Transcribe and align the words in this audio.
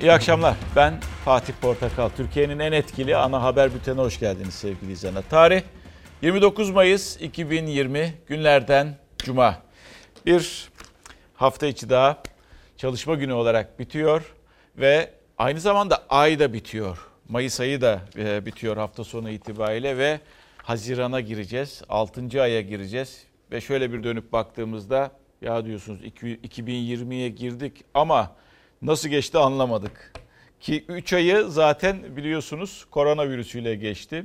İyi 0.00 0.12
akşamlar. 0.12 0.56
Ben 0.76 1.00
Fatih 1.24 1.54
Portakal. 1.60 2.08
Türkiye'nin 2.08 2.58
en 2.58 2.72
etkili 2.72 3.16
ana 3.16 3.42
haber 3.42 3.74
bültenine 3.74 4.00
hoş 4.00 4.20
geldiniz 4.20 4.54
sevgili 4.54 4.92
izleyenler. 4.92 5.24
Tarih 5.30 5.62
29 6.22 6.70
Mayıs 6.70 7.20
2020 7.20 8.14
günlerden 8.26 8.96
Cuma. 9.18 9.62
Bir 10.26 10.70
hafta 11.34 11.66
içi 11.66 11.90
daha 11.90 12.22
çalışma 12.76 13.14
günü 13.14 13.32
olarak 13.32 13.78
bitiyor 13.78 14.34
ve 14.76 15.10
aynı 15.38 15.60
zamanda 15.60 16.04
ay 16.08 16.38
da 16.38 16.52
bitiyor. 16.52 16.98
Mayıs 17.28 17.60
ayı 17.60 17.80
da 17.80 18.00
e, 18.16 18.46
bitiyor 18.46 18.76
hafta 18.76 19.04
sonu 19.04 19.30
itibariyle 19.30 19.98
ve 19.98 20.20
Haziran'a 20.56 21.20
gireceğiz. 21.20 21.82
6. 21.88 22.42
aya 22.42 22.60
gireceğiz 22.60 23.24
ve 23.52 23.60
şöyle 23.60 23.92
bir 23.92 24.04
dönüp 24.04 24.32
baktığımızda 24.32 25.10
ya 25.42 25.64
diyorsunuz 25.64 26.00
2020'ye 26.02 27.28
girdik 27.28 27.84
ama 27.94 28.36
nasıl 28.82 29.08
geçti 29.08 29.38
anlamadık. 29.38 30.12
Ki 30.60 30.84
3 30.88 31.12
ayı 31.12 31.44
zaten 31.48 32.16
biliyorsunuz 32.16 32.86
koronavirüsüyle 32.90 33.74
geçti. 33.74 34.24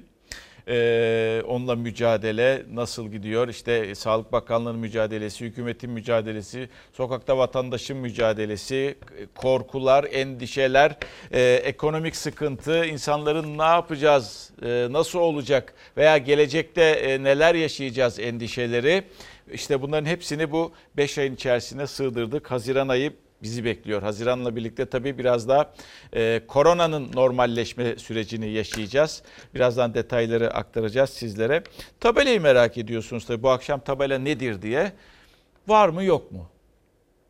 Ee, 0.67 1.41
onunla 1.47 1.75
mücadele 1.75 2.63
nasıl 2.73 3.07
gidiyor? 3.07 3.47
İşte 3.47 3.95
Sağlık 3.95 4.31
Bakanlığı'nın 4.31 4.79
mücadelesi, 4.79 5.45
hükümetin 5.45 5.89
mücadelesi, 5.89 6.69
sokakta 6.93 7.37
vatandaşın 7.37 7.97
mücadelesi, 7.97 8.97
korkular, 9.35 10.03
endişeler, 10.11 10.97
e, 11.31 11.41
ekonomik 11.41 12.15
sıkıntı, 12.15 12.85
insanların 12.85 13.57
ne 13.57 13.63
yapacağız, 13.63 14.51
e, 14.61 14.87
nasıl 14.91 15.19
olacak 15.19 15.73
veya 15.97 16.17
gelecekte 16.17 16.83
e, 16.83 17.23
neler 17.23 17.55
yaşayacağız 17.55 18.19
endişeleri. 18.19 19.03
İşte 19.51 19.81
bunların 19.81 20.05
hepsini 20.05 20.51
bu 20.51 20.71
5 20.97 21.17
ayın 21.17 21.35
içerisine 21.35 21.87
sığdırdık. 21.87 22.51
Haziran 22.51 22.87
ayı 22.87 23.13
bizi 23.43 23.65
bekliyor. 23.65 24.01
Haziran'la 24.01 24.55
birlikte 24.55 24.85
tabii 24.85 25.17
biraz 25.17 25.47
daha 25.47 25.73
e, 26.13 26.41
koronanın 26.47 27.11
normalleşme 27.13 27.95
sürecini 27.97 28.49
yaşayacağız. 28.49 29.23
Birazdan 29.55 29.93
detayları 29.93 30.53
aktaracağız 30.53 31.09
sizlere. 31.09 31.63
Tabelayı 31.99 32.41
merak 32.41 32.77
ediyorsunuz 32.77 33.25
tabii 33.25 33.43
bu 33.43 33.49
akşam 33.49 33.79
tabela 33.79 34.19
nedir 34.19 34.61
diye. 34.61 34.91
Var 35.67 35.89
mı 35.89 36.03
yok 36.03 36.31
mu? 36.31 36.49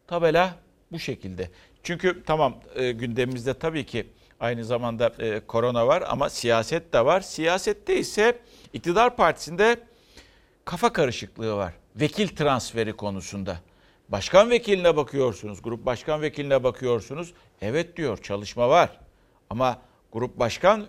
Tabela 0.08 0.56
bu 0.92 1.00
şekilde. 1.00 1.50
Çünkü 1.84 2.24
tamam 2.26 2.56
e, 2.76 2.92
gündemimizde 2.92 3.54
tabii 3.54 3.86
ki 3.86 4.08
aynı 4.40 4.66
zamanda 4.66 5.14
e, 5.20 5.40
korona 5.40 5.88
var 5.88 6.04
ama 6.08 6.30
siyaset 6.30 6.94
de 6.94 7.06
var. 7.06 7.22
Siyasette 7.22 8.00
ise 8.00 8.40
iktidar 8.74 9.16
partisinde 9.16 9.80
kafa 10.66 10.94
karışıklığı 10.94 11.56
var. 11.56 11.74
Vekil 11.96 12.28
transferi 12.28 12.94
konusunda. 12.94 13.60
Başkan 14.10 14.50
vekiline 14.50 14.96
bakıyorsunuz, 14.96 15.62
grup 15.62 15.86
başkan 15.86 16.22
vekiline 16.22 16.64
bakıyorsunuz. 16.64 17.34
Evet 17.62 17.98
diyor 17.98 18.18
çalışma 18.18 18.70
var. 18.70 19.00
Ama 19.50 19.82
grup 20.12 20.40
başkan 20.40 20.88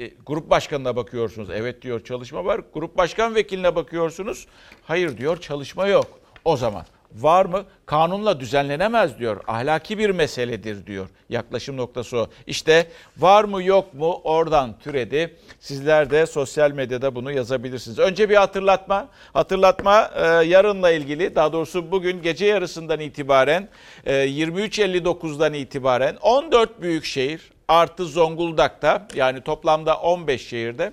e, 0.00 0.08
grup 0.26 0.50
başkanına 0.50 0.96
bakıyorsunuz. 0.96 1.50
Evet 1.50 1.82
diyor 1.82 2.04
çalışma 2.04 2.44
var. 2.44 2.60
Grup 2.74 2.96
başkan 2.96 3.34
vekiline 3.34 3.76
bakıyorsunuz. 3.76 4.46
Hayır 4.82 5.18
diyor 5.18 5.40
çalışma 5.40 5.86
yok. 5.86 6.06
O 6.44 6.56
zaman 6.56 6.86
var 7.14 7.44
mı? 7.44 7.64
Kanunla 7.86 8.40
düzenlenemez 8.40 9.18
diyor. 9.18 9.40
Ahlaki 9.46 9.98
bir 9.98 10.10
meseledir 10.10 10.86
diyor. 10.86 11.08
Yaklaşım 11.28 11.76
noktası 11.76 12.18
o. 12.18 12.28
İşte 12.46 12.86
var 13.16 13.44
mı 13.44 13.62
yok 13.62 13.94
mu 13.94 14.20
oradan 14.24 14.78
türedi. 14.78 15.36
Sizler 15.60 16.10
de 16.10 16.26
sosyal 16.26 16.70
medyada 16.70 17.14
bunu 17.14 17.32
yazabilirsiniz. 17.32 17.98
Önce 17.98 18.30
bir 18.30 18.36
hatırlatma. 18.36 19.08
Hatırlatma 19.32 20.10
e, 20.14 20.26
yarınla 20.26 20.90
ilgili 20.90 21.34
daha 21.34 21.52
doğrusu 21.52 21.90
bugün 21.90 22.22
gece 22.22 22.46
yarısından 22.46 23.00
itibaren 23.00 23.68
e, 24.06 24.12
23.59'dan 24.12 25.54
itibaren 25.54 26.16
14 26.16 26.82
büyük 26.82 27.04
şehir 27.04 27.50
artı 27.68 28.04
Zonguldak'ta 28.04 29.08
yani 29.14 29.40
toplamda 29.40 29.96
15 29.96 30.48
şehirde 30.48 30.92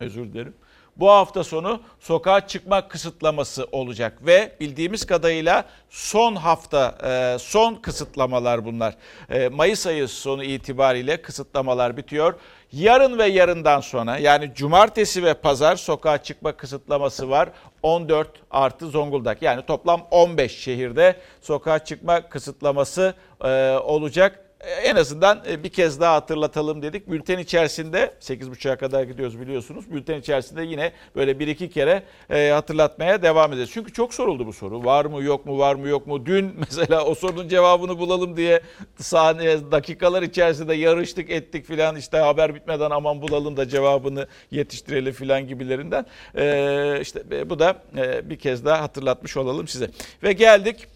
özür 0.00 0.32
dilerim 0.32 0.54
bu 1.00 1.10
hafta 1.10 1.44
sonu 1.44 1.80
sokağa 2.00 2.46
çıkma 2.46 2.88
kısıtlaması 2.88 3.66
olacak 3.72 4.26
ve 4.26 4.52
bildiğimiz 4.60 5.06
kadarıyla 5.06 5.64
son 5.90 6.36
hafta 6.36 6.98
e, 7.04 7.38
son 7.38 7.74
kısıtlamalar 7.74 8.64
bunlar. 8.64 8.94
E, 9.30 9.48
Mayıs 9.48 9.86
ayı 9.86 10.08
sonu 10.08 10.44
itibariyle 10.44 11.22
kısıtlamalar 11.22 11.96
bitiyor. 11.96 12.34
Yarın 12.72 13.18
ve 13.18 13.26
yarından 13.26 13.80
sonra 13.80 14.18
yani 14.18 14.52
cumartesi 14.54 15.24
ve 15.24 15.34
pazar 15.34 15.76
sokağa 15.76 16.22
çıkma 16.22 16.52
kısıtlaması 16.52 17.30
var. 17.30 17.48
14 17.82 18.28
artı 18.50 18.86
Zonguldak 18.86 19.42
yani 19.42 19.62
toplam 19.66 20.06
15 20.10 20.58
şehirde 20.58 21.16
sokağa 21.40 21.78
çıkma 21.78 22.28
kısıtlaması 22.28 23.14
e, 23.44 23.70
olacak 23.84 24.49
en 24.60 24.96
azından 24.96 25.42
e, 25.48 25.64
bir 25.64 25.68
kez 25.68 26.00
daha 26.00 26.14
hatırlatalım 26.14 26.82
dedik. 26.82 27.10
Bülten 27.10 27.38
içerisinde 27.38 28.14
8.30'a 28.20 28.76
kadar 28.76 29.02
gidiyoruz 29.02 29.40
biliyorsunuz. 29.40 29.92
Bülten 29.92 30.20
içerisinde 30.20 30.62
yine 30.62 30.92
böyle 31.16 31.38
bir 31.38 31.48
iki 31.48 31.70
kere 31.70 32.02
e, 32.30 32.50
hatırlatmaya 32.50 33.22
devam 33.22 33.50
edeceğiz. 33.50 33.70
Çünkü 33.72 33.92
çok 33.92 34.14
soruldu 34.14 34.46
bu 34.46 34.52
soru. 34.52 34.84
Var 34.84 35.04
mı 35.04 35.22
yok 35.22 35.46
mu 35.46 35.58
var 35.58 35.74
mı 35.74 35.88
yok 35.88 36.06
mu? 36.06 36.26
Dün 36.26 36.54
mesela 36.58 37.04
o 37.04 37.14
sorunun 37.14 37.48
cevabını 37.48 37.98
bulalım 37.98 38.36
diye 38.36 38.60
saniye 38.98 39.72
dakikalar 39.72 40.22
içerisinde 40.22 40.74
yarıştık 40.74 41.30
ettik 41.30 41.66
filan 41.66 41.96
işte 41.96 42.18
haber 42.18 42.54
bitmeden 42.54 42.90
aman 42.90 43.22
bulalım 43.22 43.56
da 43.56 43.68
cevabını 43.68 44.26
yetiştirelim 44.50 45.12
filan 45.12 45.48
gibilerinden. 45.48 46.06
E, 46.36 46.98
işte 47.00 47.50
bu 47.50 47.58
da 47.58 47.82
bir 48.30 48.38
kez 48.38 48.64
daha 48.64 48.82
hatırlatmış 48.82 49.36
olalım 49.36 49.68
size. 49.68 49.90
Ve 50.22 50.32
geldik 50.32 50.86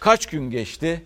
kaç 0.00 0.26
gün 0.26 0.50
geçti? 0.50 1.02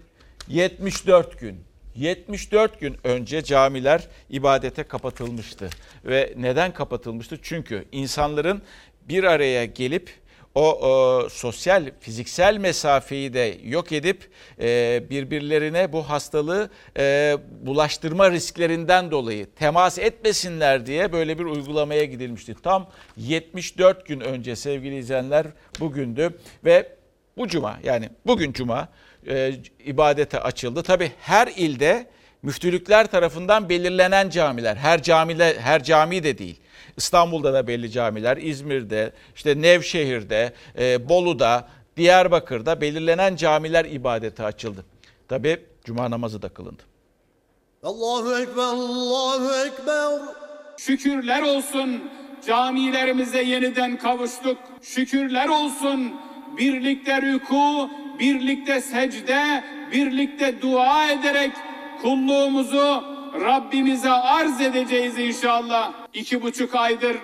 74 0.49 1.41
gün 1.41 1.65
74 1.95 2.81
gün 2.81 2.97
önce 3.05 3.43
camiler 3.43 4.09
ibadete 4.31 4.83
kapatılmıştı. 4.83 5.71
Ve 6.05 6.35
neden 6.37 6.73
kapatılmıştı? 6.73 7.39
Çünkü 7.43 7.85
insanların 7.93 8.63
bir 9.09 9.25
araya 9.25 9.65
gelip 9.65 10.11
o, 10.55 10.89
o 10.89 11.29
sosyal 11.29 11.91
fiziksel 12.01 12.57
mesafeyi 12.57 13.35
de 13.35 13.59
yok 13.65 13.93
edip 13.93 14.31
e, 14.61 15.03
birbirlerine 15.11 15.93
bu 15.93 16.03
hastalığı 16.03 16.71
e, 16.99 17.37
bulaştırma 17.61 18.31
risklerinden 18.31 19.11
dolayı 19.11 19.47
temas 19.57 19.99
etmesinler 19.99 20.87
diye 20.87 21.13
böyle 21.13 21.39
bir 21.39 21.45
uygulamaya 21.45 22.05
gidilmişti. 22.05 22.55
Tam 22.63 22.91
74 23.17 24.07
gün 24.07 24.21
önce 24.21 24.57
sevgili 24.57 24.99
izleyenler 24.99 25.47
bugündü 25.81 26.39
ve 26.65 26.89
bu 27.37 27.49
cuma 27.49 27.79
yani 27.85 28.09
bugün 28.27 28.53
cuma 28.53 28.89
e, 29.27 29.53
ibadete 29.85 30.41
açıldı. 30.41 30.83
Tabi 30.83 31.13
her 31.21 31.47
ilde 31.57 32.07
müftülükler 32.43 33.07
tarafından 33.07 33.69
belirlenen 33.69 34.31
camiler. 34.31 34.77
Her 34.77 35.03
camide 35.03 35.61
her 35.61 35.83
cami 35.85 36.25
de 36.25 36.39
değil. 36.39 36.61
İstanbul'da 36.97 37.53
da 37.53 37.67
belli 37.67 37.91
camiler, 37.91 38.37
İzmir'de, 38.37 39.13
işte 39.37 39.63
Nevşehir'de, 39.63 40.53
e, 40.79 41.09
Bolu'da, 41.09 41.69
Diyarbakır'da 41.97 42.81
belirlenen 42.81 43.37
camiler 43.37 43.85
ibadete 43.85 44.45
açıldı. 44.45 44.85
Tabi 45.29 45.61
cuma 45.85 46.11
namazı 46.11 46.43
da 46.43 46.49
kılındı. 46.49 46.83
Allahu 47.83 48.39
Ekber, 48.39 48.63
Allahu 48.63 49.67
Ekber. 49.67 50.21
Şükürler 50.77 51.43
olsun 51.43 52.05
camilerimize 52.47 53.43
yeniden 53.43 53.99
kavuştuk. 53.99 54.59
Şükürler 54.83 55.49
olsun 55.49 56.15
birlikte 56.57 57.23
rüku, 57.23 57.91
birlikte 58.21 58.81
secde, 58.81 59.65
birlikte 59.93 60.63
dua 60.63 61.11
ederek 61.11 61.53
kulluğumuzu 62.03 63.05
Rabbimize 63.45 64.11
arz 64.11 64.61
edeceğiz 64.61 65.19
inşallah. 65.19 65.93
İki 66.15 66.43
buçuk 66.43 66.75
aydır 66.75 67.17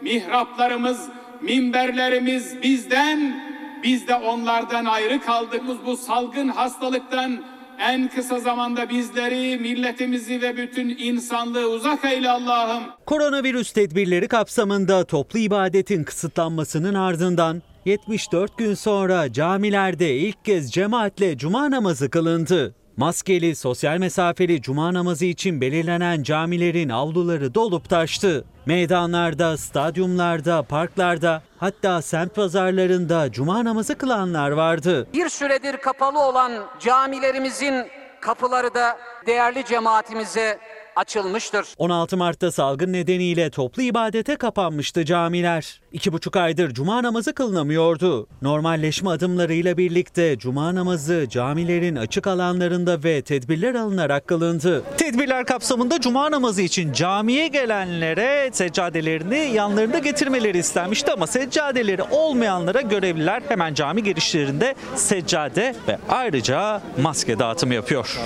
mihraplarımız, 0.00 1.08
minberlerimiz 1.42 2.62
bizden, 2.62 3.44
biz 3.82 4.08
de 4.08 4.14
onlardan 4.14 4.84
ayrı 4.84 5.20
kaldığımız 5.20 5.76
bu 5.86 5.96
salgın 5.96 6.48
hastalıktan 6.48 7.44
en 7.78 8.08
kısa 8.08 8.40
zamanda 8.40 8.90
bizleri, 8.90 9.58
milletimizi 9.58 10.42
ve 10.42 10.56
bütün 10.56 10.88
insanlığı 10.98 11.70
uzak 11.70 12.04
eyle 12.04 12.30
Allah'ım. 12.30 12.82
Koronavirüs 13.06 13.72
tedbirleri 13.72 14.28
kapsamında 14.28 15.04
toplu 15.04 15.38
ibadetin 15.38 16.04
kısıtlanmasının 16.04 16.94
ardından 16.94 17.62
74 17.84 18.58
gün 18.58 18.74
sonra 18.74 19.32
camilerde 19.32 20.14
ilk 20.14 20.44
kez 20.44 20.72
cemaatle 20.72 21.38
cuma 21.38 21.70
namazı 21.70 22.10
kılındı. 22.10 22.74
Maskeli, 22.96 23.56
sosyal 23.56 23.98
mesafeli 23.98 24.62
cuma 24.62 24.94
namazı 24.94 25.24
için 25.24 25.60
belirlenen 25.60 26.22
camilerin 26.22 26.88
avluları 26.88 27.54
dolup 27.54 27.88
taştı. 27.88 28.44
Meydanlarda, 28.66 29.56
stadyumlarda, 29.56 30.62
parklarda 30.62 31.42
hatta 31.58 32.02
semt 32.02 32.34
pazarlarında 32.34 33.32
cuma 33.32 33.64
namazı 33.64 33.98
kılanlar 33.98 34.50
vardı. 34.50 35.06
Bir 35.14 35.28
süredir 35.28 35.76
kapalı 35.76 36.20
olan 36.20 36.52
camilerimizin 36.80 37.86
kapıları 38.20 38.74
da 38.74 38.98
değerli 39.26 39.64
cemaatimize 39.64 40.58
açılmıştır. 40.96 41.66
16 41.78 42.16
Mart'ta 42.16 42.52
salgın 42.52 42.92
nedeniyle 42.92 43.50
toplu 43.50 43.82
ibadete 43.82 44.36
kapanmıştı 44.36 45.04
camiler. 45.04 45.80
İki 45.92 46.12
buçuk 46.12 46.36
aydır 46.36 46.74
cuma 46.74 47.02
namazı 47.02 47.34
kılınamıyordu. 47.34 48.26
Normalleşme 48.42 49.10
adımlarıyla 49.10 49.76
birlikte 49.76 50.38
cuma 50.38 50.74
namazı 50.74 51.26
camilerin 51.30 51.96
açık 51.96 52.26
alanlarında 52.26 53.04
ve 53.04 53.22
tedbirler 53.22 53.74
alınarak 53.74 54.26
kılındı. 54.26 54.82
Tedbirler 54.96 55.46
kapsamında 55.46 56.00
cuma 56.00 56.30
namazı 56.30 56.62
için 56.62 56.92
camiye 56.92 57.48
gelenlere 57.48 58.50
seccadelerini 58.52 59.50
yanlarında 59.54 59.98
getirmeleri 59.98 60.58
istenmişti 60.58 61.12
ama 61.12 61.26
seccadeleri 61.26 62.02
olmayanlara 62.02 62.80
görevliler 62.80 63.42
hemen 63.48 63.74
cami 63.74 64.02
girişlerinde 64.02 64.74
seccade 64.94 65.74
ve 65.88 65.98
ayrıca 66.08 66.82
maske 67.02 67.38
dağıtımı 67.38 67.74
yapıyor. 67.74 68.20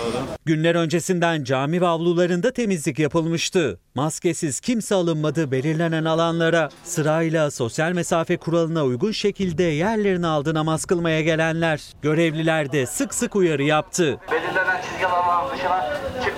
Günler 0.44 0.74
öncesinden 0.74 1.44
cami 1.44 1.80
ve 1.80 1.86
avlularında 1.86 2.50
temizlik 2.58 2.98
yapılmıştı. 2.98 3.80
Maskesiz 3.94 4.60
kimse 4.60 4.94
alınmadı 4.94 5.50
belirlenen 5.50 6.04
alanlara. 6.04 6.68
Sırayla 6.84 7.50
sosyal 7.50 7.92
mesafe 7.92 8.36
kuralına 8.36 8.84
uygun 8.84 9.12
şekilde 9.12 9.62
yerlerini 9.62 10.26
aldı 10.26 10.54
namaz 10.54 10.84
kılmaya 10.84 11.20
gelenler. 11.20 11.82
Görevliler 12.02 12.72
de 12.72 12.86
sık 12.86 13.14
sık 13.14 13.36
uyarı 13.36 13.62
yaptı. 13.62 14.20
belirlenen 14.32 14.82
çizgi 14.82 15.06
alanların 15.06 15.56
dışına 15.56 16.24
çıkmayalım. 16.24 16.37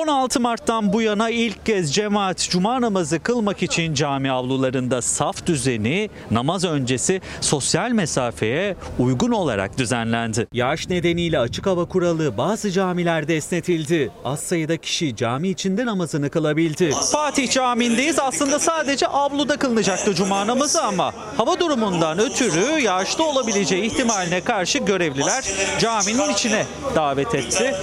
16 0.00 0.40
Mart'tan 0.40 0.92
bu 0.92 1.02
yana 1.02 1.30
ilk 1.30 1.66
kez 1.66 1.94
cemaat 1.94 2.48
cuma 2.50 2.80
namazı 2.80 3.20
kılmak 3.20 3.62
için 3.62 3.94
cami 3.94 4.32
avlularında 4.32 5.02
saf 5.02 5.46
düzeni 5.46 6.10
namaz 6.30 6.64
öncesi 6.64 7.20
sosyal 7.40 7.90
mesafeye 7.90 8.76
uygun 8.98 9.30
olarak 9.30 9.78
düzenlendi. 9.78 10.48
Yağış 10.52 10.88
nedeniyle 10.88 11.38
açık 11.38 11.66
hava 11.66 11.84
kuralı 11.84 12.36
bazı 12.38 12.70
camilerde 12.70 13.36
esnetildi. 13.36 14.10
Az 14.24 14.40
sayıda 14.40 14.76
kişi 14.76 15.16
cami 15.16 15.48
içinde 15.48 15.86
namazını 15.86 16.30
kılabildi. 16.30 16.92
Fatih 17.12 17.50
Camii'ndeyiz. 17.50 18.18
Aslında 18.18 18.58
sadece 18.58 19.06
avluda 19.06 19.56
kılınacaktı 19.56 20.14
cuma 20.14 20.46
namazı 20.46 20.82
ama 20.82 21.12
hava 21.36 21.60
durumundan 21.60 22.18
ötürü 22.18 22.80
yağışta 22.80 23.22
olabileceği 23.22 23.82
ihtimaline 23.82 24.40
karşı 24.40 24.78
görevliler 24.78 25.44
caminin 25.78 26.32
içine 26.32 26.66
davet 26.94 27.34
etti. 27.34 27.74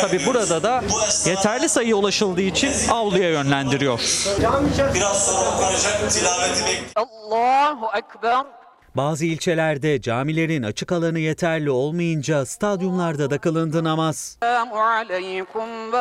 Tabi 0.00 0.26
burada 0.26 0.62
da 0.62 0.84
yeterli 1.26 1.68
sayıya 1.70 1.96
ulaşıldığı 1.96 2.40
için 2.42 2.70
avluya 2.90 3.30
yönlendiriyor. 3.30 3.98
Biraz 4.94 5.26
sonra 5.26 5.48
okunacak 5.54 6.10
tilaveti 6.10 6.60
bekliyoruz. 6.60 6.92
Allahu 6.96 7.86
Ekber. 7.98 8.44
Bazı 8.96 9.24
ilçelerde 9.26 10.00
camilerin 10.00 10.62
açık 10.62 10.92
alanı 10.92 11.18
yeterli 11.18 11.70
olmayınca 11.70 12.46
stadyumlarda 12.46 13.30
da 13.30 13.38
kılındı 13.38 13.84
namaz. 13.84 14.36
Selamu 14.42 14.74
aleyküm 14.80 15.92
ve 15.92 16.00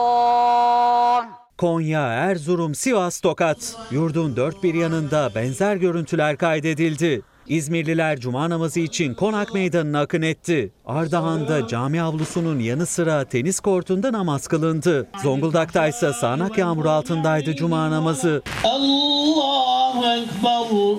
rahmetullah. 0.00 1.26
Konya, 1.58 2.06
Erzurum, 2.06 2.74
Sivas, 2.74 3.20
Tokat. 3.20 3.76
Yurdun 3.90 4.36
dört 4.36 4.62
bir 4.62 4.74
yanında 4.74 5.30
benzer 5.34 5.76
görüntüler 5.76 6.36
kaydedildi. 6.36 7.22
İzmirliler 7.50 8.20
cuma 8.20 8.50
namazı 8.50 8.80
için 8.80 9.14
Konak 9.14 9.54
Meydanı'na 9.54 10.00
akın 10.00 10.22
etti. 10.22 10.72
Ardahan'da 10.86 11.68
cami 11.68 12.02
avlusunun 12.02 12.58
yanı 12.58 12.86
sıra 12.86 13.24
tenis 13.24 13.60
kortunda 13.60 14.12
namaz 14.12 14.48
kılındı. 14.48 15.08
Zonguldak'ta 15.22 15.88
ise 15.88 16.12
sağanak 16.12 16.58
yağmur 16.58 16.84
altındaydı 16.86 17.54
cuma 17.56 17.90
namazı. 17.90 18.42
Allahu 18.64 20.06
Ekber. 20.06 20.98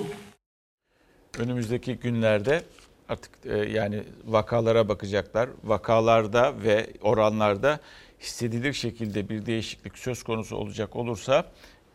Önümüzdeki 1.38 1.94
günlerde 1.94 2.62
artık 3.08 3.30
e, 3.44 3.56
yani 3.56 4.02
vakalara 4.24 4.88
bakacaklar. 4.88 5.48
Vakalarda 5.64 6.52
ve 6.64 6.86
oranlarda 7.02 7.80
hissedilir 8.20 8.72
şekilde 8.72 9.28
bir 9.28 9.46
değişiklik 9.46 9.98
söz 9.98 10.22
konusu 10.22 10.56
olacak 10.56 10.96
olursa 10.96 11.44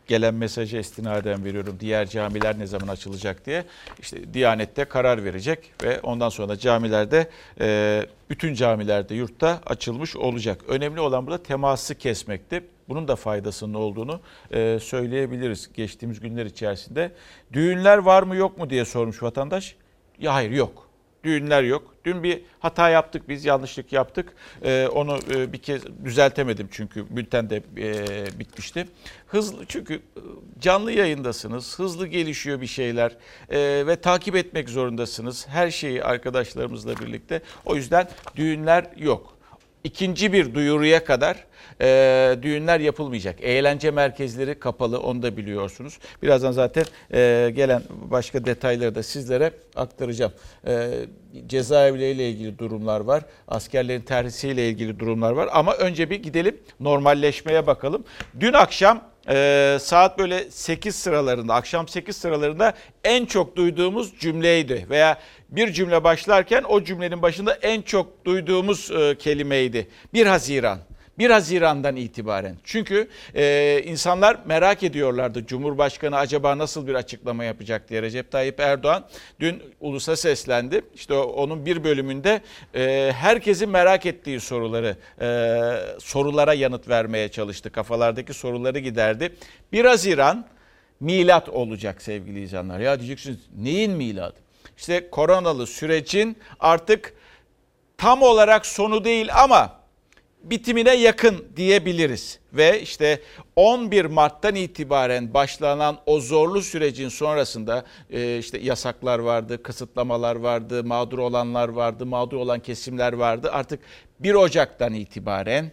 gelen 0.07 0.33
mesajı 0.33 0.77
istinaden 0.77 1.45
veriyorum. 1.45 1.77
Diğer 1.79 2.07
camiler 2.07 2.59
ne 2.59 2.67
zaman 2.67 2.87
açılacak 2.87 3.45
diye. 3.45 3.63
İşte 3.99 4.33
Diyanet'te 4.33 4.85
karar 4.85 5.23
verecek 5.23 5.71
ve 5.83 6.01
ondan 6.01 6.29
sonra 6.29 6.49
da 6.49 6.57
camilerde 6.57 7.29
e, 7.59 8.05
bütün 8.29 8.53
camilerde 8.53 9.15
yurtta 9.15 9.61
açılmış 9.65 10.15
olacak. 10.15 10.61
Önemli 10.67 10.99
olan 10.99 11.27
burada 11.27 11.43
teması 11.43 11.95
kesmekti. 11.95 12.63
Bunun 12.89 13.07
da 13.07 13.15
faydasının 13.15 13.73
olduğunu 13.73 14.19
e, 14.51 14.79
söyleyebiliriz 14.81 15.73
geçtiğimiz 15.73 16.19
günler 16.19 16.45
içerisinde. 16.45 17.11
Düğünler 17.53 17.97
var 17.97 18.23
mı 18.23 18.35
yok 18.35 18.57
mu 18.57 18.69
diye 18.69 18.85
sormuş 18.85 19.23
vatandaş. 19.23 19.75
Ya 20.19 20.33
hayır 20.33 20.51
yok. 20.51 20.86
Düğünler 21.23 21.63
yok. 21.63 21.95
Dün 22.05 22.23
bir 22.23 22.41
hata 22.59 22.89
yaptık 22.89 23.29
biz, 23.29 23.45
yanlışlık 23.45 23.93
yaptık. 23.93 24.33
Ee, 24.63 24.87
onu 24.87 25.19
e, 25.35 25.53
bir 25.53 25.57
kez 25.57 25.81
düzeltemedim 26.05 26.67
çünkü 26.71 27.15
bülten 27.15 27.49
de 27.49 27.63
e, 27.77 28.39
bitmişti. 28.39 28.87
Hızlı 29.27 29.65
çünkü 29.65 29.93
e, 29.93 29.99
canlı 30.59 30.91
yayındasınız, 30.91 31.79
hızlı 31.79 32.07
gelişiyor 32.07 32.61
bir 32.61 32.67
şeyler 32.67 33.15
e, 33.49 33.87
ve 33.87 33.95
takip 33.95 34.35
etmek 34.35 34.69
zorundasınız. 34.69 35.47
Her 35.47 35.71
şeyi 35.71 36.03
arkadaşlarımızla 36.03 36.97
birlikte. 36.97 37.41
O 37.65 37.75
yüzden 37.75 38.09
düğünler 38.35 38.85
yok. 38.97 39.36
İkinci 39.83 40.33
bir 40.33 40.53
duyuruya 40.53 41.03
kadar 41.03 41.45
e, 41.81 42.37
düğünler 42.41 42.79
yapılmayacak. 42.79 43.41
Eğlence 43.41 43.91
merkezleri 43.91 44.59
kapalı 44.59 44.99
onu 44.99 45.23
da 45.23 45.37
biliyorsunuz. 45.37 45.99
Birazdan 46.23 46.51
zaten 46.51 46.85
e, 47.13 47.51
gelen 47.55 47.81
başka 47.89 48.45
detayları 48.45 48.95
da 48.95 49.03
sizlere 49.03 49.51
aktaracağım. 49.75 50.31
E, 50.67 50.89
cezaevleriyle 51.47 52.29
ilgili 52.29 52.59
durumlar 52.59 52.99
var. 52.99 53.23
Askerlerin 53.47 54.01
terhisiyle 54.01 54.69
ilgili 54.69 54.99
durumlar 54.99 55.31
var. 55.31 55.49
Ama 55.51 55.73
önce 55.73 56.09
bir 56.09 56.23
gidelim 56.23 56.57
normalleşmeye 56.79 57.67
bakalım. 57.67 58.03
Dün 58.39 58.53
akşam 58.53 59.03
e, 59.29 59.77
saat 59.81 60.19
böyle 60.19 60.51
8 60.51 60.95
sıralarında, 60.95 61.53
akşam 61.53 61.87
8 61.87 62.17
sıralarında 62.17 62.73
en 63.03 63.25
çok 63.25 63.55
duyduğumuz 63.55 64.19
cümleydi. 64.19 64.85
Veya 64.89 65.17
bir 65.49 65.73
cümle 65.73 66.03
başlarken 66.03 66.63
o 66.63 66.83
cümlenin 66.83 67.21
başında 67.21 67.53
en 67.53 67.81
çok 67.81 68.25
duyduğumuz 68.25 68.91
e, 68.91 69.17
kelimeydi. 69.17 69.87
1 70.13 70.25
Haziran. 70.25 70.79
1 71.19 71.29
Haziran'dan 71.29 71.95
itibaren. 71.95 72.55
Çünkü 72.63 73.07
e, 73.35 73.81
insanlar 73.85 74.37
merak 74.45 74.83
ediyorlardı 74.83 75.45
Cumhurbaşkanı 75.45 76.17
acaba 76.17 76.57
nasıl 76.57 76.87
bir 76.87 76.95
açıklama 76.95 77.43
yapacak 77.43 77.89
diye. 77.89 78.01
Recep 78.01 78.31
Tayyip 78.31 78.59
Erdoğan 78.59 79.05
dün 79.39 79.63
ulusa 79.79 80.15
seslendi. 80.15 80.81
İşte 80.95 81.13
onun 81.13 81.65
bir 81.65 81.83
bölümünde 81.83 82.41
e, 82.75 83.11
herkesin 83.15 83.69
merak 83.69 84.05
ettiği 84.05 84.39
soruları, 84.39 84.97
e, 85.21 85.99
sorulara 85.99 86.53
yanıt 86.53 86.89
vermeye 86.89 87.29
çalıştı. 87.29 87.71
Kafalardaki 87.71 88.33
soruları 88.33 88.79
giderdi. 88.79 89.35
1 89.71 89.85
Haziran 89.85 90.45
milat 90.99 91.49
olacak 91.49 92.01
sevgili 92.01 92.43
izleyenler. 92.43 92.79
Ya 92.79 92.99
diyeceksiniz 92.99 93.37
neyin 93.57 93.91
miladı? 93.91 94.35
İşte 94.77 95.09
koronalı 95.09 95.67
sürecin 95.67 96.37
artık 96.59 97.13
tam 97.97 98.21
olarak 98.21 98.65
sonu 98.65 99.03
değil 99.03 99.29
ama 99.35 99.76
bitimine 100.49 100.95
yakın 100.95 101.45
diyebiliriz. 101.55 102.39
Ve 102.53 102.81
işte 102.81 103.21
11 103.55 104.05
Mart'tan 104.05 104.55
itibaren 104.55 105.33
başlanan 105.33 105.99
o 106.05 106.19
zorlu 106.19 106.61
sürecin 106.61 107.09
sonrasında 107.09 107.85
e, 108.09 108.37
işte 108.37 108.57
yasaklar 108.57 109.19
vardı, 109.19 109.63
kısıtlamalar 109.63 110.35
vardı, 110.35 110.83
mağdur 110.83 111.19
olanlar 111.19 111.69
vardı, 111.69 112.05
mağdur 112.05 112.37
olan 112.37 112.59
kesimler 112.59 113.13
vardı. 113.13 113.49
Artık 113.51 113.79
1 114.19 114.33
Ocak'tan 114.33 114.93
itibaren 114.93 115.71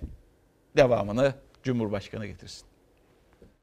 devamını 0.77 1.35
Cumhurbaşkanı 1.63 2.27
getirsin. 2.27 2.67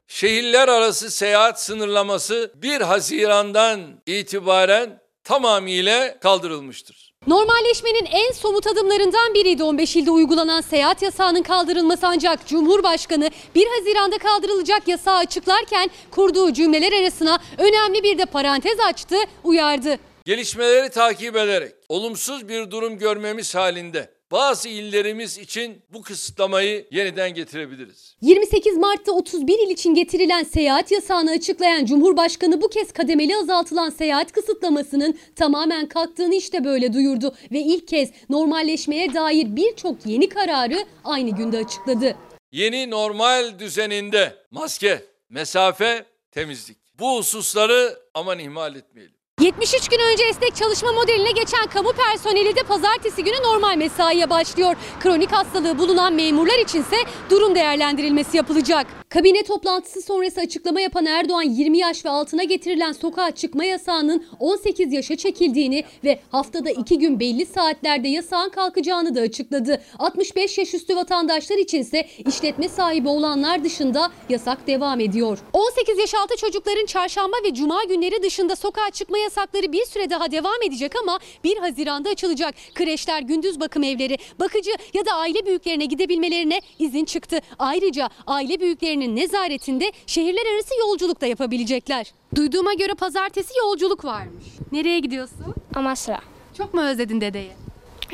Şehirler 0.06 0.68
arası 0.68 1.10
seyahat 1.10 1.62
sınırlaması 1.62 2.52
1 2.56 2.80
Haziran'dan 2.80 4.00
itibaren 4.06 5.00
tamamıyla 5.24 6.20
kaldırılmıştır. 6.20 7.11
Normalleşmenin 7.26 8.04
en 8.12 8.32
somut 8.32 8.66
adımlarından 8.66 9.34
biriydi 9.34 9.62
15 9.62 9.96
ilde 9.96 10.10
uygulanan 10.10 10.60
seyahat 10.60 11.02
yasağının 11.02 11.42
kaldırılması 11.42 12.06
ancak 12.06 12.46
Cumhurbaşkanı 12.46 13.30
1 13.54 13.66
Haziran'da 13.66 14.18
kaldırılacak 14.18 14.88
yasağı 14.88 15.16
açıklarken 15.16 15.90
kurduğu 16.10 16.52
cümleler 16.52 16.92
arasına 16.92 17.38
önemli 17.58 18.02
bir 18.02 18.18
de 18.18 18.26
parantez 18.26 18.80
açtı, 18.80 19.16
uyardı. 19.44 19.98
Gelişmeleri 20.24 20.90
takip 20.90 21.36
ederek 21.36 21.72
olumsuz 21.88 22.48
bir 22.48 22.70
durum 22.70 22.98
görmemiz 22.98 23.54
halinde 23.54 24.10
bazı 24.32 24.68
illerimiz 24.68 25.38
için 25.38 25.82
bu 25.92 26.02
kısıtlamayı 26.02 26.86
yeniden 26.90 27.34
getirebiliriz. 27.34 28.16
28 28.20 28.76
Mart'ta 28.76 29.12
31 29.12 29.58
il 29.66 29.70
için 29.70 29.94
getirilen 29.94 30.42
seyahat 30.42 30.92
yasağını 30.92 31.30
açıklayan 31.30 31.84
Cumhurbaşkanı 31.84 32.62
bu 32.62 32.68
kez 32.68 32.92
kademeli 32.92 33.36
azaltılan 33.36 33.90
seyahat 33.90 34.32
kısıtlamasının 34.32 35.18
tamamen 35.36 35.88
kalktığını 35.88 36.34
işte 36.34 36.64
böyle 36.64 36.92
duyurdu 36.92 37.34
ve 37.52 37.58
ilk 37.58 37.88
kez 37.88 38.10
normalleşmeye 38.28 39.14
dair 39.14 39.56
birçok 39.56 40.06
yeni 40.06 40.28
kararı 40.28 40.84
aynı 41.04 41.30
günde 41.30 41.58
açıkladı. 41.58 42.16
Yeni 42.52 42.90
normal 42.90 43.58
düzeninde 43.58 44.34
maske, 44.50 45.04
mesafe, 45.28 46.06
temizlik. 46.30 46.78
Bu 46.98 47.16
hususları 47.18 47.98
aman 48.14 48.38
ihmal 48.38 48.76
etmeyelim. 48.76 49.11
73 49.42 49.88
gün 49.88 49.98
önce 50.12 50.24
esnek 50.24 50.54
çalışma 50.56 50.92
modeline 50.92 51.30
geçen 51.30 51.66
kamu 51.66 51.92
personeli 51.92 52.56
de 52.56 52.62
pazartesi 52.62 53.24
günü 53.24 53.42
normal 53.42 53.76
mesaiye 53.76 54.30
başlıyor. 54.30 54.76
Kronik 55.00 55.32
hastalığı 55.32 55.78
bulunan 55.78 56.14
memurlar 56.14 56.58
içinse 56.58 56.96
durum 57.30 57.54
değerlendirilmesi 57.54 58.36
yapılacak. 58.36 59.01
Kabine 59.12 59.42
toplantısı 59.42 60.02
sonrası 60.02 60.40
açıklama 60.40 60.80
yapan 60.80 61.06
Erdoğan 61.06 61.42
20 61.42 61.78
yaş 61.78 62.04
ve 62.04 62.08
altına 62.08 62.44
getirilen 62.44 62.92
sokağa 62.92 63.30
çıkma 63.30 63.64
yasağının 63.64 64.24
18 64.38 64.92
yaşa 64.92 65.16
çekildiğini 65.16 65.84
ve 66.04 66.20
haftada 66.30 66.70
2 66.70 66.98
gün 66.98 67.20
belli 67.20 67.46
saatlerde 67.46 68.08
yasağın 68.08 68.48
kalkacağını 68.48 69.14
da 69.14 69.20
açıkladı. 69.20 69.82
65 69.98 70.58
yaş 70.58 70.74
üstü 70.74 70.96
vatandaşlar 70.96 71.56
içinse 71.56 72.08
işletme 72.26 72.68
sahibi 72.68 73.08
olanlar 73.08 73.64
dışında 73.64 74.10
yasak 74.28 74.66
devam 74.66 75.00
ediyor. 75.00 75.38
18 75.52 75.98
yaş 75.98 76.14
altı 76.14 76.36
çocukların 76.36 76.86
çarşamba 76.86 77.36
ve 77.44 77.54
cuma 77.54 77.84
günleri 77.84 78.22
dışında 78.22 78.56
sokağa 78.56 78.90
çıkma 78.90 79.18
yasakları 79.18 79.72
bir 79.72 79.84
süre 79.84 80.10
daha 80.10 80.30
devam 80.30 80.62
edecek 80.66 80.92
ama 81.02 81.18
1 81.44 81.56
Haziran'da 81.56 82.10
açılacak. 82.10 82.54
Kreşler, 82.74 83.22
gündüz 83.22 83.60
bakım 83.60 83.82
evleri, 83.82 84.18
bakıcı 84.40 84.70
ya 84.94 85.06
da 85.06 85.12
aile 85.12 85.46
büyüklerine 85.46 85.84
gidebilmelerine 85.84 86.60
izin 86.78 87.04
çıktı. 87.04 87.38
Ayrıca 87.58 88.08
aile 88.26 88.60
büyüklerinin 89.02 89.16
nezaretinde 89.16 89.92
şehirler 90.06 90.54
arası 90.54 90.74
yolculuk 90.80 91.20
da 91.20 91.26
yapabilecekler. 91.26 92.12
Duyduğuma 92.34 92.74
göre 92.74 92.94
pazartesi 92.94 93.58
yolculuk 93.58 94.04
varmış. 94.04 94.44
Nereye 94.72 94.98
gidiyorsun? 94.98 95.54
Amasra. 95.74 96.20
Çok 96.58 96.74
mu 96.74 96.82
özledin 96.82 97.20
dedeyi? 97.20 97.52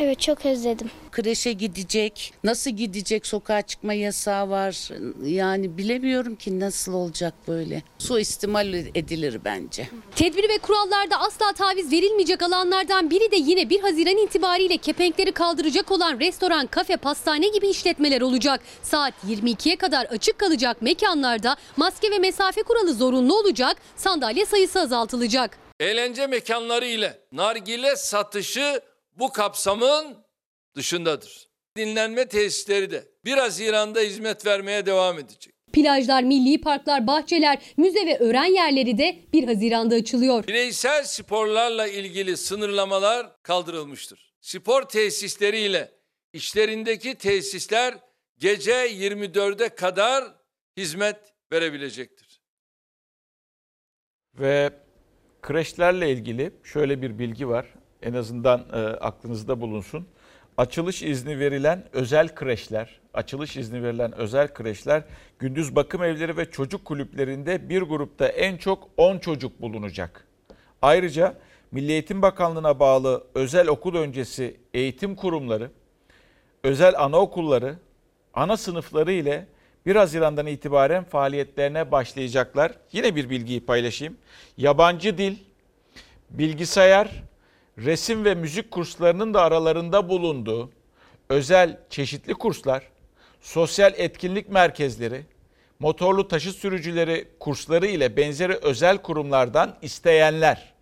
Evet 0.00 0.20
çok 0.20 0.46
özledim. 0.46 0.90
kreşe 1.12 1.52
gidecek, 1.52 2.32
nasıl 2.44 2.70
gidecek 2.70 3.26
sokağa 3.26 3.62
çıkma 3.62 3.94
yasağı 3.94 4.50
var. 4.50 4.90
Yani 5.24 5.78
bilemiyorum 5.78 6.36
ki 6.36 6.60
nasıl 6.60 6.92
olacak 6.92 7.34
böyle. 7.48 7.82
Suistimal 7.98 8.74
edilir 8.74 9.40
bence. 9.44 9.88
Tedbir 10.16 10.48
ve 10.48 10.58
kurallarda 10.58 11.20
asla 11.20 11.52
taviz 11.52 11.92
verilmeyecek 11.92 12.42
alanlardan 12.42 13.10
biri 13.10 13.30
de 13.30 13.36
yine 13.36 13.70
1 13.70 13.80
Haziran 13.80 14.16
itibariyle 14.16 14.76
kepenkleri 14.76 15.32
kaldıracak 15.32 15.90
olan 15.90 16.20
restoran, 16.20 16.66
kafe, 16.66 16.96
pastane 16.96 17.48
gibi 17.48 17.68
işletmeler 17.68 18.20
olacak. 18.20 18.60
Saat 18.82 19.14
22'ye 19.28 19.76
kadar 19.76 20.04
açık 20.04 20.38
kalacak 20.38 20.82
mekanlarda 20.82 21.56
maske 21.76 22.10
ve 22.10 22.18
mesafe 22.18 22.62
kuralı 22.62 22.94
zorunlu 22.94 23.38
olacak, 23.38 23.76
sandalye 23.96 24.46
sayısı 24.46 24.80
azaltılacak. 24.80 25.58
Eğlence 25.80 26.26
mekanları 26.26 26.86
ile 26.86 27.18
nargile 27.32 27.96
satışı 27.96 28.80
bu 29.18 29.32
kapsamın 29.32 30.16
dışındadır. 30.76 31.48
Dinlenme 31.76 32.28
tesisleri 32.28 32.90
de 32.90 33.08
1 33.24 33.36
Haziran'da 33.36 34.00
hizmet 34.00 34.46
vermeye 34.46 34.86
devam 34.86 35.18
edecek. 35.18 35.54
Plajlar, 35.72 36.22
milli 36.22 36.60
parklar, 36.60 37.06
bahçeler, 37.06 37.62
müze 37.76 38.06
ve 38.06 38.18
öğren 38.18 38.54
yerleri 38.54 38.98
de 38.98 39.24
1 39.32 39.44
Haziran'da 39.48 39.94
açılıyor. 39.94 40.46
Bireysel 40.46 41.04
sporlarla 41.04 41.86
ilgili 41.86 42.36
sınırlamalar 42.36 43.42
kaldırılmıştır. 43.42 44.34
Spor 44.40 44.82
tesisleriyle 44.82 45.92
işlerindeki 46.32 47.14
tesisler 47.14 47.94
gece 48.38 48.72
24'e 48.72 49.68
kadar 49.68 50.24
hizmet 50.76 51.16
verebilecektir. 51.52 52.42
Ve 54.34 54.70
kreşlerle 55.42 56.12
ilgili 56.12 56.52
şöyle 56.64 57.02
bir 57.02 57.18
bilgi 57.18 57.48
var. 57.48 57.77
En 58.02 58.12
azından 58.14 58.66
e, 58.72 58.76
aklınızda 58.76 59.60
bulunsun. 59.60 60.06
Açılış 60.56 61.02
izni 61.02 61.38
verilen 61.38 61.84
özel 61.92 62.34
kreşler, 62.34 63.00
açılış 63.14 63.56
izni 63.56 63.82
verilen 63.82 64.12
özel 64.12 64.54
kreşler 64.54 65.02
gündüz 65.38 65.76
bakım 65.76 66.02
evleri 66.02 66.36
ve 66.36 66.50
çocuk 66.50 66.84
kulüplerinde 66.84 67.68
bir 67.68 67.82
grupta 67.82 68.28
en 68.28 68.56
çok 68.56 68.88
10 68.96 69.18
çocuk 69.18 69.60
bulunacak. 69.60 70.24
Ayrıca 70.82 71.34
Milli 71.72 71.92
Eğitim 71.92 72.22
Bakanlığı'na 72.22 72.80
bağlı 72.80 73.24
özel 73.34 73.68
okul 73.68 73.94
öncesi 73.94 74.56
eğitim 74.74 75.16
kurumları, 75.16 75.70
özel 76.64 76.98
anaokulları, 76.98 77.76
ana 78.34 78.56
sınıfları 78.56 79.12
ile 79.12 79.46
1 79.86 79.96
Haziran'dan 79.96 80.46
itibaren 80.46 81.04
faaliyetlerine 81.04 81.92
başlayacaklar. 81.92 82.72
Yine 82.92 83.16
bir 83.16 83.30
bilgiyi 83.30 83.66
paylaşayım. 83.66 84.16
Yabancı 84.56 85.18
dil, 85.18 85.36
bilgisayar, 86.30 87.22
resim 87.84 88.24
ve 88.24 88.34
müzik 88.34 88.70
kurslarının 88.70 89.34
da 89.34 89.42
aralarında 89.42 90.08
bulunduğu 90.08 90.70
özel 91.28 91.78
çeşitli 91.90 92.34
kurslar, 92.34 92.82
sosyal 93.40 93.92
etkinlik 93.96 94.48
merkezleri, 94.48 95.22
motorlu 95.78 96.28
taşıt 96.28 96.56
sürücüleri 96.56 97.28
kursları 97.40 97.86
ile 97.86 98.16
benzeri 98.16 98.54
özel 98.54 98.98
kurumlardan 98.98 99.76
isteyenler 99.82 100.74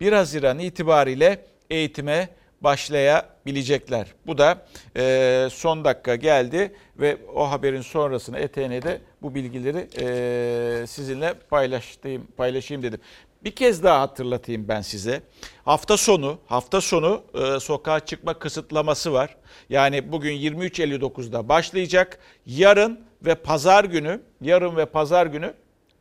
1 0.00 0.12
Haziran 0.12 0.58
itibariyle 0.58 1.44
eğitime 1.70 2.28
başlayabilecekler. 2.60 4.06
Bu 4.26 4.38
da 4.38 4.66
e, 4.96 5.48
son 5.52 5.84
dakika 5.84 6.16
geldi 6.16 6.72
ve 6.96 7.16
o 7.34 7.50
haberin 7.50 7.80
sonrasını 7.80 8.38
eteğine 8.38 8.98
bu 9.22 9.34
bilgileri 9.34 9.88
e, 10.00 10.86
sizinle 10.86 11.34
paylaştım, 11.50 12.26
paylaşayım 12.36 12.82
dedim. 12.82 13.00
Bir 13.44 13.50
kez 13.50 13.82
daha 13.82 14.00
hatırlatayım 14.00 14.68
ben 14.68 14.80
size. 14.80 15.22
Hafta 15.64 15.96
sonu, 15.96 16.38
hafta 16.46 16.80
sonu 16.80 17.22
e, 17.34 17.60
sokağa 17.60 18.00
çıkma 18.00 18.38
kısıtlaması 18.38 19.12
var. 19.12 19.36
Yani 19.68 20.12
bugün 20.12 20.32
23.59'da 20.32 21.48
başlayacak. 21.48 22.18
Yarın 22.46 23.00
ve 23.22 23.34
pazar 23.34 23.84
günü, 23.84 24.22
yarın 24.40 24.76
ve 24.76 24.86
pazar 24.86 25.26
günü 25.26 25.54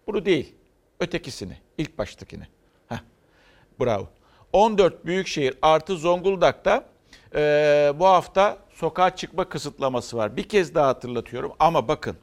bunu 0.07 0.25
değil, 0.25 0.55
ötekisini, 0.99 1.57
ilk 1.77 1.97
baştakini. 1.97 2.43
Heh, 2.89 2.99
bravo. 3.79 4.07
14 4.53 5.05
büyükşehir 5.05 5.53
artı 5.61 5.97
Zonguldak'ta 5.97 6.85
e, 7.35 7.39
bu 7.95 8.05
hafta 8.05 8.57
sokağa 8.73 9.15
çıkma 9.15 9.49
kısıtlaması 9.49 10.17
var. 10.17 10.37
Bir 10.37 10.43
kez 10.43 10.75
daha 10.75 10.87
hatırlatıyorum 10.87 11.51
ama 11.59 11.87
bakın 11.87 12.17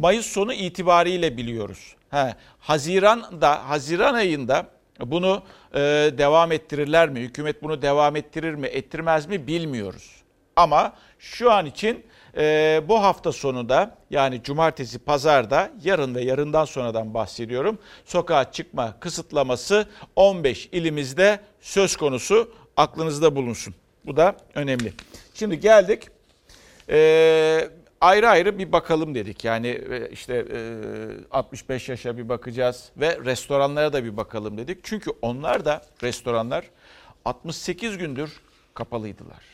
Mayıs 0.00 0.26
sonu 0.26 0.52
itibariyle 0.52 1.36
biliyoruz. 1.36 1.96
He, 2.14 2.34
Haziran'da, 2.58 3.68
Haziran 3.68 4.14
ayında 4.14 4.66
bunu 5.00 5.42
e, 5.74 5.78
devam 6.18 6.52
ettirirler 6.52 7.08
mi? 7.08 7.20
Hükümet 7.20 7.62
bunu 7.62 7.82
devam 7.82 8.16
ettirir 8.16 8.54
mi, 8.54 8.66
ettirmez 8.66 9.26
mi 9.26 9.46
bilmiyoruz. 9.46 10.10
Ama 10.56 10.92
şu 11.18 11.52
an 11.52 11.66
için 11.66 12.06
e, 12.36 12.82
bu 12.88 13.02
hafta 13.02 13.32
sonunda 13.32 13.96
yani 14.10 14.42
cumartesi, 14.42 14.98
pazarda, 14.98 15.70
yarın 15.84 16.14
ve 16.14 16.22
yarından 16.22 16.64
sonradan 16.64 17.14
bahsediyorum. 17.14 17.78
Sokağa 18.04 18.52
çıkma 18.52 18.94
kısıtlaması 19.00 19.86
15 20.16 20.66
ilimizde 20.72 21.40
söz 21.60 21.96
konusu 21.96 22.54
aklınızda 22.76 23.36
bulunsun. 23.36 23.74
Bu 24.06 24.16
da 24.16 24.36
önemli. 24.54 24.92
Şimdi 25.34 25.60
geldik 25.60 26.08
ee, 26.88 27.68
ayrı 28.04 28.28
ayrı 28.28 28.58
bir 28.58 28.72
bakalım 28.72 29.14
dedik. 29.14 29.44
Yani 29.44 29.68
e, 29.68 30.08
işte 30.10 30.46
e, 30.52 30.58
65 31.30 31.88
yaşa 31.88 32.16
bir 32.16 32.28
bakacağız 32.28 32.90
ve 32.96 33.18
restoranlara 33.24 33.92
da 33.92 34.04
bir 34.04 34.16
bakalım 34.16 34.58
dedik. 34.58 34.78
Çünkü 34.82 35.10
onlar 35.22 35.64
da 35.64 35.82
restoranlar 36.02 36.64
68 37.24 37.98
gündür 37.98 38.40
kapalıydılar. 38.74 39.44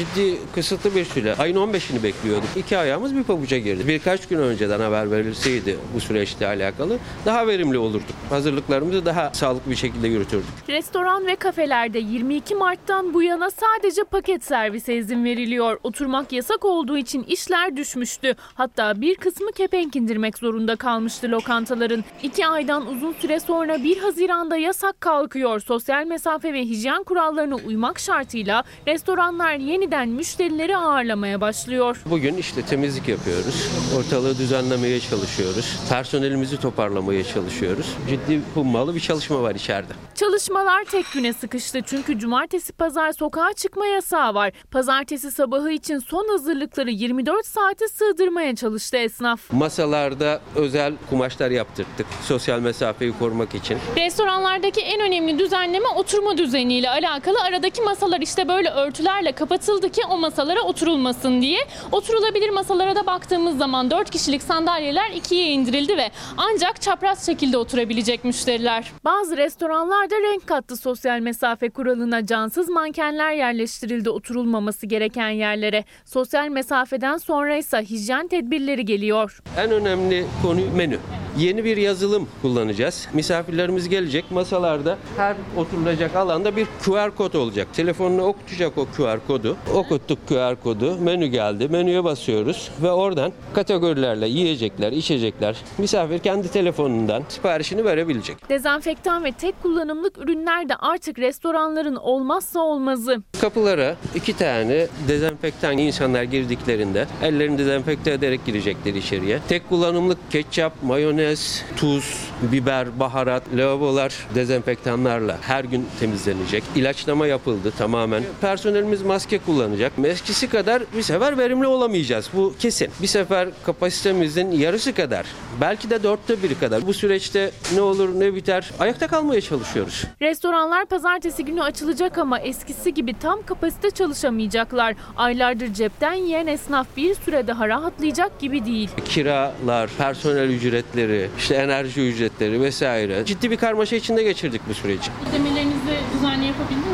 Ciddi 0.00 0.38
kısıtlı 0.54 0.94
bir 0.94 1.04
süre. 1.04 1.34
Ayın 1.38 1.56
15'ini 1.56 2.02
bekliyorduk. 2.02 2.48
İki 2.56 2.78
ayağımız 2.78 3.16
bir 3.16 3.22
pabuca 3.22 3.58
girdi. 3.58 3.88
Birkaç 3.88 4.28
gün 4.28 4.38
önceden 4.38 4.80
haber 4.80 5.10
verilseydi 5.10 5.78
bu 5.94 6.00
süreçle 6.00 6.46
alakalı 6.46 6.98
daha 7.26 7.46
verimli 7.46 7.78
olurduk. 7.78 8.16
Hazırlıklarımızı 8.30 9.06
daha 9.06 9.30
sağlıklı 9.34 9.70
bir 9.70 9.76
şekilde 9.76 10.08
yürütürdük. 10.08 10.48
Restoran 10.68 11.26
ve 11.26 11.36
kafelerde 11.36 11.98
22 11.98 12.54
Mart'tan 12.54 13.14
bu 13.14 13.22
yana 13.22 13.50
sadece 13.50 14.04
paket 14.04 14.44
servise 14.44 14.96
izin 14.96 15.24
veriliyor. 15.24 15.78
Oturmak 15.82 16.32
yasak 16.32 16.64
olduğu 16.64 16.96
için 16.98 17.22
işler 17.22 17.76
düşmüştü. 17.76 18.34
Hatta 18.54 19.00
bir 19.00 19.14
kısmı 19.14 19.52
kepenk 19.52 19.96
indirmek 19.96 20.38
zorunda 20.38 20.76
kalmıştı 20.76 21.30
lokantaların. 21.30 22.04
İki 22.22 22.46
aydan 22.46 22.86
uzun 22.86 23.12
süre 23.12 23.40
sonra 23.40 23.82
1 23.84 23.98
Haziran'da 23.98 24.56
yasak 24.56 25.00
kalkıyor. 25.00 25.60
Sosyal 25.60 26.06
mesafe 26.06 26.52
ve 26.52 26.62
hijyen 26.62 27.02
kurallarına 27.02 27.56
uymak 27.56 27.98
şartıyla 27.98 28.64
restoranlar 28.86 29.54
yeniden 29.90 30.08
müşterileri 30.08 30.76
ağırlamaya 30.76 31.40
başlıyor. 31.40 32.02
Bugün 32.06 32.36
işte 32.36 32.62
temizlik 32.62 33.08
yapıyoruz. 33.08 33.68
Ortalığı 33.98 34.38
düzenlemeye 34.38 35.00
çalışıyoruz. 35.00 35.78
Personelimizi 35.88 36.60
toparlamaya 36.60 37.24
çalışıyoruz. 37.24 37.86
Ciddi 38.08 38.40
hummalı 38.54 38.94
bir 38.94 39.00
çalışma 39.00 39.42
var 39.42 39.54
içeride. 39.54 39.92
Çalışmalar 40.14 40.84
tek 40.84 41.12
güne 41.12 41.32
sıkıştı 41.32 41.80
çünkü 41.86 42.18
cumartesi 42.18 42.72
pazar 42.72 43.12
sokağa 43.12 43.52
çıkma 43.52 43.86
yasağı 43.86 44.34
var. 44.34 44.52
Pazartesi 44.70 45.30
sabahı 45.30 45.70
için 45.70 45.98
son 45.98 46.28
hazırlıkları 46.28 46.90
24 46.90 47.46
saate 47.46 47.88
sığdırmaya 47.88 48.56
çalıştı 48.56 48.96
esnaf. 48.96 49.40
Masalarda 49.52 50.40
özel 50.56 50.94
kumaşlar 51.10 51.50
yaptırdık. 51.50 52.06
Sosyal 52.22 52.60
mesafeyi 52.60 53.12
korumak 53.18 53.54
için. 53.54 53.78
Restoranlardaki 53.96 54.80
en 54.80 55.00
önemli 55.00 55.38
düzenleme 55.38 55.88
oturma 55.88 56.38
düzeniyle 56.38 56.90
alakalı. 56.90 57.36
Aradaki 57.42 57.82
masalar 57.82 58.20
işte 58.20 58.48
böyle 58.48 58.70
örtülerle 58.70 59.32
kapatıldı 59.32 59.79
yapıldı 59.80 60.00
ki 60.00 60.06
o 60.10 60.18
masalara 60.18 60.62
oturulmasın 60.62 61.42
diye. 61.42 61.58
Oturulabilir 61.92 62.50
masalara 62.50 62.96
da 62.96 63.06
baktığımız 63.06 63.58
zaman 63.58 63.90
4 63.90 64.10
kişilik 64.10 64.42
sandalyeler 64.42 65.10
ikiye 65.10 65.46
indirildi 65.46 65.96
ve 65.96 66.10
ancak 66.36 66.82
çapraz 66.82 67.26
şekilde 67.26 67.56
oturabilecek 67.56 68.24
müşteriler. 68.24 68.92
Bazı 69.04 69.36
restoranlarda 69.36 70.14
renk 70.14 70.46
kattı 70.46 70.76
sosyal 70.76 71.20
mesafe 71.20 71.70
kuralına 71.70 72.26
cansız 72.26 72.68
mankenler 72.68 73.32
yerleştirildi 73.32 74.10
oturulmaması 74.10 74.86
gereken 74.86 75.30
yerlere. 75.30 75.84
Sosyal 76.04 76.48
mesafeden 76.48 77.16
sonra 77.16 77.56
ise 77.56 77.78
hijyen 77.82 78.28
tedbirleri 78.28 78.84
geliyor. 78.84 79.42
En 79.56 79.70
önemli 79.70 80.26
konu 80.42 80.60
menü. 80.76 80.98
Yeni 81.38 81.64
bir 81.64 81.76
yazılım 81.76 82.28
kullanacağız. 82.42 83.08
Misafirlerimiz 83.12 83.88
gelecek. 83.88 84.30
Masalarda 84.30 84.98
her 85.16 85.36
oturulacak 85.56 86.16
alanda 86.16 86.56
bir 86.56 86.66
QR 86.84 87.10
kod 87.16 87.34
olacak. 87.34 87.68
Telefonuna 87.72 88.22
okutacak 88.22 88.78
o 88.78 88.86
QR 88.96 89.26
kodu. 89.26 89.56
Okuttuk 89.74 90.28
QR 90.28 90.56
kodu. 90.62 90.96
Menü 91.00 91.26
geldi. 91.26 91.68
Menüye 91.68 92.04
basıyoruz 92.04 92.70
ve 92.82 92.90
oradan 92.90 93.32
kategorilerle 93.54 94.28
yiyecekler, 94.28 94.92
içecekler. 94.92 95.56
Misafir 95.78 96.18
kendi 96.18 96.50
telefonundan 96.50 97.22
siparişini 97.28 97.84
verebilecek. 97.84 98.48
Dezenfektan 98.48 99.24
ve 99.24 99.32
tek 99.32 99.62
kullanımlık 99.62 100.18
ürünler 100.18 100.68
de 100.68 100.76
artık 100.76 101.18
restoranların 101.18 101.96
olmazsa 101.96 102.60
olmazı. 102.60 103.22
Kapılara 103.40 103.96
iki 104.14 104.36
tane 104.36 104.86
dezenfektan 105.08 105.78
insanlar 105.78 106.22
girdiklerinde 106.22 107.06
ellerini 107.22 107.58
dezenfekte 107.58 108.10
ederek 108.12 108.46
girecekler 108.46 108.94
içeriye. 108.94 109.40
Tek 109.48 109.68
kullanımlık 109.68 110.30
ketçap, 110.30 110.82
mayonez, 110.82 111.64
tuz, 111.76 112.30
biber, 112.42 113.00
baharat, 113.00 113.42
lavabolar 113.56 114.26
dezenfektanlarla 114.34 115.38
her 115.42 115.64
gün 115.64 115.86
temizlenecek. 116.00 116.64
İlaçlama 116.76 117.26
yapıldı 117.26 117.72
tamamen. 117.78 118.22
Personelimiz 118.40 119.02
maske 119.02 119.38
kullanacak. 119.50 119.92
Eskisi 120.04 120.48
kadar 120.48 120.82
bir 120.96 121.02
sefer 121.02 121.38
verimli 121.38 121.66
olamayacağız. 121.66 122.30
Bu 122.34 122.54
kesin. 122.58 122.88
Bir 123.02 123.06
sefer 123.06 123.48
kapasitemizin 123.66 124.50
yarısı 124.50 124.94
kadar, 124.94 125.26
belki 125.60 125.90
de 125.90 126.02
dörtte 126.02 126.42
biri 126.42 126.58
kadar. 126.58 126.86
Bu 126.86 126.94
süreçte 126.94 127.50
ne 127.74 127.80
olur 127.80 128.20
ne 128.20 128.34
biter 128.34 128.70
ayakta 128.78 129.06
kalmaya 129.06 129.40
çalışıyoruz. 129.40 130.04
Restoranlar 130.22 130.86
pazartesi 130.86 131.44
günü 131.44 131.62
açılacak 131.62 132.18
ama 132.18 132.38
eskisi 132.38 132.94
gibi 132.94 133.18
tam 133.18 133.42
kapasite 133.46 133.90
çalışamayacaklar. 133.90 134.94
Aylardır 135.16 135.74
cepten 135.74 136.12
yiyen 136.12 136.46
esnaf 136.46 136.86
bir 136.96 137.14
süre 137.14 137.46
daha 137.46 137.68
rahatlayacak 137.68 138.40
gibi 138.40 138.64
değil. 138.66 138.90
Kiralar, 139.04 139.90
personel 139.98 140.48
ücretleri, 140.50 141.30
işte 141.38 141.54
enerji 141.54 142.00
ücretleri 142.00 142.60
vesaire. 142.60 143.24
Ciddi 143.24 143.50
bir 143.50 143.56
karmaşa 143.56 143.96
içinde 143.96 144.22
geçirdik 144.22 144.62
bu 144.68 144.74
süreci. 144.74 145.10
Ödemelerinizi 145.30 145.96
düzenli 146.14 146.46
yapabildiniz? 146.46 146.89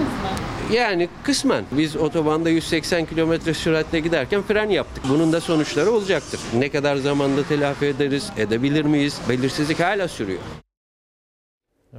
Yani 0.73 1.09
kısmen 1.25 1.65
biz 1.73 1.97
otobanda 1.97 2.51
180 2.51 3.07
kilometre 3.07 3.55
süratle 3.55 4.01
giderken 4.01 4.43
fren 4.43 4.71
yaptık. 4.71 5.05
Bunun 5.09 5.33
da 5.33 5.41
sonuçları 5.41 5.91
olacaktır. 5.91 6.41
Ne 6.59 6.69
kadar 6.69 6.97
zamanda 6.97 7.43
telafi 7.43 7.87
ederiz, 7.87 8.33
edebilir 8.37 8.85
miyiz? 8.85 9.21
Belirsizlik 9.29 9.81
hala 9.81 10.09
sürüyor. 10.09 10.41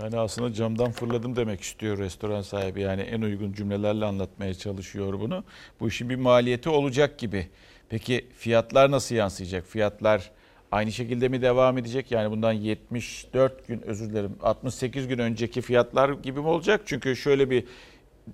Yani 0.01 0.17
aslında 0.17 0.53
camdan 0.53 0.91
fırladım 0.91 1.35
demek 1.35 1.61
istiyor 1.61 1.97
restoran 1.97 2.41
sahibi. 2.41 2.81
Yani 2.81 3.01
en 3.01 3.21
uygun 3.21 3.53
cümlelerle 3.53 4.05
anlatmaya 4.05 4.53
çalışıyor 4.53 5.19
bunu. 5.19 5.43
Bu 5.79 5.87
işin 5.87 6.09
bir 6.09 6.15
maliyeti 6.15 6.69
olacak 6.69 7.17
gibi. 7.17 7.47
Peki 7.89 8.25
fiyatlar 8.37 8.91
nasıl 8.91 9.15
yansıyacak? 9.15 9.67
Fiyatlar 9.67 10.31
aynı 10.71 10.91
şekilde 10.91 11.29
mi 11.29 11.41
devam 11.41 11.77
edecek? 11.77 12.11
Yani 12.11 12.31
bundan 12.31 12.53
74 12.53 13.67
gün 13.67 13.81
özür 13.81 14.09
dilerim 14.09 14.35
68 14.41 15.07
gün 15.07 15.17
önceki 15.17 15.61
fiyatlar 15.61 16.09
gibi 16.09 16.39
mi 16.39 16.47
olacak? 16.47 16.81
Çünkü 16.85 17.15
şöyle 17.15 17.49
bir 17.49 17.63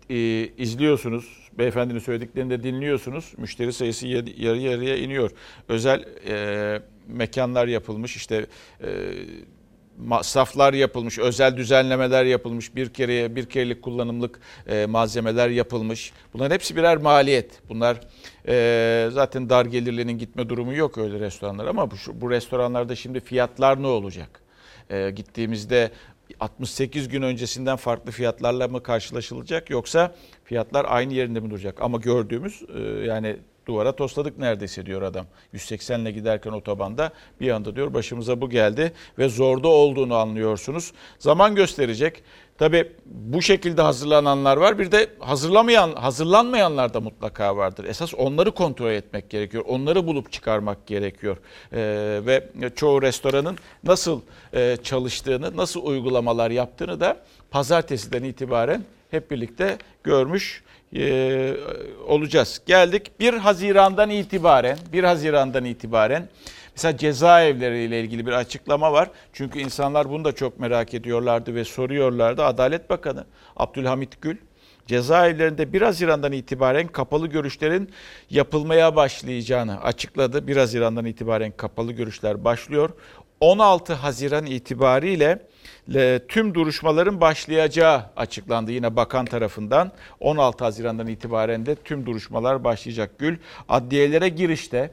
e, 0.10 0.16
izliyorsunuz, 0.58 1.50
beyefendinin 1.58 2.00
söylediklerini 2.00 2.50
de 2.50 2.64
dinliyorsunuz. 2.64 3.34
Müşteri 3.38 3.74
sayısı 3.74 4.08
yarı 4.08 4.58
yarıya 4.58 4.98
iniyor. 4.98 5.32
Özel 5.68 6.06
e, 6.28 6.82
mekanlar 7.08 7.68
yapılmış, 7.68 8.16
işte 8.16 8.46
e, 8.84 8.90
masraflar 9.98 10.74
yapılmış, 10.74 11.20
özel 11.20 11.58
düzenlemeler 11.58 12.26
yapılmış, 12.26 12.76
bir 12.76 12.90
kereye 12.90 13.36
bir 13.36 13.46
kerelik 13.46 13.82
kullanımlık 13.82 14.40
e, 14.68 14.86
malzemeler 14.86 15.50
yapılmış. 15.50 16.12
Bunların 16.34 16.54
hepsi 16.54 16.76
birer 16.76 16.98
maliyet. 16.98 17.62
Bunlar 17.70 18.02
e, 18.48 19.10
zaten 19.12 19.50
dar 19.50 19.66
gelirlinin 19.66 20.18
gitme 20.18 20.50
durumu 20.50 20.74
yok 20.74 20.98
öyle 20.98 21.20
restoranlar 21.20 21.66
ama 21.66 21.92
bu, 21.92 21.96
bu 22.14 22.32
restoranlarda 22.32 22.96
şimdi 22.96 23.20
fiyatlar 23.20 23.82
ne 23.82 23.88
olacak? 23.88 24.42
E, 24.90 25.12
gittiğimizde 25.12 25.92
68 26.40 27.08
gün 27.08 27.22
öncesinden 27.22 27.76
farklı 27.76 28.12
fiyatlarla 28.12 28.68
mı 28.68 28.84
karşılaşılacak 28.84 29.70
yoksa 29.70 30.16
fiyatlar 30.44 30.86
aynı 30.90 31.14
yerinde 31.14 31.40
mi 31.40 31.50
duracak? 31.50 31.82
Ama 31.82 31.98
gördüğümüz 31.98 32.64
e, 32.76 32.80
yani 32.82 33.38
duvara 33.68 33.92
tosladık 33.96 34.38
neredeyse 34.40 34.86
diyor 34.86 35.02
adam. 35.02 35.26
180 35.54 36.00
ile 36.00 36.12
giderken 36.12 36.52
otobanda 36.52 37.12
bir 37.42 37.52
anda 37.52 37.76
diyor 37.76 37.94
başımıza 37.94 38.42
bu 38.42 38.50
geldi 38.50 38.94
ve 39.18 39.30
zorda 39.30 39.68
olduğunu 39.68 40.16
anlıyorsunuz. 40.16 40.94
Zaman 41.20 41.56
gösterecek. 41.56 42.24
Tabi 42.58 42.92
bu 43.06 43.42
şekilde 43.42 43.82
hazırlananlar 43.82 44.58
var. 44.58 44.80
Bir 44.80 44.92
de 44.92 45.10
hazırlamayan, 45.20 45.92
hazırlanmayanlar 45.96 46.94
da 46.94 47.00
mutlaka 47.00 47.58
vardır. 47.58 47.84
Esas 47.84 48.14
onları 48.14 48.52
kontrol 48.52 48.92
etmek 48.92 49.30
gerekiyor. 49.30 49.64
Onları 49.68 50.08
bulup 50.08 50.32
çıkarmak 50.32 50.88
gerekiyor. 50.88 51.38
Ee, 51.74 52.22
ve 52.26 52.50
çoğu 52.76 53.02
restoranın 53.02 53.58
nasıl 53.84 54.22
e, 54.54 54.78
çalıştığını, 54.84 55.58
nasıl 55.58 55.86
uygulamalar 55.86 56.52
yaptığını 56.52 57.00
da 57.00 57.18
pazartesiden 57.52 58.24
itibaren 58.24 58.84
hep 59.12 59.32
birlikte 59.32 59.78
görmüş 60.04 60.64
e, 60.96 61.54
olacağız. 62.08 62.62
Geldik 62.66 63.20
1 63.20 63.34
Haziran'dan 63.34 64.10
itibaren 64.10 64.78
1 64.94 65.04
Haziran'dan 65.04 65.66
itibaren 65.66 66.30
mesela 66.76 66.98
cezaevleri 66.98 67.84
ile 67.84 68.02
ilgili 68.02 68.26
bir 68.26 68.32
açıklama 68.32 68.92
var. 68.92 69.10
Çünkü 69.34 69.60
insanlar 69.60 70.10
bunu 70.10 70.26
da 70.26 70.32
çok 70.32 70.60
merak 70.60 70.94
ediyorlardı 70.94 71.56
ve 71.56 71.66
soruyorlardı. 71.66 72.44
Adalet 72.44 72.90
Bakanı 72.90 73.26
Abdülhamit 73.56 74.22
Gül 74.22 74.38
cezaevlerinde 74.88 75.74
1 75.74 75.82
Haziran'dan 75.82 76.32
itibaren 76.32 76.88
kapalı 76.88 77.28
görüşlerin 77.28 77.90
yapılmaya 78.30 78.96
başlayacağını 78.96 79.84
açıkladı. 79.84 80.48
1 80.48 80.58
Haziran'dan 80.58 81.06
itibaren 81.06 81.52
kapalı 81.52 81.92
görüşler 81.92 82.44
başlıyor. 82.46 82.90
16 83.40 83.94
Haziran 83.94 84.46
itibariyle 84.46 85.40
tüm 86.28 86.54
duruşmaların 86.54 87.22
başlayacağı 87.22 88.06
açıklandı 88.16 88.72
yine 88.72 88.96
bakan 88.96 89.26
tarafından. 89.26 89.92
16 90.20 90.64
Haziran'dan 90.64 91.08
itibaren 91.08 91.66
de 91.66 91.76
tüm 91.76 92.06
duruşmalar 92.06 92.64
başlayacak. 92.64 93.12
Gül 93.20 93.38
adliyelere 93.70 94.30
girişte 94.30 94.92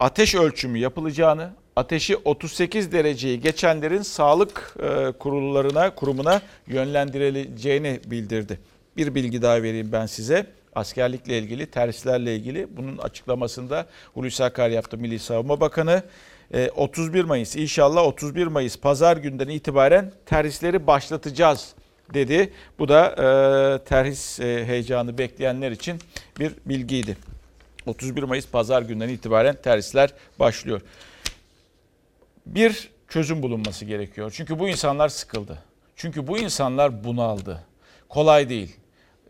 ateş 0.00 0.34
ölçümü 0.34 0.78
yapılacağını, 0.78 1.50
ateşi 1.76 2.16
38 2.16 2.92
dereceyi 2.92 3.40
geçenlerin 3.40 4.02
sağlık 4.02 4.74
e, 4.82 5.12
kurullarına, 5.12 5.94
kurumuna 5.94 6.42
yönlendirileceğini 6.66 8.00
bildirdi. 8.06 8.58
Bir 8.96 9.14
bilgi 9.14 9.42
daha 9.42 9.62
vereyim 9.62 9.92
ben 9.92 10.06
size. 10.06 10.46
Askerlikle 10.74 11.38
ilgili, 11.38 11.66
terslerle 11.66 12.36
ilgili 12.36 12.76
bunun 12.76 12.98
açıklamasında 12.98 13.86
Hulusi 14.14 14.44
Akar 14.44 14.70
yaptı 14.70 14.98
Milli 14.98 15.18
Savunma 15.18 15.60
Bakanı. 15.60 16.02
31 16.76 17.18
e, 17.18 17.22
Mayıs 17.22 17.56
inşallah 17.56 18.04
31 18.04 18.46
Mayıs 18.46 18.78
pazar 18.78 19.16
günden 19.16 19.48
itibaren 19.48 20.12
terhisleri 20.26 20.86
başlatacağız 20.86 21.74
dedi. 22.14 22.52
Bu 22.78 22.88
da 22.88 23.06
e, 23.08 23.84
terhis 23.84 24.40
e, 24.40 24.64
heyecanı 24.64 25.18
bekleyenler 25.18 25.70
için 25.70 26.00
bir 26.38 26.52
bilgiydi. 26.66 27.16
31 27.86 28.22
Mayıs 28.22 28.48
pazar 28.48 28.82
günden 28.82 29.08
itibaren 29.08 29.56
terhisler 29.62 30.10
başlıyor. 30.38 30.80
Bir 32.46 32.90
çözüm 33.08 33.42
bulunması 33.42 33.84
gerekiyor. 33.84 34.32
Çünkü 34.36 34.58
bu 34.58 34.68
insanlar 34.68 35.08
sıkıldı. 35.08 35.58
Çünkü 35.96 36.26
bu 36.26 36.38
insanlar 36.38 37.04
bunaldı. 37.04 37.64
Kolay 38.08 38.48
değil. 38.48 38.76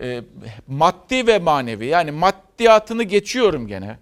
E, 0.00 0.22
maddi 0.66 1.26
ve 1.26 1.38
manevi 1.38 1.86
yani 1.86 2.10
maddiyatını 2.10 3.02
geçiyorum 3.02 3.66
gene. 3.66 3.98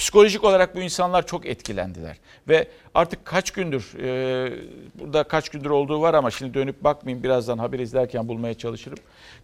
Psikolojik 0.00 0.44
olarak 0.44 0.76
bu 0.76 0.80
insanlar 0.80 1.26
çok 1.26 1.46
etkilendiler. 1.46 2.16
Ve 2.48 2.68
artık 2.94 3.24
kaç 3.24 3.50
gündür, 3.50 3.98
e, 3.98 4.52
burada 4.94 5.22
kaç 5.24 5.48
gündür 5.48 5.70
olduğu 5.70 6.00
var 6.00 6.14
ama 6.14 6.30
şimdi 6.30 6.54
dönüp 6.54 6.84
bakmayayım 6.84 7.24
birazdan 7.24 7.58
haber 7.58 7.78
izlerken 7.78 8.28
bulmaya 8.28 8.54
çalışırım. 8.54 8.98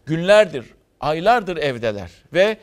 Günlerdir, 0.06 0.66
aylardır 1.00 1.56
evdeler 1.56 2.10
ve 2.32 2.56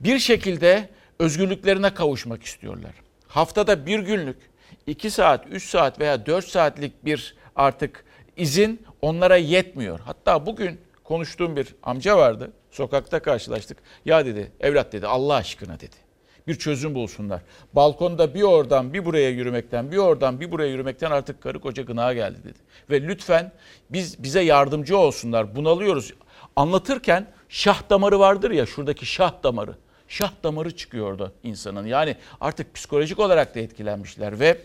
bir 0.00 0.18
şekilde 0.18 0.88
özgürlüklerine 1.18 1.94
kavuşmak 1.94 2.42
istiyorlar. 2.42 2.92
Haftada 3.28 3.86
bir 3.86 3.98
günlük, 3.98 4.38
iki 4.86 5.10
saat, 5.10 5.46
üç 5.50 5.68
saat 5.68 6.00
veya 6.00 6.26
dört 6.26 6.48
saatlik 6.48 7.04
bir 7.04 7.36
artık 7.56 8.04
izin 8.36 8.82
onlara 9.02 9.36
yetmiyor. 9.36 10.00
Hatta 10.00 10.46
bugün 10.46 10.80
konuştuğum 11.04 11.56
bir 11.56 11.74
amca 11.82 12.16
vardı. 12.16 12.52
Sokakta 12.70 13.22
karşılaştık. 13.22 13.78
Ya 14.04 14.26
dedi, 14.26 14.52
evlat 14.60 14.92
dedi 14.92 15.06
Allah 15.06 15.34
aşkına 15.34 15.80
dedi 15.80 16.09
bir 16.50 16.54
çözüm 16.54 16.94
bulsunlar. 16.94 17.40
Balkonda 17.72 18.34
bir 18.34 18.42
oradan 18.42 18.92
bir 18.92 19.04
buraya 19.04 19.30
yürümekten, 19.30 19.92
bir 19.92 19.96
oradan 19.96 20.40
bir 20.40 20.52
buraya 20.52 20.68
yürümekten 20.68 21.10
artık 21.10 21.42
karı 21.42 21.60
koca 21.60 21.82
gına 21.82 22.12
geldi 22.12 22.38
dedi. 22.44 22.58
Ve 22.90 23.02
lütfen 23.02 23.52
biz 23.90 24.22
bize 24.22 24.40
yardımcı 24.40 24.98
olsunlar. 24.98 25.56
Bunalıyoruz. 25.56 26.12
Anlatırken 26.56 27.26
şah 27.48 27.90
damarı 27.90 28.18
vardır 28.18 28.50
ya 28.50 28.66
şuradaki 28.66 29.06
şah 29.06 29.42
damarı. 29.42 29.74
Şah 30.08 30.32
damarı 30.42 30.76
çıkıyordu 30.76 31.32
insanın. 31.42 31.86
Yani 31.86 32.16
artık 32.40 32.74
psikolojik 32.74 33.18
olarak 33.18 33.54
da 33.54 33.60
etkilenmişler 33.60 34.40
ve 34.40 34.58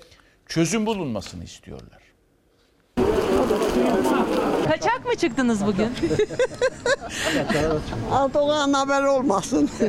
çözüm 0.47 0.85
bulunmasını 0.85 1.43
istiyorlar. 1.43 2.04
Kaçak 4.67 5.05
mı 5.05 5.15
çıktınız 5.15 5.65
bugün? 5.65 5.89
Erdoğan 8.13 8.73
haber 8.73 9.03
olmasın. 9.03 9.69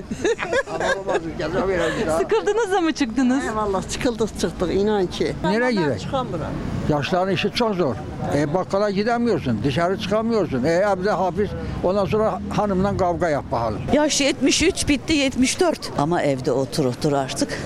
Sıkıldınız 2.19 2.73
da 2.73 2.81
mı 2.81 2.92
çıktınız? 2.92 3.45
Eyvallah 3.45 3.88
çıkıldık 3.90 4.40
çıktık 4.40 4.75
inan 4.75 5.07
ki. 5.07 5.35
Nereye 5.45 5.71
gidelim? 5.71 5.99
Çıkamıyorum. 5.99 6.47
Yaşların 6.88 7.35
işi 7.35 7.51
çok 7.51 7.75
zor. 7.75 7.95
E, 8.35 8.55
bakkala 8.55 8.90
gidemiyorsun, 8.90 9.61
dışarı 9.64 9.99
çıkamıyorsun. 10.01 10.64
E, 10.64 10.71
evde 10.71 11.11
hafif, 11.11 11.51
ondan 11.85 12.05
sonra 12.05 12.40
hanımla 12.51 12.97
kavga 12.97 13.29
yap 13.29 13.45
bakalım. 13.53 13.81
Yaş 13.92 14.21
73 14.21 14.88
bitti 14.88 15.12
74. 15.12 15.90
Ama 15.99 16.23
evde 16.23 16.53
otur 16.53 16.85
otur 16.85 17.12
artık 17.12 17.59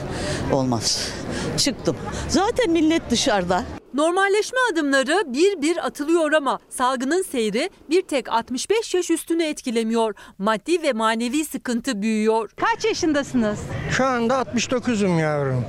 olmaz. 0.53 1.09
Çıktım. 1.57 1.97
Zaten 2.29 2.71
millet 2.71 3.11
dışarıda. 3.11 3.63
Normalleşme 3.95 4.59
adımları 4.73 5.23
bir 5.27 5.63
bir 5.63 5.87
atılıyor 5.87 6.33
ama 6.33 6.59
salgının 6.69 7.23
seyri 7.23 7.71
bir 7.91 8.03
tek 8.03 8.29
65 8.33 8.95
yaş 8.95 9.11
üstünü 9.11 9.43
etkilemiyor. 9.43 10.15
Maddi 10.39 10.83
ve 10.83 10.93
manevi 10.93 11.45
sıkıntı 11.45 12.03
büyüyor. 12.03 12.51
Kaç 12.57 12.85
yaşındasınız? 12.85 13.59
Şu 13.91 14.05
anda 14.05 14.35
69'um 14.35 15.19
yavrum. 15.21 15.65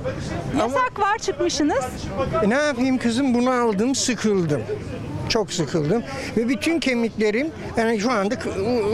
Yasak 0.58 1.00
var 1.00 1.18
çıkmışsınız. 1.18 1.84
E, 2.42 2.48
ne 2.50 2.54
yapayım 2.54 2.98
kızım 2.98 3.34
bunu 3.34 3.50
aldım 3.50 3.94
sıkıldım. 3.94 4.62
Çok 5.28 5.52
sıkıldım 5.52 6.02
ve 6.36 6.48
bütün 6.48 6.80
kemiklerim 6.80 7.50
yani 7.76 8.00
şu 8.00 8.10
anda 8.10 8.34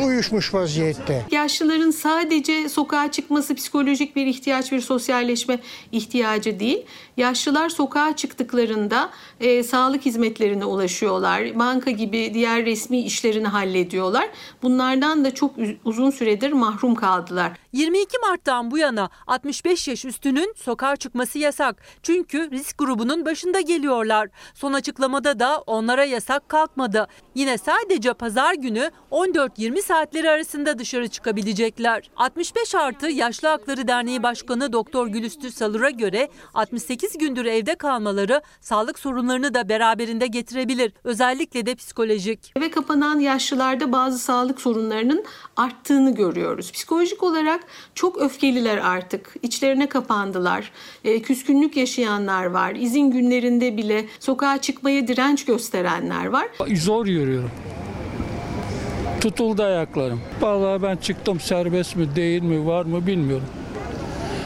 uyuşmuş 0.07 0.55
vaziyette. 0.55 1.27
Yaşlıların 1.31 1.91
sadece 1.91 2.69
sokağa 2.69 3.11
çıkması 3.11 3.55
psikolojik 3.55 4.17
bir 4.17 4.27
ihtiyaç, 4.27 4.73
bir 4.73 4.81
sosyalleşme 4.81 5.59
ihtiyacı 5.93 6.61
değil. 6.61 6.87
Yaşlılar 7.17 7.69
sokağa 7.69 8.17
çıktıklarında 8.17 9.11
e, 9.41 9.63
sağlık 9.63 10.07
hizmetlerine 10.07 10.65
ulaşıyorlar. 10.65 11.59
Banka 11.59 11.91
gibi 11.91 12.31
diğer 12.35 12.65
resmi 12.65 13.01
işlerini 13.03 13.49
hallediyorlar. 13.49 14.29
Bunlardan 14.63 15.25
da 15.25 15.35
çok 15.35 15.55
uzun 15.85 16.11
süredir 16.11 16.53
mahrum 16.53 16.95
kaldılar. 16.95 17.53
22 17.73 18.19
Mart'tan 18.29 18.71
bu 18.71 18.79
yana 18.79 19.11
65 19.27 19.89
yaş 19.89 20.05
üstünün 20.05 20.55
sokağa 20.57 20.97
çıkması 20.97 21.39
yasak. 21.39 21.83
Çünkü 22.03 22.51
risk 22.51 22.79
grubunun 22.79 23.25
başında 23.25 23.61
geliyorlar. 23.61 24.29
Son 24.55 24.73
açıklamada 24.73 25.39
da 25.39 25.63
onlara 25.67 26.05
yasak 26.05 26.28
kalkmadı. 26.49 27.07
Yine 27.35 27.59
sadece 27.59 28.13
pazar 28.13 28.55
günü 28.55 28.91
14-20 29.11 29.83
saatleri 29.83 30.31
arasında 30.31 30.79
dışarı 30.79 31.09
çıkabilecekler. 31.09 32.11
65 32.17 32.75
artı 32.75 33.11
Yaşlı 33.11 33.49
Hakları 33.49 33.89
Derneği 33.89 34.23
Başkanı 34.23 34.73
Doktor 34.73 35.07
Gülüstü 35.07 35.51
Salur'a 35.51 35.91
göre 35.91 36.29
68 36.55 37.19
gündür 37.19 37.45
evde 37.45 37.75
kalmaları 37.75 38.43
sağlık 38.61 38.99
sorunlarını 38.99 39.55
da 39.55 39.69
beraberinde 39.69 40.27
getirebilir. 40.27 40.93
Özellikle 41.05 41.67
de 41.67 41.75
psikolojik. 41.75 42.53
Eve 42.57 42.71
kapanan 42.71 43.21
yaşlılarda 43.21 43.93
bazı 43.93 44.19
sağlık 44.19 44.61
sorunlarının 44.61 45.25
arttığını 45.57 46.15
görüyoruz. 46.15 46.73
Psikolojik 46.73 47.23
olarak 47.23 47.61
çok 47.95 48.19
öfkeliler 48.19 48.79
artık. 48.79 49.35
İçlerine 49.43 49.89
kapandılar. 49.89 50.73
E, 51.05 51.23
küskünlük 51.23 51.77
yaşayanlar 51.77 52.45
var. 52.45 52.75
İzin 52.75 53.11
günlerinde 53.11 53.77
bile 53.77 54.07
sokağa 54.21 54.61
çıkmaya 54.61 55.09
direnç 55.09 55.49
gösterenler 56.09 56.27
var. 56.27 56.47
Zor 56.77 57.07
yürüyorum. 57.07 57.51
Tutuldu 59.21 59.63
ayaklarım. 59.63 60.21
Vallahi 60.41 60.83
ben 60.83 60.97
çıktım 60.97 61.41
serbest 61.41 61.97
mi 61.97 62.17
değil 62.17 62.43
mi 62.43 62.67
var 62.67 62.85
mı 62.85 63.07
bilmiyorum. 63.07 63.47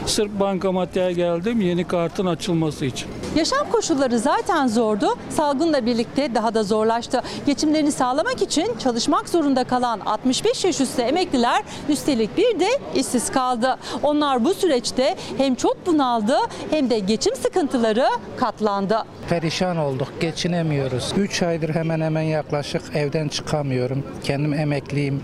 Sırf 0.05 0.31
bankamatiğe 0.39 1.13
geldim 1.13 1.61
yeni 1.61 1.87
kartın 1.87 2.25
açılması 2.25 2.85
için. 2.85 3.07
Yaşam 3.35 3.71
koşulları 3.71 4.19
zaten 4.19 4.67
zordu. 4.67 5.07
Salgınla 5.29 5.85
birlikte 5.85 6.35
daha 6.35 6.53
da 6.53 6.63
zorlaştı. 6.63 7.21
Geçimlerini 7.45 7.91
sağlamak 7.91 8.41
için 8.41 8.77
çalışmak 8.79 9.29
zorunda 9.29 9.63
kalan 9.63 9.99
65 9.99 10.63
yaş 10.65 10.81
üstü 10.81 11.01
emekliler 11.01 11.63
üstelik 11.89 12.37
bir 12.37 12.59
de 12.59 12.67
işsiz 12.95 13.31
kaldı. 13.31 13.77
Onlar 14.03 14.45
bu 14.45 14.53
süreçte 14.53 15.15
hem 15.37 15.55
çok 15.55 15.85
bunaldı 15.85 16.37
hem 16.69 16.89
de 16.89 16.99
geçim 16.99 17.35
sıkıntıları 17.35 18.05
katlandı. 18.37 18.97
Perişan 19.29 19.77
olduk, 19.77 20.07
geçinemiyoruz. 20.21 21.13
3 21.17 21.43
aydır 21.43 21.75
hemen 21.75 22.01
hemen 22.01 22.21
yaklaşık 22.21 22.81
evden 22.95 23.27
çıkamıyorum. 23.27 24.03
Kendim 24.23 24.53
emekliyim, 24.53 25.23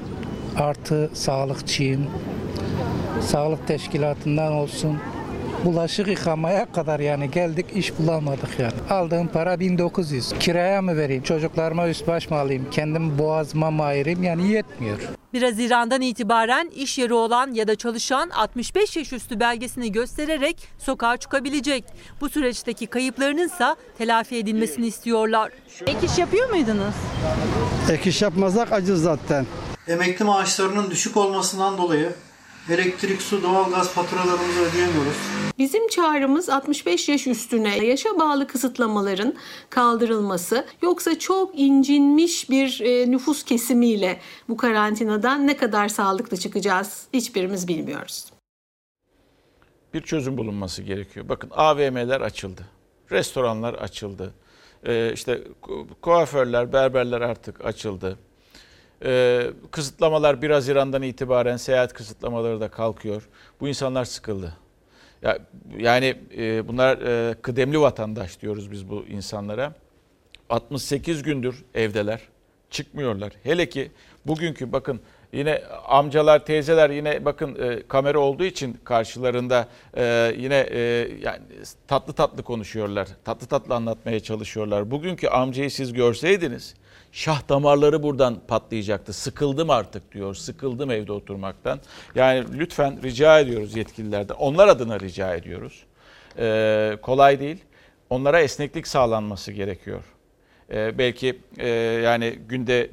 artı 0.60 1.10
sağlıkçıyım. 1.14 2.08
Sağlık 3.22 3.68
teşkilatından 3.68 4.52
olsun, 4.54 5.00
bulaşık 5.66 6.08
yıkamaya 6.08 6.72
kadar 6.72 7.00
yani 7.00 7.32
geldik 7.32 7.66
iş 7.76 8.00
bulamadık 8.00 8.60
yani. 8.60 8.74
Aldığım 8.90 9.28
para 9.28 9.60
1900. 9.60 10.34
Kiraya 10.40 10.82
mı 10.82 10.98
vereyim? 10.98 11.24
Çocuklarıma 11.24 11.90
üst 11.90 12.08
baş 12.08 12.30
mı 12.30 12.38
alayım? 12.38 12.68
Kendim 12.72 13.20
boğazıma 13.20 13.72
mı 13.72 13.84
ayırayım? 13.84 14.24
Yani 14.24 14.48
yetmiyor. 14.52 15.00
1 15.34 15.44
Haziran'dan 15.44 16.02
itibaren 16.02 16.70
iş 16.76 16.98
yeri 16.98 17.14
olan 17.14 17.54
ya 17.54 17.68
da 17.68 17.76
çalışan 17.76 18.30
65 18.30 18.98
yaş 18.98 19.14
üstü 19.14 19.40
belgesini 19.40 19.92
göstererek 19.92 20.68
sokağa 20.78 21.18
çıkabilecek. 21.18 21.86
Bu 22.22 22.30
süreçteki 22.30 22.88
kayıplarının 22.88 23.46
ise 23.46 23.76
telafi 23.98 24.36
edilmesini 24.36 24.88
istiyorlar. 24.88 25.52
Ek 25.88 26.06
iş 26.06 26.18
yapıyor 26.18 26.50
muydunuz? 26.50 26.96
Ek 27.92 28.10
iş 28.10 28.22
yapmazsak 28.22 28.72
acız 28.72 29.04
zaten. 29.04 29.46
Emekli 29.88 30.26
maaşlarının 30.26 30.92
düşük 30.92 31.18
olmasından 31.18 31.78
dolayı 31.78 32.10
elektrik, 32.72 33.22
su, 33.22 33.44
doğalgaz 33.44 33.90
faturalarımızı 33.90 34.60
ödeyemiyoruz. 34.60 35.18
Bizim 35.58 35.88
çağrımız 35.88 36.50
65 36.50 37.10
yaş 37.10 37.28
üstüne 37.28 37.86
yaşa 37.86 38.20
bağlı 38.20 38.48
kısıtlamaların 38.48 39.36
kaldırılması 39.70 40.66
yoksa 40.82 41.20
çok 41.20 41.60
incinmiş 41.60 42.50
bir 42.50 42.82
e, 42.82 43.12
nüfus 43.12 43.44
kesimiyle 43.44 44.20
bu 44.50 44.58
karantinadan 44.58 45.48
ne 45.48 45.58
kadar 45.58 45.88
sağlıklı 45.88 46.38
çıkacağız 46.38 47.08
hiçbirimiz 47.14 47.68
bilmiyoruz. 47.68 48.26
Bir 49.94 50.02
çözüm 50.02 50.38
bulunması 50.38 50.84
gerekiyor. 50.84 51.30
Bakın 51.30 51.50
AVM'ler 51.54 52.22
açıldı. 52.22 52.62
Restoranlar 53.12 53.74
açıldı. 53.74 54.34
Ee, 54.84 55.14
işte 55.14 55.42
kuaförler, 56.02 56.74
berberler 56.74 57.22
artık 57.22 57.66
açıldı. 57.66 58.20
Ee, 59.06 59.48
kısıtlamalar 59.72 60.42
1 60.42 60.50
Haziran'dan 60.50 61.02
itibaren 61.02 61.58
seyahat 61.58 61.94
kısıtlamaları 61.94 62.62
da 62.62 62.68
kalkıyor. 62.68 63.30
Bu 63.60 63.68
insanlar 63.68 64.06
sıkıldı. 64.06 64.54
Ya, 65.22 65.40
yani 65.78 66.16
e, 66.38 66.68
bunlar 66.68 66.98
e, 66.98 67.34
kıdemli 67.42 67.82
vatandaş 67.82 68.42
diyoruz 68.42 68.72
biz 68.72 68.90
bu 68.90 69.06
insanlara. 69.10 69.74
68 70.50 71.24
gündür 71.24 71.64
evdeler. 71.76 72.22
Çıkmıyorlar. 72.70 73.34
Hele 73.44 73.70
ki 73.70 73.92
bugünkü 74.26 74.72
bakın 74.72 75.00
yine 75.34 75.62
amcalar, 75.88 76.46
teyzeler 76.46 76.90
yine 76.90 77.26
bakın 77.26 77.58
e, 77.62 77.88
kamera 77.88 78.20
olduğu 78.20 78.44
için 78.44 78.78
karşılarında 78.84 79.68
e, 79.98 80.34
yine 80.38 80.68
e, 80.72 80.80
yani 81.22 81.42
tatlı 81.88 82.14
tatlı 82.14 82.44
konuşuyorlar. 82.44 83.08
Tatlı 83.26 83.48
tatlı 83.48 83.76
anlatmaya 83.76 84.20
çalışıyorlar. 84.20 84.92
Bugünkü 84.92 85.28
amcayı 85.28 85.72
siz 85.72 85.94
görseydiniz 85.94 86.76
şah 87.12 87.50
damarları 87.50 88.04
buradan 88.04 88.40
patlayacaktı. 88.48 89.14
Sıkıldım 89.14 89.70
artık 89.70 90.12
diyor. 90.14 90.36
Sıkıldım 90.36 90.92
evde 90.92 91.12
oturmaktan. 91.12 91.80
Yani 92.16 92.60
lütfen 92.60 93.04
rica 93.04 93.40
ediyoruz 93.40 93.76
yetkililerden. 93.76 94.36
Onlar 94.36 94.68
adına 94.68 95.00
rica 95.00 95.36
ediyoruz. 95.36 95.84
Ee, 96.38 96.98
kolay 97.02 97.40
değil. 97.40 97.58
Onlara 98.10 98.42
esneklik 98.42 98.88
sağlanması 98.88 99.52
gerekiyor. 99.52 100.04
Ee, 100.72 100.98
belki 100.98 101.40
e, 101.58 101.70
yani 102.04 102.40
günde 102.48 102.92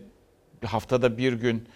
haftada 0.64 1.18
bir 1.18 1.33
gün 1.33 1.68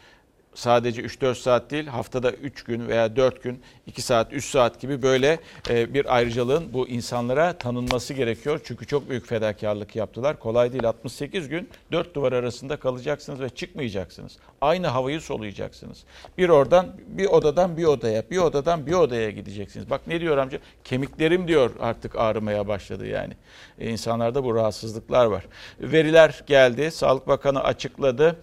sadece 0.55 1.03
3-4 1.03 1.35
saat 1.35 1.71
değil 1.71 1.87
haftada 1.87 2.33
3 2.33 2.63
gün 2.63 2.89
veya 2.89 3.17
4 3.17 3.43
gün 3.43 3.63
2 3.87 4.03
saat 4.03 4.33
3 4.33 4.45
saat 4.45 4.81
gibi 4.81 5.03
böyle 5.03 5.39
e, 5.69 5.95
bir 5.95 6.17
ayrıcalığın 6.17 6.73
bu 6.73 6.89
insanlara 6.89 7.53
tanınması 7.53 8.15
gerekiyor. 8.15 8.61
Çünkü 8.65 8.87
çok 8.87 9.11
büyük 9.11 9.27
fedakarlık 9.27 9.97
yaptılar. 9.97 10.39
Kolay 10.39 10.73
değil 10.73 10.85
68 10.85 11.49
gün 11.49 11.69
4 11.93 12.15
duvar 12.15 12.33
arasında 12.33 12.77
kalacaksınız 12.77 13.41
ve 13.41 13.49
çıkmayacaksınız. 13.49 14.37
Aynı 14.61 14.87
havayı 14.87 15.21
soluyacaksınız. 15.21 16.05
Bir 16.39 16.49
oradan 16.49 16.87
bir 17.09 17.27
odadan 17.27 17.77
bir 17.77 17.85
odaya 17.85 18.31
bir 18.31 18.39
odadan 18.39 18.87
bir 18.87 18.93
odaya 18.93 19.31
gideceksiniz. 19.31 19.91
Bak 19.91 20.01
ne 20.07 20.21
diyor 20.21 20.39
amca 20.39 20.59
kemiklerim 20.85 21.49
diyor 21.49 21.71
artık 21.81 22.17
ağrımaya 22.17 22.69
başladı 22.69 23.07
yani. 23.07 23.33
E, 23.79 23.91
insanlarda 23.91 24.45
bu 24.45 24.55
rahatsızlıklar 24.55 25.27
var. 25.27 25.47
Veriler 25.81 26.43
geldi 26.47 26.91
Sağlık 26.91 27.29
Bakanı 27.29 27.65
açıkladı. 27.65 28.37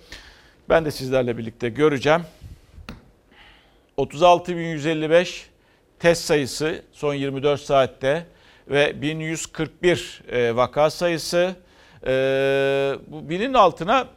Ben 0.69 0.86
de 0.86 0.91
sizlerle 0.91 1.38
birlikte 1.38 1.69
göreceğim. 1.69 2.21
36.155 3.97 5.43
test 5.99 6.25
sayısı 6.25 6.82
son 6.91 7.13
24 7.13 7.62
saatte 7.62 8.25
ve 8.67 9.01
1141 9.01 10.21
vaka 10.56 10.89
sayısı. 10.89 11.56
Bu 13.08 13.30
binin 13.30 13.53
altına 13.53 14.08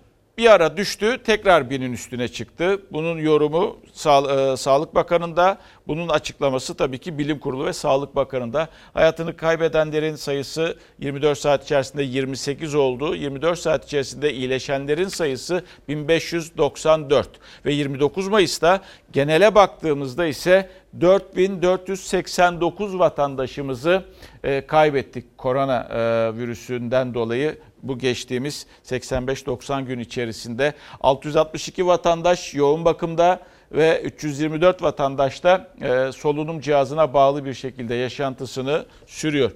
bir 0.41 0.51
ara 0.51 0.77
düştü, 0.77 1.23
tekrar 1.25 1.71
binin 1.71 1.93
üstüne 1.93 2.29
çıktı. 2.29 2.81
Bunun 2.93 3.19
yorumu 3.19 3.77
Sa- 3.95 4.53
e, 4.53 4.57
Sağlık 4.57 4.95
Bakanı'nda, 4.95 5.59
bunun 5.89 6.09
açıklaması 6.09 6.75
tabii 6.75 6.99
ki 6.99 7.19
Bilim 7.19 7.39
Kurulu 7.39 7.67
ve 7.67 7.73
Sağlık 7.73 8.17
Bakanı'nda. 8.17 8.69
Hayatını 8.95 9.37
kaybedenlerin 9.37 10.17
sayısı 10.17 10.79
24 10.99 11.39
saat 11.39 11.65
içerisinde 11.65 12.03
28 12.03 12.75
oldu. 12.75 13.15
24 13.15 13.59
saat 13.59 13.85
içerisinde 13.85 14.33
iyileşenlerin 14.33 15.09
sayısı 15.09 15.65
1594 15.89 17.29
ve 17.65 17.73
29 17.73 18.29
Mayıs'ta 18.29 18.81
genele 19.13 19.55
baktığımızda 19.55 20.27
ise 20.27 20.71
4489 21.01 22.99
vatandaşımızı 22.99 24.05
e, 24.45 24.67
kaybettik 24.67 25.39
korona 25.39 25.89
e, 25.91 25.99
virüsünden 26.39 27.15
dolayı 27.15 27.59
bu 27.83 27.99
geçtiğimiz 27.99 28.67
85-90 28.85 29.85
gün 29.85 29.99
içerisinde 29.99 30.75
662 31.01 31.87
vatandaş 31.87 32.55
yoğun 32.55 32.85
bakımda 32.85 33.41
ve 33.73 34.01
324 34.03 34.83
vatandaş 34.83 35.45
da 35.45 35.69
e, 35.81 36.13
solunum 36.13 36.61
cihazına 36.61 37.15
bağlı 37.15 37.45
bir 37.45 37.55
şekilde 37.55 37.95
yaşantısını 37.95 38.85
sürüyor. 39.07 39.51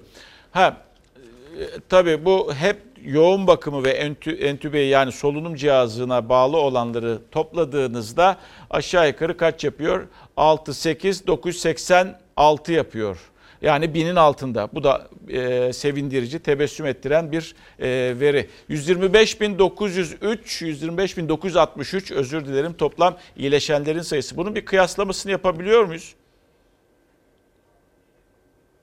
Ha 0.51 0.77
tabii 1.89 2.25
bu 2.25 2.53
hep 2.53 2.77
yoğun 3.05 3.47
bakımı 3.47 3.83
ve 3.83 3.89
entü, 3.89 4.31
entübeyi 4.31 4.89
yani 4.89 5.11
solunum 5.11 5.55
cihazına 5.55 6.29
bağlı 6.29 6.57
olanları 6.57 7.19
topladığınızda 7.31 8.37
aşağı 8.69 9.07
yukarı 9.07 9.37
kaç 9.37 9.63
yapıyor? 9.63 10.07
6, 10.37 10.73
8, 10.73 11.27
986 11.27 12.71
yapıyor. 12.71 13.17
Yani 13.61 13.93
binin 13.93 14.15
altında. 14.15 14.69
Bu 14.73 14.83
da 14.83 15.07
e, 15.29 15.73
sevindirici, 15.73 16.39
tebessüm 16.39 16.85
ettiren 16.85 17.31
bir 17.31 17.55
e, 17.79 18.13
veri. 18.19 18.49
125.903, 18.69 20.19
125.963 20.19 22.13
özür 22.13 22.45
dilerim 22.45 22.73
toplam 22.73 23.17
iyileşenlerin 23.37 24.01
sayısı. 24.01 24.37
Bunun 24.37 24.55
bir 24.55 24.65
kıyaslamasını 24.65 25.31
yapabiliyor 25.31 25.85
muyuz? 25.85 26.15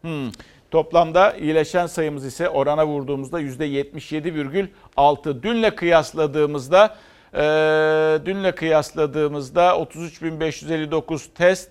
Hmm. 0.00 0.30
Toplamda 0.70 1.36
iyileşen 1.36 1.86
sayımız 1.86 2.24
ise 2.24 2.48
orana 2.48 2.86
vurduğumuzda 2.86 3.40
%77,6. 3.40 5.42
Dünle 5.42 5.74
kıyasladığımızda 5.74 6.96
e, 7.34 7.38
dünle 8.24 8.54
kıyasladığımızda 8.54 9.70
33.559 9.70 11.20
test 11.34 11.70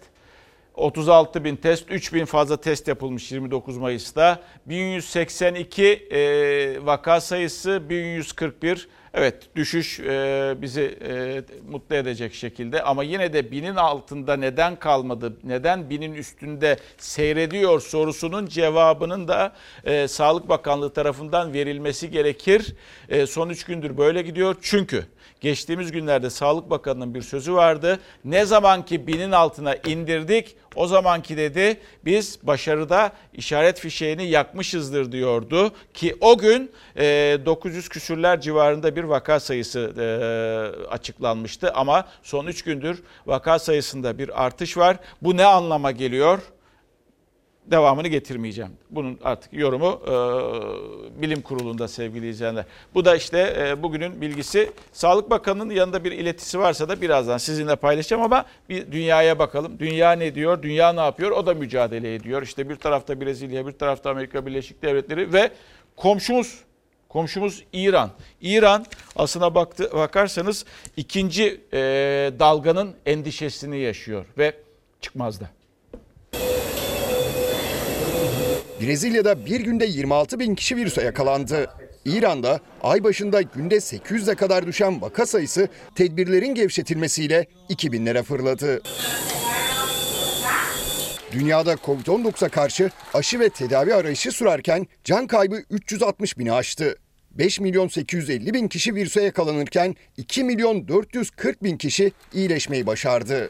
36 0.76 1.44
bin 1.44 1.56
test, 1.56 1.92
3 1.92 2.14
bin 2.14 2.26
fazla 2.26 2.58
test 2.58 2.88
yapılmış 2.88 3.32
29 3.32 3.78
Mayıs'ta. 3.78 4.40
1182 4.66 5.84
e, 5.84 6.86
vaka 6.86 7.22
sayısı, 7.22 7.90
1141 7.90 8.88
Evet 9.14 9.56
düşüş 9.56 10.00
e, 10.00 10.56
bizi 10.58 10.98
e, 11.08 11.42
mutlu 11.70 11.96
edecek 11.96 12.34
şekilde 12.34 12.84
ama 12.84 13.04
yine 13.04 13.34
de 13.34 13.52
binin 13.52 13.76
altında 13.76 14.36
neden 14.36 14.76
kalmadı, 14.76 15.38
neden 15.44 15.90
binin 15.90 16.14
üstünde 16.14 16.78
seyrediyor 16.98 17.80
sorusunun 17.82 18.46
cevabının 18.46 19.28
da 19.28 19.54
e, 19.86 20.08
Sağlık 20.08 20.50
Bakanlığı 20.50 20.94
tarafından 20.94 21.54
verilmesi 21.54 22.12
gerekir. 22.12 22.76
E, 23.10 23.26
son 23.26 23.50
3 23.50 23.64
gündür 23.64 23.98
böyle 23.98 24.22
gidiyor 24.22 24.56
çünkü 24.62 25.06
geçtiğimiz 25.42 25.92
günlerde 25.92 26.30
Sağlık 26.30 26.70
Bakanı'nın 26.70 27.14
bir 27.14 27.22
sözü 27.22 27.54
vardı. 27.54 28.00
Ne 28.26 28.46
zaman 28.46 28.86
ki 28.86 29.08
binin 29.08 29.32
altına 29.32 29.76
indirdik 29.76 30.56
o 30.76 30.88
zamanki 30.88 31.38
dedi 31.38 31.78
biz 32.06 32.40
başarıda 32.44 33.12
işaret 33.34 33.80
fişeğini 33.80 34.26
yakmışızdır 34.26 35.12
diyordu 35.12 35.72
ki 35.94 36.16
o 36.22 36.38
gün 36.38 36.72
e, 36.98 37.38
900 37.46 37.90
küsürler 37.90 38.42
civarında 38.42 38.96
bir 38.96 39.04
vaka 39.04 39.40
sayısı 39.40 39.80
e, 39.98 40.06
açıklanmıştı 40.88 41.74
ama 41.74 42.08
son 42.24 42.48
3 42.48 42.64
gündür 42.64 43.04
vaka 43.26 43.60
sayısında 43.60 44.18
bir 44.18 44.46
artış 44.46 44.78
var. 44.78 44.98
Bu 45.22 45.38
ne 45.38 45.46
anlama 45.46 45.92
geliyor? 45.92 46.40
Devamını 47.66 48.08
getirmeyeceğim. 48.08 48.72
Bunun 48.90 49.20
artık 49.24 49.54
yorumu 49.54 50.02
e, 50.06 50.12
bilim 51.22 51.42
kurulunda 51.42 51.88
sevgili 51.88 52.30
izleyenler. 52.30 52.66
Bu 52.94 53.06
da 53.06 53.16
işte 53.16 53.56
e, 53.60 53.84
bugünün 53.84 54.22
bilgisi. 54.22 54.72
Sağlık 54.94 55.30
Bakanı'nın 55.30 55.74
yanında 55.74 56.04
bir 56.04 56.12
iletisi 56.12 56.60
varsa 56.60 56.90
da 56.90 57.02
birazdan 57.02 57.38
sizinle 57.38 57.76
paylaşacağım 57.76 58.24
ama 58.24 58.46
bir 58.70 58.92
dünyaya 58.92 59.40
bakalım. 59.40 59.80
Dünya 59.80 60.12
ne 60.12 60.36
diyor? 60.36 60.62
Dünya 60.64 60.94
ne 60.94 61.02
yapıyor? 61.02 61.32
O 61.32 61.46
da 61.46 61.54
mücadele 61.54 62.16
ediyor. 62.16 62.42
İşte 62.42 62.70
bir 62.70 62.76
tarafta 62.76 63.22
Brezilya, 63.22 63.68
bir 63.68 63.72
tarafta 63.72 64.10
Amerika 64.10 64.46
Birleşik 64.46 64.82
Devletleri 64.82 65.34
ve 65.34 65.52
komşumuz 65.96 66.64
Komşumuz 67.10 67.64
İran. 67.74 68.12
İran 68.42 68.86
aslına 69.16 69.56
baktı, 69.56 69.90
bakarsanız 69.94 70.66
ikinci 70.98 71.62
e, 71.74 71.80
dalganın 72.40 72.96
endişesini 73.06 73.80
yaşıyor 73.80 74.26
ve 74.38 74.54
çıkmazda. 75.02 75.50
Brezilya'da 78.82 79.46
bir 79.46 79.60
günde 79.60 79.86
26 79.86 80.40
bin 80.40 80.56
kişi 80.56 80.76
virüse 80.76 81.04
yakalandı. 81.04 81.70
İran'da 82.06 82.60
ay 82.84 83.04
başında 83.04 83.42
günde 83.42 83.76
800'e 83.76 84.36
kadar 84.36 84.68
düşen 84.68 85.02
vaka 85.02 85.26
sayısı 85.26 85.68
tedbirlerin 85.96 86.56
gevşetilmesiyle 86.56 87.46
2000'lere 87.70 88.24
fırladı. 88.24 88.82
Dünyada 91.32 91.74
Covid-19'a 91.74 92.50
karşı 92.50 92.90
aşı 93.14 93.40
ve 93.40 93.50
tedavi 93.50 93.94
arayışı 93.94 94.32
sürerken 94.32 94.88
can 95.04 95.28
kaybı 95.28 95.64
360 95.70 96.38
bini 96.38 96.54
aştı. 96.54 96.96
5 97.32 97.60
milyon 97.60 97.88
850 97.88 98.54
bin 98.54 98.68
kişi 98.68 98.96
virüse 98.96 99.24
yakalanırken 99.24 99.96
2 100.18 100.44
milyon 100.44 100.88
440 100.88 101.64
bin 101.64 101.78
kişi 101.78 102.12
iyileşmeyi 102.34 102.88
başardı. 102.88 103.50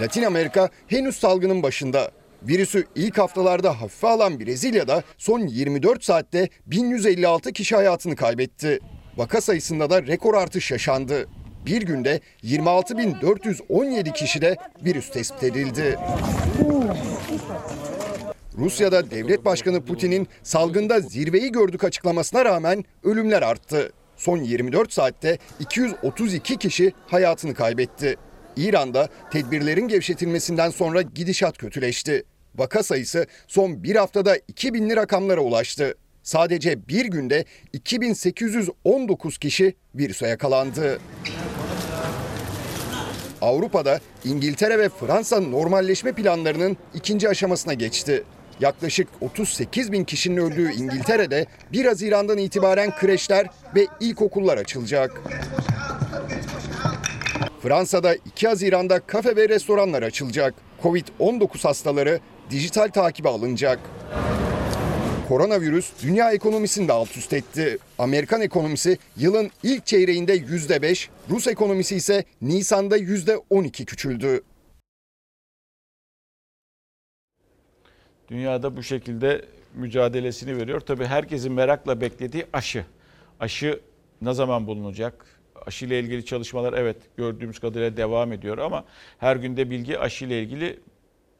Latin 0.00 0.22
Amerika 0.22 0.70
henüz 0.86 1.16
salgının 1.16 1.62
başında. 1.62 2.10
Virüsü 2.48 2.84
ilk 2.94 3.18
haftalarda 3.18 3.80
hafife 3.80 4.08
alan 4.08 4.40
Brezilya'da 4.40 5.02
son 5.18 5.40
24 5.46 6.04
saatte 6.04 6.48
1156 6.66 7.52
kişi 7.52 7.76
hayatını 7.76 8.16
kaybetti. 8.16 8.80
Vaka 9.16 9.40
sayısında 9.40 9.90
da 9.90 10.02
rekor 10.02 10.34
artış 10.34 10.70
yaşandı. 10.70 11.28
Bir 11.66 11.82
günde 11.82 12.20
26.417 12.42 14.12
kişide 14.12 14.56
virüs 14.84 15.10
tespit 15.10 15.42
edildi. 15.42 15.98
Rusya'da 18.58 19.10
devlet 19.10 19.44
başkanı 19.44 19.84
Putin'in 19.84 20.28
salgında 20.42 21.00
zirveyi 21.00 21.52
gördük 21.52 21.84
açıklamasına 21.84 22.44
rağmen 22.44 22.84
ölümler 23.04 23.42
arttı. 23.42 23.92
Son 24.16 24.38
24 24.38 24.92
saatte 24.92 25.38
232 25.60 26.56
kişi 26.56 26.92
hayatını 27.06 27.54
kaybetti. 27.54 28.16
İran'da 28.56 29.08
tedbirlerin 29.30 29.88
gevşetilmesinden 29.88 30.70
sonra 30.70 31.02
gidişat 31.02 31.58
kötüleşti. 31.58 32.24
Vaka 32.54 32.82
sayısı 32.82 33.26
son 33.48 33.82
bir 33.82 33.96
haftada 33.96 34.36
2000'li 34.36 34.96
rakamlara 34.96 35.40
ulaştı. 35.40 35.94
Sadece 36.22 36.88
bir 36.88 37.06
günde 37.06 37.44
2819 37.72 39.38
kişi 39.38 39.74
virüse 39.94 40.26
yakalandı. 40.28 40.98
Avrupa'da 43.40 44.00
İngiltere 44.24 44.78
ve 44.78 44.88
Fransa 44.88 45.40
normalleşme 45.40 46.12
planlarının 46.12 46.76
ikinci 46.94 47.28
aşamasına 47.28 47.74
geçti. 47.74 48.24
Yaklaşık 48.60 49.08
38 49.20 49.92
bin 49.92 50.04
kişinin 50.04 50.36
öldüğü 50.36 50.72
İngiltere'de 50.72 51.46
1 51.72 51.84
Haziran'dan 51.84 52.38
itibaren 52.38 52.96
kreşler 52.96 53.46
ve 53.76 53.86
ilkokullar 54.00 54.58
açılacak. 54.58 55.22
Fransa'da 57.62 58.14
2 58.14 58.48
Haziran'da 58.48 59.00
kafe 59.00 59.36
ve 59.36 59.48
restoranlar 59.48 60.02
açılacak. 60.02 60.54
Covid-19 60.82 61.62
hastaları 61.62 62.20
dijital 62.54 62.88
takibe 62.88 63.28
alınacak. 63.28 63.78
Koronavirüs 65.28 65.92
dünya 66.02 66.32
ekonomisini 66.32 66.88
de 66.88 66.92
alt 66.92 67.16
üst 67.16 67.32
etti. 67.32 67.78
Amerikan 67.98 68.40
ekonomisi 68.40 68.98
yılın 69.16 69.50
ilk 69.62 69.86
çeyreğinde 69.86 70.36
%5, 70.36 71.08
Rus 71.30 71.46
ekonomisi 71.46 71.96
ise 71.96 72.24
Nisan'da 72.42 72.98
%12 72.98 73.84
küçüldü. 73.84 74.42
Dünyada 78.28 78.76
bu 78.76 78.82
şekilde 78.82 79.44
mücadelesini 79.74 80.56
veriyor. 80.56 80.80
Tabii 80.80 81.04
herkesin 81.04 81.52
merakla 81.52 82.00
beklediği 82.00 82.46
aşı. 82.52 82.84
Aşı 83.40 83.80
ne 84.22 84.32
zaman 84.34 84.66
bulunacak? 84.66 85.26
Aşı 85.66 85.86
ile 85.86 86.00
ilgili 86.00 86.24
çalışmalar 86.24 86.72
evet 86.72 86.96
gördüğümüz 87.16 87.58
kadarıyla 87.58 87.96
devam 87.96 88.32
ediyor 88.32 88.58
ama 88.58 88.84
her 89.18 89.36
günde 89.36 89.70
bilgi 89.70 89.98
aşı 89.98 90.24
ile 90.24 90.42
ilgili 90.42 90.80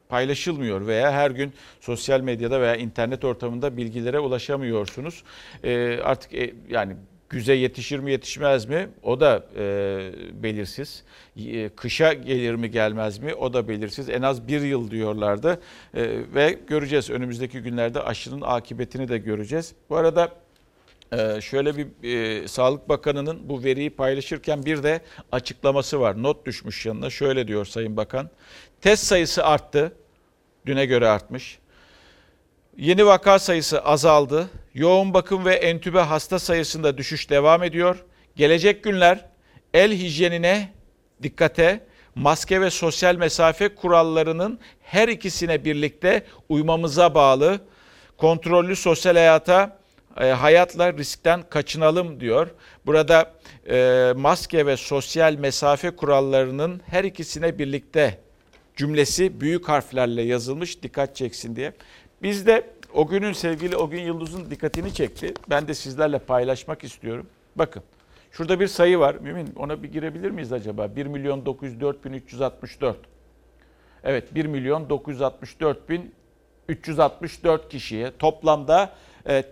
paylaşılmıyor 0.08 0.86
veya 0.86 1.12
her 1.12 1.30
gün 1.30 1.52
sosyal 1.80 2.20
medyada 2.20 2.60
veya 2.60 2.76
internet 2.76 3.24
ortamında 3.24 3.76
bilgilere 3.76 4.18
ulaşamıyorsunuz. 4.18 5.24
Ee, 5.64 5.98
artık 6.02 6.34
e, 6.34 6.54
yani 6.68 6.96
güze 7.28 7.54
yetişir 7.54 7.98
mi 7.98 8.10
yetişmez 8.10 8.66
mi 8.66 8.88
o 9.02 9.20
da 9.20 9.46
e, 9.56 9.62
belirsiz. 10.42 11.04
E, 11.36 11.68
kışa 11.68 12.12
gelir 12.12 12.54
mi 12.54 12.70
gelmez 12.70 13.18
mi 13.18 13.34
o 13.34 13.52
da 13.52 13.68
belirsiz. 13.68 14.08
En 14.08 14.22
az 14.22 14.48
bir 14.48 14.60
yıl 14.60 14.90
diyorlardı 14.90 15.60
e, 15.94 16.10
ve 16.34 16.58
göreceğiz 16.66 17.10
önümüzdeki 17.10 17.60
günlerde 17.60 18.00
aşının 18.00 18.40
akıbetini 18.40 19.08
de 19.08 19.18
göreceğiz. 19.18 19.74
Bu 19.90 19.96
arada 19.96 20.43
Ee, 21.14 21.40
şöyle 21.40 21.76
bir 21.76 21.86
e, 22.02 22.48
Sağlık 22.48 22.88
Bakanı'nın 22.88 23.48
bu 23.48 23.64
veriyi 23.64 23.90
paylaşırken 23.90 24.64
bir 24.66 24.82
de 24.82 25.00
açıklaması 25.32 26.00
var. 26.00 26.22
Not 26.22 26.46
düşmüş 26.46 26.86
yanına. 26.86 27.10
Şöyle 27.10 27.48
diyor 27.48 27.64
Sayın 27.64 27.96
Bakan. 27.96 28.30
Test 28.80 29.04
sayısı 29.04 29.44
arttı. 29.44 29.92
Düne 30.66 30.86
göre 30.86 31.08
artmış. 31.08 31.58
Yeni 32.76 33.06
vaka 33.06 33.38
sayısı 33.38 33.84
azaldı. 33.84 34.48
Yoğun 34.74 35.14
bakım 35.14 35.44
ve 35.44 35.54
entübe 35.54 36.00
hasta 36.00 36.38
sayısında 36.38 36.98
düşüş 36.98 37.30
devam 37.30 37.62
ediyor. 37.62 38.04
Gelecek 38.36 38.84
günler 38.84 39.26
el 39.74 39.92
hijyenine 39.92 40.72
dikkate, 41.22 41.86
maske 42.14 42.60
ve 42.60 42.70
sosyal 42.70 43.16
mesafe 43.16 43.74
kurallarının 43.74 44.58
her 44.82 45.08
ikisine 45.08 45.64
birlikte 45.64 46.26
uymamıza 46.48 47.14
bağlı. 47.14 47.60
Kontrollü 48.16 48.76
sosyal 48.76 49.14
hayata 49.14 49.83
e, 50.20 50.26
hayatla 50.26 50.92
riskten 50.92 51.42
kaçınalım 51.50 52.20
diyor. 52.20 52.50
Burada 52.86 53.32
e, 53.68 54.12
maske 54.16 54.66
ve 54.66 54.76
sosyal 54.76 55.34
mesafe 55.34 55.90
kurallarının 55.90 56.80
her 56.86 57.04
ikisine 57.04 57.58
birlikte 57.58 58.18
cümlesi 58.76 59.40
büyük 59.40 59.68
harflerle 59.68 60.22
yazılmış 60.22 60.82
dikkat 60.82 61.16
çeksin 61.16 61.56
diye. 61.56 61.72
Biz 62.22 62.46
de 62.46 62.70
o 62.94 63.06
günün 63.06 63.32
sevgili 63.32 63.76
o 63.76 63.90
gün 63.90 64.00
Yıldız'ın 64.00 64.50
dikkatini 64.50 64.94
çekti. 64.94 65.34
Ben 65.50 65.68
de 65.68 65.74
sizlerle 65.74 66.18
paylaşmak 66.18 66.84
istiyorum. 66.84 67.26
Bakın 67.56 67.82
şurada 68.32 68.60
bir 68.60 68.66
sayı 68.66 68.98
var. 68.98 69.14
Mümin 69.14 69.52
ona 69.56 69.82
bir 69.82 69.92
girebilir 69.92 70.30
miyiz 70.30 70.52
acaba? 70.52 70.96
1 70.96 71.06
milyon 71.06 71.46
904 71.46 72.04
bin 72.04 72.12
364. 72.12 72.96
Evet 74.04 74.34
1 74.34 74.46
milyon 74.46 74.90
964 74.90 75.88
bin 75.88 76.14
364 76.68 77.68
kişiye 77.68 78.16
toplamda 78.18 78.92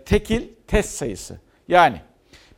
tekil 0.05 0.47
test 0.67 0.89
sayısı. 0.89 1.39
Yani 1.67 2.01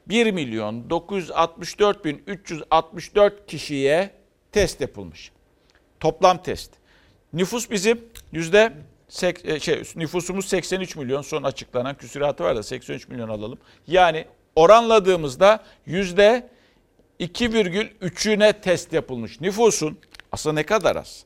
1 0.07 0.31
milyon 0.31 0.89
964 0.89 2.05
bin 2.05 2.23
364 2.27 3.47
kişiye 3.47 4.11
test 4.51 4.81
yapılmış. 4.81 5.31
Toplam 5.99 6.43
test. 6.43 6.71
Nüfus 7.33 7.71
bizim 7.71 8.05
yüzde 8.31 8.73
e, 9.43 9.59
şey, 9.59 9.83
nüfusumuz 9.95 10.45
83 10.45 10.95
milyon 10.95 11.21
son 11.21 11.43
açıklanan 11.43 11.97
küsuratı 11.97 12.43
var 12.43 12.55
da 12.55 12.63
83 12.63 13.07
milyon 13.07 13.29
alalım. 13.29 13.59
Yani 13.87 14.25
oranladığımızda 14.55 15.63
yüzde 15.85 16.49
2,3'üne 17.19 18.61
test 18.61 18.93
yapılmış. 18.93 19.41
Nüfusun 19.41 19.97
aslında 20.31 20.53
ne 20.53 20.63
kadar 20.63 20.95
az? 20.95 21.25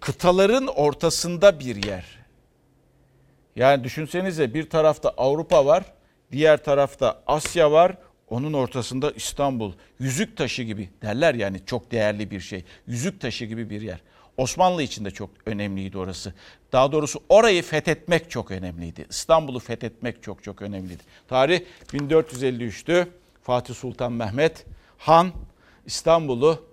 Kıtaların 0.00 0.66
ortasında 0.66 1.60
bir 1.60 1.84
yer. 1.84 2.18
Yani 3.56 3.84
düşünsenize 3.84 4.54
bir 4.54 4.70
tarafta 4.70 5.08
Avrupa 5.08 5.66
var, 5.66 5.84
diğer 6.32 6.64
tarafta 6.64 7.22
Asya 7.26 7.72
var, 7.72 7.96
onun 8.28 8.52
ortasında 8.52 9.10
İstanbul. 9.10 9.72
Yüzük 9.98 10.36
taşı 10.36 10.62
gibi 10.62 10.88
derler 11.02 11.34
yani 11.34 11.60
çok 11.66 11.90
değerli 11.90 12.30
bir 12.30 12.40
şey. 12.40 12.64
Yüzük 12.86 13.20
taşı 13.20 13.44
gibi 13.44 13.70
bir 13.70 13.80
yer. 13.80 14.00
Osmanlı 14.36 14.82
için 14.82 15.04
de 15.04 15.10
çok 15.10 15.30
önemliydi 15.46 15.98
orası. 15.98 16.34
Daha 16.72 16.92
doğrusu 16.92 17.20
orayı 17.28 17.62
fethetmek 17.62 18.30
çok 18.30 18.50
önemliydi. 18.50 19.06
İstanbul'u 19.10 19.58
fethetmek 19.58 20.22
çok 20.22 20.44
çok 20.44 20.62
önemliydi. 20.62 21.02
Tarih 21.28 21.60
1453'tü. 21.92 23.06
Fatih 23.42 23.74
Sultan 23.74 24.12
Mehmet 24.12 24.64
Han 24.98 25.32
İstanbul'u 25.86 26.66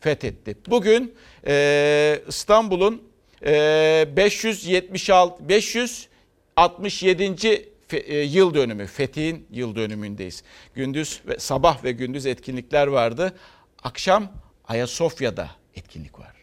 fethetti. 0.00 0.56
Bugün 0.68 1.14
e, 1.46 2.20
İstanbul'un 2.28 3.02
e, 3.46 4.08
576 4.16 5.48
567. 5.48 7.68
E, 7.92 8.18
yıl 8.18 8.54
dönümü, 8.54 8.86
Fetih'in 8.86 9.46
yıl 9.50 9.76
dönümündeyiz. 9.76 10.42
Gündüz 10.74 11.20
ve 11.26 11.38
sabah 11.38 11.84
ve 11.84 11.92
gündüz 11.92 12.26
etkinlikler 12.26 12.86
vardı. 12.86 13.36
Akşam 13.82 14.32
Ayasofya'da 14.68 15.50
etkinlik 15.76 16.18
var. 16.18 16.33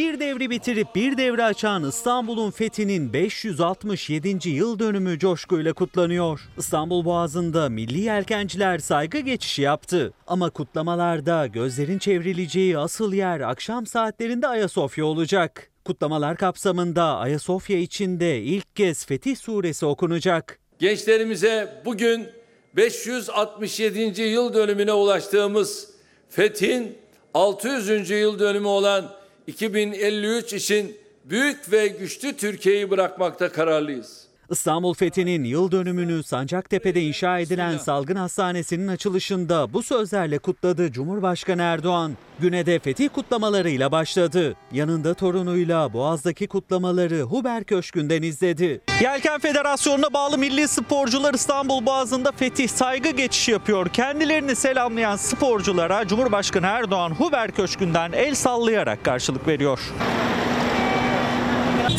Bir 0.00 0.20
devri 0.20 0.50
bitirip 0.50 0.94
bir 0.94 1.16
devri 1.16 1.44
açan 1.44 1.88
İstanbul'un 1.88 2.50
fethinin 2.50 3.12
567. 3.12 4.48
yıl 4.48 4.78
dönümü 4.78 5.18
coşkuyla 5.18 5.72
kutlanıyor. 5.72 6.40
İstanbul 6.58 7.04
Boğazı'nda 7.04 7.68
milli 7.68 8.00
yelkenciler 8.00 8.78
saygı 8.78 9.18
geçişi 9.18 9.62
yaptı. 9.62 10.12
Ama 10.26 10.50
kutlamalarda 10.50 11.46
gözlerin 11.46 11.98
çevrileceği 11.98 12.78
asıl 12.78 13.12
yer 13.12 13.40
akşam 13.40 13.86
saatlerinde 13.86 14.46
Ayasofya 14.46 15.04
olacak. 15.04 15.70
Kutlamalar 15.84 16.36
kapsamında 16.36 17.04
Ayasofya 17.04 17.78
içinde 17.78 18.38
ilk 18.42 18.76
kez 18.76 19.06
Fetih 19.06 19.36
Suresi 19.36 19.86
okunacak. 19.86 20.58
Gençlerimize 20.78 21.82
bugün 21.84 22.28
567. 22.76 24.22
yıl 24.22 24.54
dönümüne 24.54 24.92
ulaştığımız 24.92 25.90
Fethin 26.28 26.98
600. 27.34 28.10
yıl 28.10 28.38
dönümü 28.38 28.66
olan 28.68 29.19
2053 29.50 30.52
için 30.52 30.96
büyük 31.24 31.72
ve 31.72 31.88
güçlü 31.88 32.36
Türkiye'yi 32.36 32.90
bırakmakta 32.90 33.52
kararlıyız. 33.52 34.29
İstanbul 34.50 34.94
Fethi'nin 34.94 35.44
yıl 35.44 35.70
dönümünü 35.70 36.22
Sancaktepe'de 36.22 37.02
inşa 37.02 37.38
edilen 37.38 37.78
Salgın 37.78 38.16
Hastanesi'nin 38.16 38.88
açılışında 38.88 39.72
bu 39.72 39.82
sözlerle 39.82 40.38
kutladı 40.38 40.92
Cumhurbaşkanı 40.92 41.62
Erdoğan. 41.62 42.12
Güne 42.40 42.66
de 42.66 42.78
fetih 42.78 43.08
kutlamalarıyla 43.08 43.92
başladı. 43.92 44.54
Yanında 44.72 45.14
torunuyla 45.14 45.92
Boğaz'daki 45.92 46.48
kutlamaları 46.48 47.20
Huber 47.20 47.64
Köşkü'nden 47.64 48.22
izledi. 48.22 48.80
Yelken 49.00 49.40
Federasyonu'na 49.40 50.12
bağlı 50.12 50.38
milli 50.38 50.68
sporcular 50.68 51.34
İstanbul 51.34 51.86
Boğazı'nda 51.86 52.32
fetih 52.32 52.68
saygı 52.68 53.10
geçişi 53.10 53.50
yapıyor. 53.50 53.88
Kendilerini 53.88 54.56
selamlayan 54.56 55.16
sporculara 55.16 56.06
Cumhurbaşkanı 56.06 56.66
Erdoğan 56.66 57.10
Huber 57.10 57.50
Köşkü'nden 57.50 58.12
el 58.12 58.34
sallayarak 58.34 59.04
karşılık 59.04 59.48
veriyor. 59.48 59.80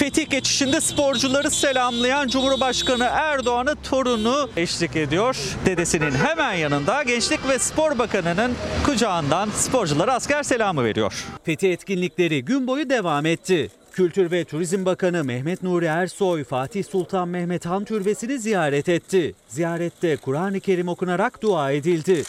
Fetih 0.01 0.29
geçişinde 0.29 0.81
sporcuları 0.81 1.51
selamlayan 1.51 2.27
Cumhurbaşkanı 2.27 3.03
Erdoğan'ı 3.11 3.75
torunu 3.75 4.49
eşlik 4.57 4.95
ediyor. 4.95 5.37
Dedesinin 5.65 6.11
hemen 6.11 6.53
yanında 6.53 7.03
Gençlik 7.03 7.47
ve 7.49 7.59
Spor 7.59 7.99
Bakanı'nın 7.99 8.51
kucağından 8.85 9.49
sporculara 9.49 10.13
asker 10.13 10.43
selamı 10.43 10.83
veriyor. 10.83 11.25
Fetih 11.43 11.73
etkinlikleri 11.73 12.45
gün 12.45 12.67
boyu 12.67 12.89
devam 12.89 13.25
etti. 13.25 13.71
Kültür 13.91 14.31
ve 14.31 14.45
Turizm 14.45 14.85
Bakanı 14.85 15.23
Mehmet 15.23 15.63
Nuri 15.63 15.85
Ersoy, 15.85 16.43
Fatih 16.43 16.83
Sultan 16.83 17.27
Mehmet 17.27 17.65
Han 17.65 17.85
Türbesi'ni 17.85 18.39
ziyaret 18.39 18.89
etti. 18.89 19.35
Ziyarette 19.47 20.17
Kur'an-ı 20.17 20.59
Kerim 20.59 20.87
okunarak 20.87 21.41
dua 21.41 21.71
edildi. 21.71 22.23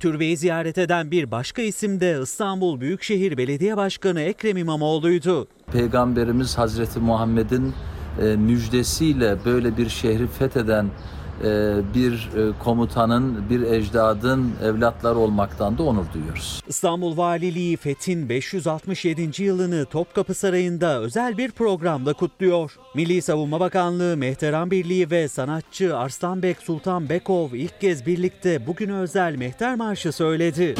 Türbeyi 0.00 0.36
ziyaret 0.36 0.78
eden 0.78 1.10
bir 1.10 1.30
başka 1.30 1.62
isim 1.62 2.00
de 2.00 2.18
İstanbul 2.22 2.80
Büyükşehir 2.80 3.36
Belediye 3.36 3.76
Başkanı 3.76 4.20
Ekrem 4.20 4.56
İmamoğlu'ydu. 4.56 5.48
Peygamberimiz 5.72 6.58
Hazreti 6.58 6.98
Muhammed'in 6.98 7.74
e, 8.22 8.36
müjdesiyle 8.36 9.36
böyle 9.44 9.76
bir 9.76 9.88
şehri 9.88 10.26
fetheden 10.26 10.86
bir 11.94 12.12
e, 12.12 12.52
komutanın, 12.64 13.50
bir 13.50 13.62
ecdadın 13.62 14.52
evlatları 14.64 15.18
olmaktan 15.18 15.78
da 15.78 15.82
onur 15.82 16.04
duyuyoruz. 16.14 16.62
İstanbul 16.68 17.16
Valiliği 17.16 17.76
Fethin 17.76 18.28
567. 18.28 19.42
yılını 19.42 19.84
Topkapı 19.84 20.34
Sarayı'nda 20.34 21.00
özel 21.00 21.38
bir 21.38 21.50
programda 21.50 22.12
kutluyor. 22.12 22.76
Milli 22.94 23.22
Savunma 23.22 23.60
Bakanlığı, 23.60 24.16
Mehteran 24.16 24.70
Birliği 24.70 25.10
ve 25.10 25.28
sanatçı 25.28 25.96
Arslanbek 25.96 26.56
Sultan 26.58 27.08
Bekov 27.08 27.52
ilk 27.52 27.80
kez 27.80 28.06
birlikte 28.06 28.66
bugün 28.66 28.88
özel 28.88 29.36
Mehter 29.36 29.74
Marşı 29.74 30.12
söyledi. 30.12 30.74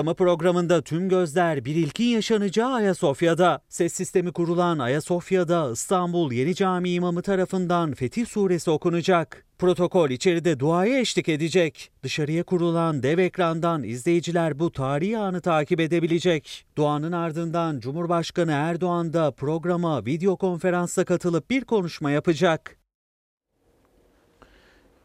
Kutlama 0.00 0.14
programında 0.14 0.82
tüm 0.82 1.08
gözler 1.08 1.64
bir 1.64 1.74
ilkin 1.74 2.04
yaşanacağı 2.04 2.72
Ayasofya'da. 2.72 3.60
Ses 3.68 3.92
sistemi 3.92 4.32
kurulan 4.32 4.78
Ayasofya'da 4.78 5.70
İstanbul 5.72 6.32
Yeni 6.32 6.54
Cami 6.54 6.90
imamı 6.90 7.22
tarafından 7.22 7.94
Fetih 7.94 8.26
Suresi 8.26 8.70
okunacak. 8.70 9.46
Protokol 9.58 10.10
içeride 10.10 10.60
duaya 10.60 10.98
eşlik 11.00 11.28
edecek. 11.28 11.92
Dışarıya 12.02 12.42
kurulan 12.42 13.02
dev 13.02 13.18
ekrandan 13.18 13.82
izleyiciler 13.82 14.58
bu 14.58 14.72
tarihi 14.72 15.18
anı 15.18 15.40
takip 15.40 15.80
edebilecek. 15.80 16.66
Duanın 16.76 17.12
ardından 17.12 17.80
Cumhurbaşkanı 17.80 18.52
Erdoğan 18.52 19.12
da 19.12 19.30
programa 19.30 20.06
video 20.06 20.36
konferansa 20.36 21.04
katılıp 21.04 21.50
bir 21.50 21.64
konuşma 21.64 22.10
yapacak. 22.10 22.79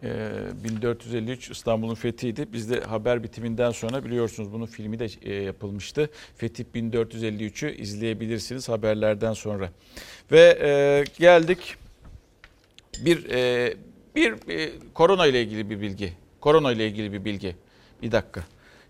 Ee, 0.04 0.30
1453 0.64 1.52
İstanbul'un 1.52 1.96
fethiydi. 1.96 2.48
Biz 2.54 2.70
de 2.70 2.80
haber 2.80 3.24
bitiminden 3.24 3.72
sonra 3.72 4.04
biliyorsunuz 4.04 4.54
bunun 4.54 4.66
filmi 4.66 5.00
de 5.00 5.08
e, 5.22 5.34
yapılmıştı. 5.34 6.10
Fetih 6.38 6.66
1453'ü 6.76 7.76
izleyebilirsiniz 7.76 8.70
haberlerden 8.70 9.34
sonra. 9.34 9.70
Ve 10.32 10.60
e, 10.62 11.04
geldik 11.20 11.76
bir 13.06 13.30
e, 13.30 13.74
bir 14.16 14.50
e, 14.50 14.72
korona 14.94 15.28
ile 15.28 15.42
ilgili 15.42 15.70
bir 15.70 15.82
bilgi. 15.82 16.14
Korona 16.42 16.72
ile 16.72 16.88
ilgili 16.88 17.14
bir 17.14 17.26
bilgi. 17.26 17.56
Bir 18.02 18.12
dakika. 18.12 18.44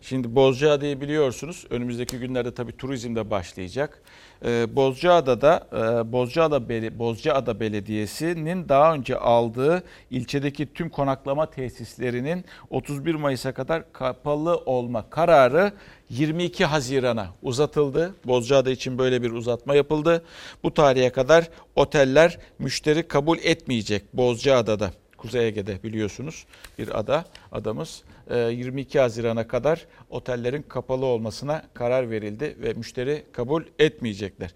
Şimdi 0.07 0.35
Bozcaada'yı 0.35 1.01
biliyorsunuz. 1.01 1.65
Önümüzdeki 1.69 2.19
günlerde 2.19 2.53
tabii 2.53 2.77
turizm 2.77 3.15
de 3.15 3.29
başlayacak. 3.31 4.01
Ee, 4.45 4.75
Bozcaada'da 4.75 5.67
e, 5.73 6.11
Bozcaada, 6.11 6.69
Beli, 6.69 6.99
Bozcaada 6.99 7.59
Belediyesi'nin 7.59 8.69
daha 8.69 8.93
önce 8.93 9.17
aldığı 9.17 9.83
ilçedeki 10.11 10.73
tüm 10.73 10.89
konaklama 10.89 11.49
tesislerinin 11.49 12.45
31 12.69 13.15
Mayıs'a 13.15 13.53
kadar 13.53 13.93
kapalı 13.93 14.57
olma 14.57 15.09
kararı 15.09 15.71
22 16.09 16.65
Haziran'a 16.65 17.27
uzatıldı. 17.41 18.15
Bozcaada 18.25 18.71
için 18.71 18.97
böyle 18.97 19.21
bir 19.21 19.31
uzatma 19.31 19.75
yapıldı. 19.75 20.25
Bu 20.63 20.73
tarihe 20.73 21.09
kadar 21.09 21.49
oteller 21.75 22.37
müşteri 22.59 23.07
kabul 23.07 23.37
etmeyecek 23.37 24.03
Bozcaada'da. 24.13 24.91
Kuzey 25.17 25.47
Ege'de 25.47 25.83
biliyorsunuz 25.83 26.45
bir 26.79 26.99
ada 26.99 27.25
adamız 27.51 28.03
22 28.29 28.99
Haziran'a 28.99 29.47
kadar 29.47 29.85
otellerin 30.09 30.61
kapalı 30.61 31.05
olmasına 31.05 31.63
karar 31.73 32.09
verildi 32.09 32.57
ve 32.61 32.73
müşteri 32.73 33.23
kabul 33.31 33.63
etmeyecekler. 33.79 34.53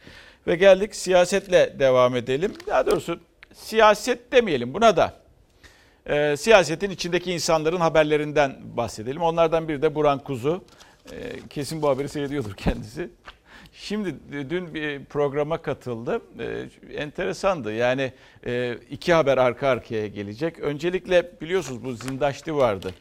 Ve 0.48 0.56
geldik 0.56 0.96
siyasetle 0.96 1.76
devam 1.80 2.16
edelim. 2.16 2.54
Daha 2.68 2.86
doğrusu 2.86 3.20
siyaset 3.54 4.32
demeyelim 4.32 4.74
buna 4.74 4.98
da. 4.98 5.14
E, 6.06 6.38
siyasetin 6.38 6.90
içindeki 6.90 7.32
insanların 7.32 7.80
haberlerinden 7.80 8.56
bahsedelim. 8.78 9.22
Onlardan 9.22 9.68
biri 9.68 9.82
de 9.82 9.96
Buran 9.96 10.20
Kuzu. 10.20 10.64
E, 11.12 11.48
kesin 11.50 11.82
bu 11.82 11.90
haberi 11.90 12.10
seyrediyordur 12.10 12.54
kendisi. 12.54 13.10
Şimdi 13.74 14.16
dün 14.50 14.74
bir 14.74 15.06
programa 15.06 15.58
katıldı. 15.58 16.22
Ee, 16.40 16.66
enteresandı. 16.94 17.74
Yani 17.74 18.12
e, 18.46 18.78
iki 18.90 19.14
haber 19.14 19.38
arka 19.38 19.68
arkaya 19.68 20.08
gelecek. 20.08 20.60
Öncelikle 20.60 21.32
biliyorsunuz 21.42 21.84
bu 21.84 21.94
Zindaşti 21.94 22.56
vardı. 22.56 22.94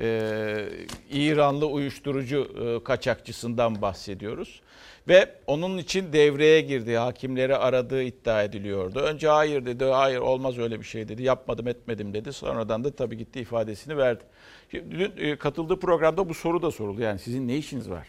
Ee, 0.00 0.68
İranlı 1.10 1.66
uyuşturucu 1.66 2.48
e, 2.64 2.84
kaçakçısından 2.84 3.82
bahsediyoruz. 3.82 4.60
Ve 5.08 5.34
onun 5.46 5.78
için 5.78 6.12
devreye 6.12 6.60
girdi. 6.60 6.96
Hakimleri 6.96 7.56
aradığı 7.56 8.02
iddia 8.02 8.42
ediliyordu. 8.42 8.98
Önce 8.98 9.28
hayır 9.28 9.66
dedi. 9.66 9.84
Hayır 9.84 10.18
olmaz 10.18 10.58
öyle 10.58 10.80
bir 10.80 10.84
şey 10.84 11.08
dedi. 11.08 11.22
Yapmadım 11.22 11.68
etmedim 11.68 12.14
dedi. 12.14 12.32
Sonradan 12.32 12.84
da 12.84 12.90
tabii 12.90 13.16
gitti 13.16 13.40
ifadesini 13.40 13.96
verdi. 13.96 14.24
Şimdi 14.70 14.90
dün 14.90 15.12
e, 15.16 15.36
katıldığı 15.36 15.80
programda 15.80 16.28
bu 16.28 16.34
soru 16.34 16.62
da 16.62 16.70
soruldu. 16.70 17.00
Yani 17.00 17.18
sizin 17.18 17.48
ne 17.48 17.56
işiniz 17.56 17.90
var? 17.90 18.06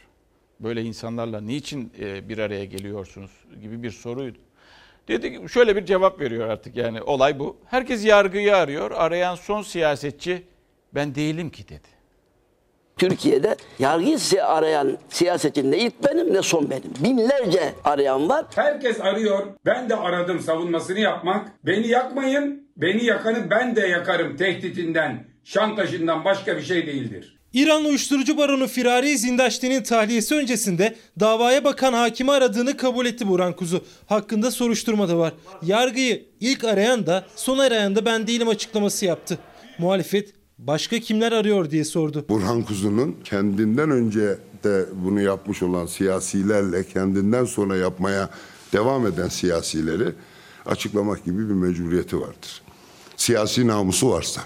böyle 0.59 0.83
insanlarla 0.83 1.41
niçin 1.41 1.93
e, 1.99 2.29
bir 2.29 2.38
araya 2.38 2.65
geliyorsunuz 2.65 3.31
gibi 3.61 3.83
bir 3.83 3.91
soruydu. 3.91 4.38
Dedi 5.07 5.41
ki 5.41 5.49
şöyle 5.49 5.75
bir 5.75 5.86
cevap 5.86 6.19
veriyor 6.19 6.49
artık 6.49 6.75
yani 6.75 7.01
olay 7.01 7.39
bu. 7.39 7.57
Herkes 7.65 8.05
yargıyı 8.05 8.55
arıyor. 8.55 8.91
Arayan 8.91 9.36
son 9.36 9.61
siyasetçi 9.61 10.43
ben 10.96 11.16
değilim 11.16 11.50
ki 11.50 11.68
dedi. 11.68 11.88
Türkiye'de 12.98 13.56
yargıyı 13.80 14.46
arayan 14.46 14.98
siyasetçi 15.10 15.72
ne 15.72 15.78
ilk 15.78 16.04
benim 16.04 16.34
ne 16.34 16.41
son 16.41 16.70
benim. 16.70 16.93
Binlerce 17.04 17.74
arayan 17.84 18.30
var. 18.30 18.46
Herkes 18.56 19.02
arıyor. 19.02 19.48
Ben 19.66 19.89
de 19.89 19.96
aradım 19.96 20.39
savunmasını 20.39 21.00
yapmak. 21.00 21.52
Beni 21.66 21.88
yakmayın. 21.88 22.66
Beni 22.78 23.06
yakanı 23.06 23.50
ben 23.50 23.76
de 23.76 23.82
yakarım 23.88 24.38
tehditinden, 24.38 25.28
şantajından 25.43 26.26
başka 26.26 26.58
bir 26.58 26.62
şey 26.62 26.88
değildir. 26.88 27.39
İran 27.54 27.86
uyuşturucu 27.86 28.38
baronu 28.38 28.68
Firari 28.68 29.18
Zindaşti'nin 29.18 29.84
tahliyesi 29.84 30.36
öncesinde 30.36 30.96
davaya 31.20 31.64
bakan 31.64 31.93
hakimi 31.93 32.32
aradığını 32.32 32.78
kabul 32.78 33.06
etti 33.06 33.28
Burhan 33.28 33.54
Kuzu. 33.56 33.86
Hakkında 34.06 34.52
soruşturma 34.52 35.10
da 35.10 35.18
var. 35.18 35.34
Yargıyı 35.62 36.26
ilk 36.39 36.64
arayan 36.64 37.08
da 37.08 37.26
son 37.36 37.58
arayan 37.58 37.96
da 37.96 38.06
ben 38.06 38.28
değilim 38.28 38.48
açıklaması 38.48 39.06
yaptı. 39.06 39.38
Muhalefet 39.80 40.34
başka 40.58 40.99
kimler 40.99 41.32
arıyor 41.32 41.72
diye 41.72 41.84
sordu. 41.84 42.26
Burhan 42.30 42.62
Kuzu'nun 42.64 43.16
kendinden 43.24 43.91
önce 43.91 44.38
de 44.64 44.86
bunu 44.93 45.22
yapmış 45.22 45.64
olan 45.64 45.86
siyasilerle 45.86 46.84
kendinden 46.84 47.45
sonra 47.45 47.76
yapmaya 47.76 48.30
devam 48.74 49.08
eden 49.08 49.28
siyasileri 49.28 50.08
açıklamak 50.66 51.26
gibi 51.26 51.49
bir 51.49 51.53
mecburiyeti 51.53 52.22
vardır. 52.22 52.62
Siyasi 53.16 53.68
namusu 53.68 54.12
varsa. 54.12 54.41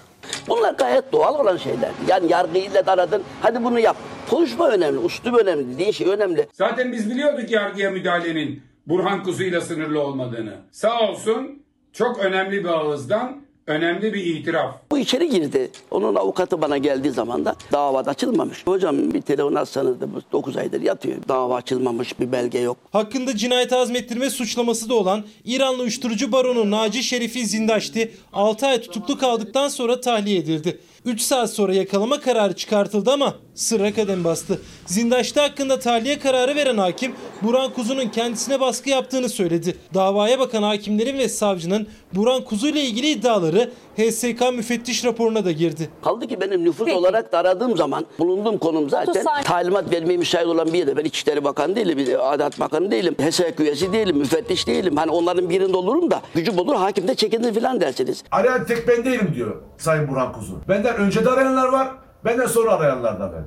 Bunlar 0.47 0.73
gayet 0.73 1.11
doğal 1.11 1.39
olan 1.39 1.57
şeyler. 1.57 1.91
Yani 2.07 2.31
yargıyla 2.31 2.85
da 2.85 2.91
aradın. 2.91 3.23
Hadi 3.41 3.63
bunu 3.63 3.79
yap. 3.79 3.97
Konuşma 4.29 4.69
önemli, 4.69 5.05
üslup 5.05 5.35
önemli, 5.41 5.73
dediğin 5.73 5.91
şey 5.91 6.07
önemli. 6.07 6.47
Zaten 6.53 6.91
biz 6.91 7.09
biliyorduk 7.09 7.51
yargıya 7.51 7.91
müdahalenin 7.91 8.61
Burhan 8.87 9.23
Kuzu'yla 9.23 9.61
sınırlı 9.61 10.01
olmadığını. 10.01 10.55
Sağ 10.71 10.99
olsun 10.99 11.63
çok 11.93 12.19
önemli 12.19 12.63
bir 12.63 12.69
ağızdan 12.69 13.41
önemli 13.69 14.13
bir 14.13 14.25
itiraf. 14.25 14.75
Bu 14.91 14.97
içeri 14.97 15.29
girdi. 15.29 15.71
Onun 15.91 16.15
avukatı 16.15 16.61
bana 16.61 16.77
geldiği 16.77 17.11
zaman 17.11 17.45
da 17.45 17.55
dava 17.71 17.99
açılmamış. 17.99 18.67
Hocam 18.67 19.13
bir 19.13 19.21
telefon 19.21 19.55
atsanız 19.55 20.01
da 20.01 20.07
9 20.31 20.57
aydır 20.57 20.81
yatıyor. 20.81 21.17
Dava 21.27 21.55
açılmamış 21.55 22.19
bir 22.19 22.31
belge 22.31 22.59
yok. 22.59 22.77
Hakkında 22.91 23.37
cinayet 23.37 23.73
azmettirme 23.73 24.29
suçlaması 24.29 24.89
da 24.89 24.93
olan 24.93 25.23
İranlı 25.45 25.81
uyuşturucu 25.81 26.31
baronu 26.31 26.71
Naci 26.71 27.03
Şerifi 27.03 27.45
Zindaşti 27.45 28.11
6 28.33 28.67
ay 28.67 28.81
tutuklu 28.81 29.17
kaldıktan 29.17 29.67
sonra 29.67 30.01
tahliye 30.01 30.37
edildi. 30.37 30.79
3 31.05 31.21
saat 31.21 31.49
sonra 31.49 31.73
yakalama 31.73 32.19
kararı 32.19 32.53
çıkartıldı 32.55 33.11
ama 33.11 33.35
sırra 33.55 33.93
kadem 33.93 34.23
bastı. 34.23 34.61
Zindaşti 34.85 35.39
hakkında 35.39 35.79
tahliye 35.79 36.19
kararı 36.19 36.55
veren 36.55 36.77
hakim 36.77 37.13
Buran 37.41 37.73
Kuzu'nun 37.73 38.07
kendisine 38.09 38.59
baskı 38.59 38.89
yaptığını 38.89 39.29
söyledi. 39.29 39.75
Davaya 39.93 40.39
bakan 40.39 40.63
hakimlerin 40.63 41.17
ve 41.17 41.29
savcının 41.29 41.87
Buran 42.15 42.43
Kuzu 42.43 42.67
ile 42.67 42.81
ilgili 42.81 43.09
iddiaları 43.09 43.71
HSK 43.97 44.53
müfettiş 44.53 45.05
raporuna 45.05 45.45
da 45.45 45.51
girdi. 45.51 45.89
Kaldı 46.03 46.27
ki 46.27 46.41
benim 46.41 46.65
nüfus 46.65 46.91
olarak 46.93 47.31
da 47.31 47.37
aradığım 47.37 47.77
zaman 47.77 48.05
bulunduğum 48.19 48.57
konum 48.57 48.89
zaten 48.89 49.23
talimat 49.43 49.91
vermeye 49.91 50.17
müsait 50.17 50.47
olan 50.47 50.73
bir 50.73 50.77
yerde. 50.77 50.97
Ben 50.97 51.03
İçişleri 51.05 51.43
Bakanı 51.43 51.75
değilim, 51.75 52.19
Adalet 52.21 52.59
Bakanı 52.59 52.91
değilim, 52.91 53.15
HESEK 53.19 53.59
üyesi 53.59 53.93
değilim, 53.93 54.17
müfettiş 54.17 54.67
değilim. 54.67 54.97
Hani 54.97 55.11
onların 55.11 55.49
birinde 55.49 55.77
olurum 55.77 56.11
da 56.11 56.21
gücüm 56.35 56.59
olur 56.59 56.75
hakim 56.75 57.07
de 57.07 57.15
çekinir 57.15 57.53
filan 57.53 57.81
dersiniz. 57.81 58.23
Arayan 58.31 58.65
tek 58.65 58.87
ben 58.87 59.05
değilim 59.05 59.31
diyor 59.35 59.55
Sayın 59.77 60.07
Burhan 60.07 60.33
Kuzu. 60.33 60.53
Benden 60.89 61.05
önce 61.05 61.25
de 61.25 61.29
arayanlar 61.29 61.67
var, 61.67 61.91
benden 62.25 62.47
sonra 62.47 62.71
arayanlar 62.73 63.19
da 63.19 63.31
ben. 63.33 63.45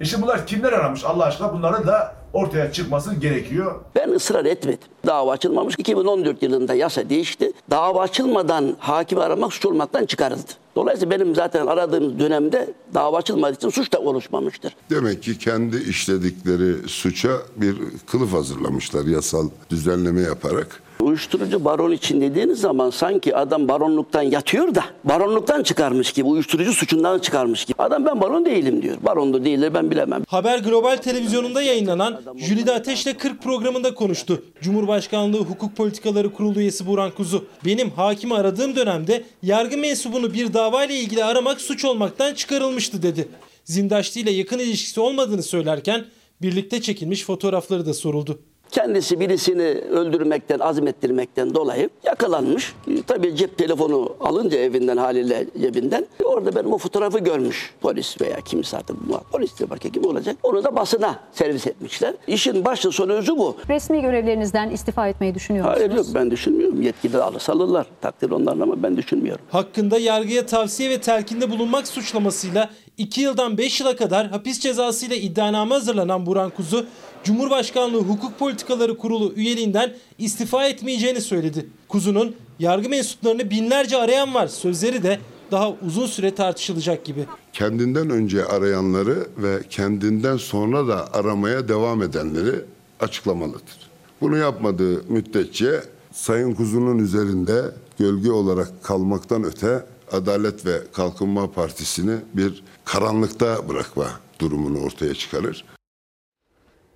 E 0.00 0.04
şimdi 0.04 0.22
bunlar 0.22 0.46
kimler 0.46 0.72
aramış 0.72 1.04
Allah 1.04 1.24
aşkına 1.24 1.52
bunların 1.52 1.86
da 1.86 2.14
ortaya 2.32 2.72
çıkması 2.72 3.14
gerekiyor. 3.14 3.80
Ben 3.94 4.08
ısrar 4.08 4.44
etmedim. 4.44 4.88
Dava 5.06 5.32
açılmamış. 5.32 5.74
2014 5.78 6.42
yılında 6.42 6.74
yasa 6.74 7.10
değişti. 7.10 7.52
Dava 7.70 8.00
açılmadan 8.00 8.76
hakim 8.78 9.18
aramak 9.18 9.52
suç 9.52 9.66
olmaktan 9.66 10.06
çıkarıldı. 10.06 10.50
Dolayısıyla 10.76 11.18
benim 11.18 11.34
zaten 11.34 11.66
aradığım 11.66 12.18
dönemde 12.18 12.74
dava 12.94 13.16
açılmadığı 13.18 13.54
için 13.54 13.68
suç 13.70 13.92
da 13.92 13.98
oluşmamıştır. 13.98 14.76
Demek 14.90 15.22
ki 15.22 15.38
kendi 15.38 15.76
işledikleri 15.76 16.88
suça 16.88 17.30
bir 17.56 17.76
kılıf 18.06 18.32
hazırlamışlar 18.32 19.04
yasal 19.04 19.48
düzenleme 19.70 20.20
yaparak. 20.20 20.82
Uyuşturucu 21.00 21.64
baron 21.64 21.92
için 21.92 22.20
dediğiniz 22.20 22.60
zaman 22.60 22.90
sanki 22.90 23.36
adam 23.36 23.68
baronluktan 23.68 24.22
yatıyor 24.22 24.74
da 24.74 24.84
baronluktan 25.04 25.62
çıkarmış 25.62 26.12
gibi, 26.12 26.26
uyuşturucu 26.26 26.72
suçundan 26.72 27.18
çıkarmış 27.18 27.64
gibi. 27.64 27.82
Adam 27.82 28.06
ben 28.06 28.20
baron 28.20 28.44
değilim 28.44 28.82
diyor. 28.82 28.96
Barondur 29.02 29.44
değildir 29.44 29.74
ben 29.74 29.90
bilemem. 29.90 30.22
Haber 30.28 30.58
Global 30.58 30.96
Televizyonunda 30.96 31.62
yayınlanan 31.62 32.20
Jülide 32.36 32.72
Ateş'le 32.72 33.18
40 33.18 33.42
programında 33.42 33.94
konuştu. 33.94 34.42
Cumhurbaşkanlığı 34.60 35.38
Hukuk 35.38 35.76
Politikaları 35.76 36.32
Kurulu 36.32 36.60
üyesi 36.60 36.86
Burhan 36.86 37.10
Kuzu. 37.10 37.44
Benim 37.64 37.90
hakimi 37.90 38.34
aradığım 38.34 38.76
dönemde 38.76 39.24
yargı 39.42 39.78
mensubunu 39.78 40.34
bir 40.34 40.52
davayla 40.52 40.94
ilgili 40.94 41.24
aramak 41.24 41.60
suç 41.60 41.84
olmaktan 41.84 42.34
çıkarılmıştı 42.34 43.02
dedi. 43.02 43.28
Zindaşti 43.64 44.20
ile 44.20 44.30
yakın 44.30 44.58
ilişkisi 44.58 45.00
olmadığını 45.00 45.42
söylerken 45.42 46.04
birlikte 46.42 46.80
çekilmiş 46.82 47.24
fotoğrafları 47.24 47.86
da 47.86 47.94
soruldu. 47.94 48.40
Kendisi 48.78 49.20
birisini 49.20 49.62
öldürmekten, 49.90 50.58
azmettirmekten 50.58 51.54
dolayı 51.54 51.90
yakalanmış. 52.04 52.74
E, 52.88 53.02
Tabii 53.02 53.36
cep 53.36 53.58
telefonu 53.58 54.16
alınca 54.20 54.58
evinden 54.58 54.96
haliyle 54.96 55.46
cebinden 55.60 56.06
orada 56.24 56.54
benim 56.56 56.72
o 56.72 56.78
fotoğrafı 56.78 57.18
görmüş 57.18 57.74
polis 57.80 58.20
veya 58.20 58.36
kimse 58.40 58.76
artık 58.76 58.96
polis 59.32 59.60
de 59.60 59.70
belki 59.70 59.92
kim 59.92 60.04
olacak. 60.04 60.36
Onu 60.42 60.64
da 60.64 60.76
basına 60.76 61.18
servis 61.32 61.66
etmişler. 61.66 62.14
İşin 62.26 62.64
başı 62.64 62.90
sonu 62.90 63.12
özü 63.12 63.36
bu. 63.36 63.56
Resmi 63.68 64.02
görevlerinizden 64.02 64.70
istifa 64.70 65.08
etmeyi 65.08 65.34
düşünüyor 65.34 65.64
musunuz? 65.64 65.80
Hayır 65.88 65.96
yok 65.96 66.06
ben 66.14 66.30
düşünmüyorum. 66.30 66.82
Yetkili 66.82 67.18
alırsa 67.18 67.52
alırlar. 67.52 67.86
Takdir 68.00 68.30
onların 68.30 68.60
ama 68.60 68.82
ben 68.82 68.96
düşünmüyorum. 68.96 69.44
Hakkında 69.50 69.98
yargıya 69.98 70.46
tavsiye 70.46 70.90
ve 70.90 71.00
telkinde 71.00 71.50
bulunmak 71.50 71.88
suçlamasıyla 71.88 72.70
2 72.98 73.20
yıldan 73.20 73.58
5 73.58 73.80
yıla 73.80 73.96
kadar 73.96 74.30
hapis 74.30 74.60
cezası 74.60 75.06
ile 75.06 75.20
iddianame 75.20 75.74
hazırlanan 75.74 76.26
Burhan 76.26 76.50
Kuzu, 76.50 76.86
Cumhurbaşkanlığı 77.24 77.98
Hukuk 77.98 78.38
Politikaları 78.38 78.98
Kurulu 78.98 79.32
üyeliğinden 79.36 79.94
istifa 80.18 80.66
etmeyeceğini 80.66 81.20
söyledi. 81.20 81.66
Kuzu'nun 81.88 82.36
yargı 82.58 82.88
mensuplarını 82.88 83.50
binlerce 83.50 83.96
arayan 83.96 84.34
var 84.34 84.46
sözleri 84.46 85.02
de 85.02 85.18
daha 85.50 85.72
uzun 85.86 86.06
süre 86.06 86.34
tartışılacak 86.34 87.04
gibi. 87.04 87.26
Kendinden 87.52 88.10
önce 88.10 88.44
arayanları 88.44 89.26
ve 89.36 89.62
kendinden 89.70 90.36
sonra 90.36 90.88
da 90.88 91.14
aramaya 91.14 91.68
devam 91.68 92.02
edenleri 92.02 92.60
açıklamalıdır. 93.00 93.90
Bunu 94.20 94.36
yapmadığı 94.36 95.04
müddetçe 95.08 95.82
Sayın 96.12 96.54
Kuzu'nun 96.54 96.98
üzerinde 96.98 97.62
gölge 97.98 98.30
olarak 98.30 98.82
kalmaktan 98.82 99.44
öte 99.44 99.84
Adalet 100.12 100.66
ve 100.66 100.80
Kalkınma 100.92 101.50
Partisi'ni 101.50 102.16
bir 102.34 102.62
karanlıkta 102.84 103.68
bırakma 103.68 104.20
durumunu 104.40 104.82
ortaya 104.84 105.14
çıkarır. 105.14 105.64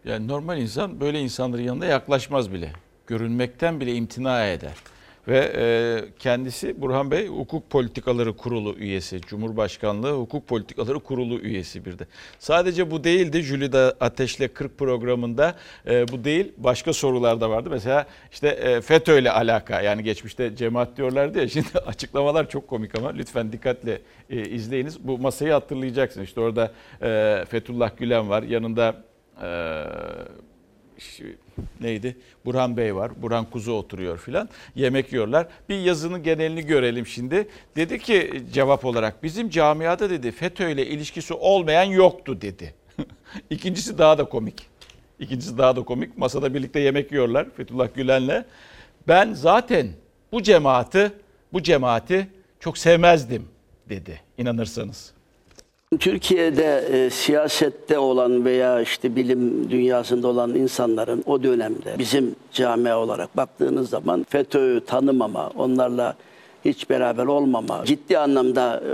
Yani 0.04 0.28
normal 0.28 0.58
insan 0.58 1.00
böyle 1.00 1.20
insanların 1.20 1.62
yanında 1.62 1.86
yaklaşmaz 1.86 2.52
bile. 2.52 2.72
Görünmekten 3.06 3.80
bile 3.80 3.94
imtina 3.94 4.46
eder. 4.46 4.74
Ve 5.28 5.52
e, 5.56 5.64
kendisi 6.18 6.80
Burhan 6.80 7.10
Bey 7.10 7.26
Hukuk 7.26 7.70
Politikaları 7.70 8.36
Kurulu 8.36 8.74
üyesi, 8.74 9.20
Cumhurbaşkanlığı 9.20 10.12
Hukuk 10.12 10.48
Politikaları 10.48 11.00
Kurulu 11.00 11.38
üyesi 11.38 11.84
bir 11.84 11.98
de. 11.98 12.06
Sadece 12.38 12.90
bu 12.90 13.04
değildi. 13.04 13.42
Jülide 13.42 13.78
Ateş'le 14.00 14.54
40 14.54 14.78
programında 14.78 15.54
e, 15.86 16.08
bu 16.08 16.24
değil 16.24 16.52
başka 16.56 16.92
sorular 16.92 17.40
da 17.40 17.50
vardı. 17.50 17.68
Mesela 17.70 18.06
işte 18.32 18.48
e, 18.48 18.80
FETÖ 18.80 19.18
ile 19.18 19.30
alaka 19.30 19.80
yani 19.80 20.02
geçmişte 20.02 20.56
cemaat 20.56 20.96
diyorlardı 20.96 21.38
ya 21.38 21.48
şimdi 21.48 21.78
açıklamalar 21.86 22.48
çok 22.48 22.68
komik 22.68 22.98
ama 22.98 23.10
lütfen 23.10 23.52
dikkatle 23.52 24.00
e, 24.30 24.42
izleyiniz. 24.42 25.08
Bu 25.08 25.18
masayı 25.18 25.52
hatırlayacaksınız. 25.52 26.26
İşte 26.28 26.40
orada 26.40 26.72
e, 27.02 27.44
Fethullah 27.48 27.96
Gülen 27.96 28.28
var 28.28 28.42
yanında 28.42 29.04
e, 29.42 29.48
neydi? 31.80 32.16
Burhan 32.44 32.76
Bey 32.76 32.94
var. 32.94 33.22
Burhan 33.22 33.44
Kuzu 33.50 33.72
oturuyor 33.72 34.18
filan. 34.18 34.48
Yemek 34.74 35.12
yiyorlar. 35.12 35.46
Bir 35.68 35.78
yazının 35.78 36.22
genelini 36.22 36.66
görelim 36.66 37.06
şimdi. 37.06 37.48
Dedi 37.76 37.98
ki 37.98 38.42
cevap 38.52 38.84
olarak 38.84 39.22
bizim 39.22 39.50
camiada 39.50 40.10
dedi 40.10 40.32
FETÖ 40.32 40.70
ile 40.70 40.86
ilişkisi 40.86 41.34
olmayan 41.34 41.84
yoktu 41.84 42.40
dedi. 42.40 42.74
İkincisi 43.50 43.98
daha 43.98 44.18
da 44.18 44.24
komik. 44.24 44.66
İkincisi 45.18 45.58
daha 45.58 45.76
da 45.76 45.82
komik. 45.82 46.18
Masada 46.18 46.54
birlikte 46.54 46.80
yemek 46.80 47.12
yiyorlar 47.12 47.46
Fethullah 47.56 47.94
Gülen'le. 47.94 48.44
Ben 49.08 49.32
zaten 49.32 49.88
bu 50.32 50.42
cemaati 50.42 51.12
bu 51.52 51.62
cemaati 51.62 52.28
çok 52.60 52.78
sevmezdim 52.78 53.48
dedi. 53.88 54.20
İnanırsanız. 54.38 55.17
Türkiye'de 56.00 56.88
e, 56.92 57.10
siyasette 57.10 57.98
olan 57.98 58.44
veya 58.44 58.80
işte 58.80 59.16
bilim 59.16 59.70
dünyasında 59.70 60.28
olan 60.28 60.54
insanların 60.54 61.22
o 61.26 61.42
dönemde 61.42 61.94
bizim 61.98 62.34
camia 62.52 62.98
olarak 62.98 63.36
baktığınız 63.36 63.90
zaman 63.90 64.26
FETÖ'yü 64.28 64.84
tanımama, 64.84 65.50
onlarla 65.56 66.16
hiç 66.64 66.90
beraber 66.90 67.26
olmama, 67.26 67.84
ciddi 67.84 68.18
anlamda 68.18 68.82
e, 68.86 68.92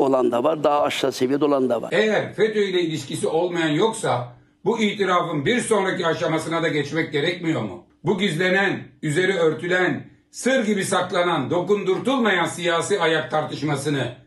olan 0.00 0.32
da 0.32 0.44
var, 0.44 0.64
daha 0.64 0.82
aşağı 0.82 1.12
seviyede 1.12 1.44
olan 1.44 1.70
da 1.70 1.82
var. 1.82 1.88
Eğer 1.92 2.34
FETÖ 2.34 2.60
ile 2.60 2.80
ilişkisi 2.80 3.28
olmayan 3.28 3.68
yoksa 3.68 4.28
bu 4.64 4.80
itirafın 4.80 5.46
bir 5.46 5.60
sonraki 5.60 6.06
aşamasına 6.06 6.62
da 6.62 6.68
geçmek 6.68 7.12
gerekmiyor 7.12 7.62
mu? 7.62 7.84
Bu 8.04 8.18
gizlenen, 8.18 8.82
üzeri 9.02 9.34
örtülen, 9.38 10.04
sır 10.30 10.66
gibi 10.66 10.84
saklanan, 10.84 11.50
dokundurtulmayan 11.50 12.46
siyasi 12.46 13.00
ayak 13.00 13.30
tartışmasını 13.30 14.21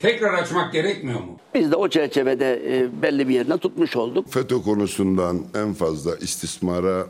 tekrar 0.00 0.34
açmak 0.34 0.72
gerekmiyor 0.72 1.20
mu? 1.20 1.36
Biz 1.54 1.72
de 1.72 1.76
o 1.76 1.88
çerçevede 1.88 2.62
e, 2.66 3.02
belli 3.02 3.28
bir 3.28 3.34
yerine 3.34 3.58
tutmuş 3.58 3.96
olduk. 3.96 4.32
FETÖ 4.32 4.62
konusundan 4.62 5.44
en 5.54 5.74
fazla 5.74 6.16
istismara 6.16 7.06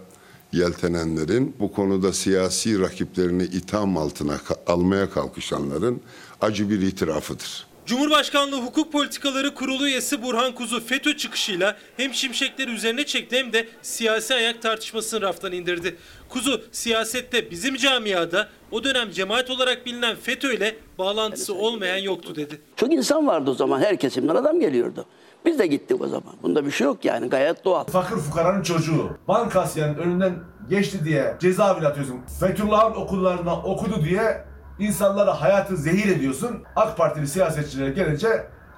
yeltenenlerin, 0.53 1.57
bu 1.61 1.73
konuda 1.73 2.13
siyasi 2.13 2.81
rakiplerini 2.81 3.43
itham 3.43 3.97
altına 3.97 4.37
almaya 4.67 5.11
kalkışanların 5.11 6.01
acı 6.41 6.71
bir 6.71 6.81
itirafıdır. 6.83 7.70
Cumhurbaşkanlığı 7.91 8.57
Hukuk 8.57 8.93
Politikaları 8.93 9.55
Kurulu 9.55 9.87
üyesi 9.87 10.23
Burhan 10.23 10.53
Kuzu 10.55 10.81
FETÖ 10.81 11.17
çıkışıyla 11.17 11.77
hem 11.97 12.15
şimşekleri 12.15 12.71
üzerine 12.71 13.07
çekti 13.07 13.39
hem 13.39 13.53
de 13.53 13.69
siyasi 13.83 14.35
ayak 14.35 14.63
tartışmasını 14.63 15.21
raftan 15.21 15.53
indirdi. 15.53 15.97
Kuzu 16.29 16.63
siyasette 16.73 17.51
bizim 17.51 17.77
camiada 17.77 18.49
o 18.71 18.85
dönem 18.85 19.11
cemaat 19.11 19.51
olarak 19.51 19.87
bilinen 19.87 20.17
FETÖ 20.17 20.55
ile 20.55 20.77
bağlantısı 20.99 21.55
olmayan 21.55 21.97
yoktu 21.97 22.37
dedi. 22.37 22.61
Çok 22.77 22.93
insan 22.93 23.27
vardı 23.27 23.51
o 23.51 23.55
zaman, 23.55 23.81
her 23.81 23.97
kesimden 23.97 24.35
adam 24.35 24.61
geliyordu. 24.61 25.07
Biz 25.45 25.59
de 25.59 25.67
gittik 25.67 26.01
o 26.01 26.07
zaman. 26.07 26.35
Bunda 26.43 26.67
bir 26.67 26.71
şey 26.71 26.85
yok 26.85 27.05
yani, 27.05 27.29
gayet 27.29 27.65
doğal. 27.65 27.85
Fakir 27.85 28.17
fukaranın 28.17 28.63
çocuğu 28.63 29.19
bankasyanın 29.29 29.95
önünden 29.95 30.35
geçti 30.69 31.05
diye 31.05 31.37
cezaevine 31.41 31.87
atıyorsun. 31.87 32.21
Fethullah'ın 32.41 32.95
okullarına 32.95 33.63
okudu 33.63 34.05
diye 34.05 34.50
insanlara 34.81 35.41
hayatı 35.41 35.77
zehir 35.77 36.17
ediyorsun. 36.17 36.51
AK 36.77 36.97
Partili 36.97 37.29
siyasetçilere 37.29 37.91
gelince 37.91 38.29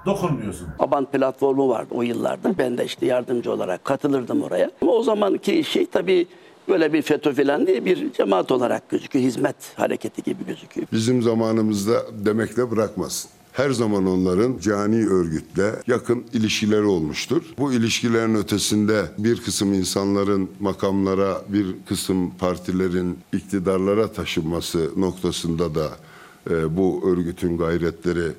dokunmuyorsun. 0.07 0.69
Aban 0.79 1.05
platformu 1.05 1.69
vardı 1.69 1.89
o 1.91 2.03
yıllarda. 2.03 2.59
Ben 2.59 2.79
de 2.79 2.85
işte 2.85 3.07
yardımcı 3.07 3.53
olarak 3.53 3.85
katılırdım 3.85 4.43
oraya. 4.43 4.71
Ama 4.83 4.93
o 4.93 5.03
zamanki 5.03 5.65
şey 5.65 5.87
tabii 5.87 6.27
böyle 6.69 6.93
bir 6.93 7.03
FETÖ 7.03 7.33
falan 7.35 7.67
diye 7.67 7.85
bir 7.85 8.13
cemaat 8.13 8.53
olarak 8.53 8.89
gözüküyor. 8.89 9.25
Hizmet 9.25 9.57
hareketi 9.77 10.23
gibi 10.23 10.47
gözüküyor. 10.47 10.87
Bizim 10.93 11.23
zamanımızda 11.23 11.93
demekle 12.25 12.71
bırakmasın. 12.71 13.31
Her 13.53 13.71
zaman 13.71 14.07
onların 14.07 14.59
cani 14.59 15.07
örgütle 15.07 15.73
yakın 15.87 16.25
ilişkileri 16.33 16.83
olmuştur. 16.85 17.43
Bu 17.59 17.73
ilişkilerin 17.73 18.35
ötesinde 18.35 19.03
bir 19.19 19.41
kısım 19.41 19.75
insanların 19.75 20.51
makamlara, 20.61 21.43
bir 21.49 21.67
kısım 21.89 22.31
partilerin 22.31 23.19
iktidarlara 23.33 24.13
taşınması 24.13 24.91
noktasında 24.97 25.75
da 25.75 25.91
e, 26.51 26.77
bu 26.77 27.03
örgütün 27.13 27.59
gayretleri 27.59 28.33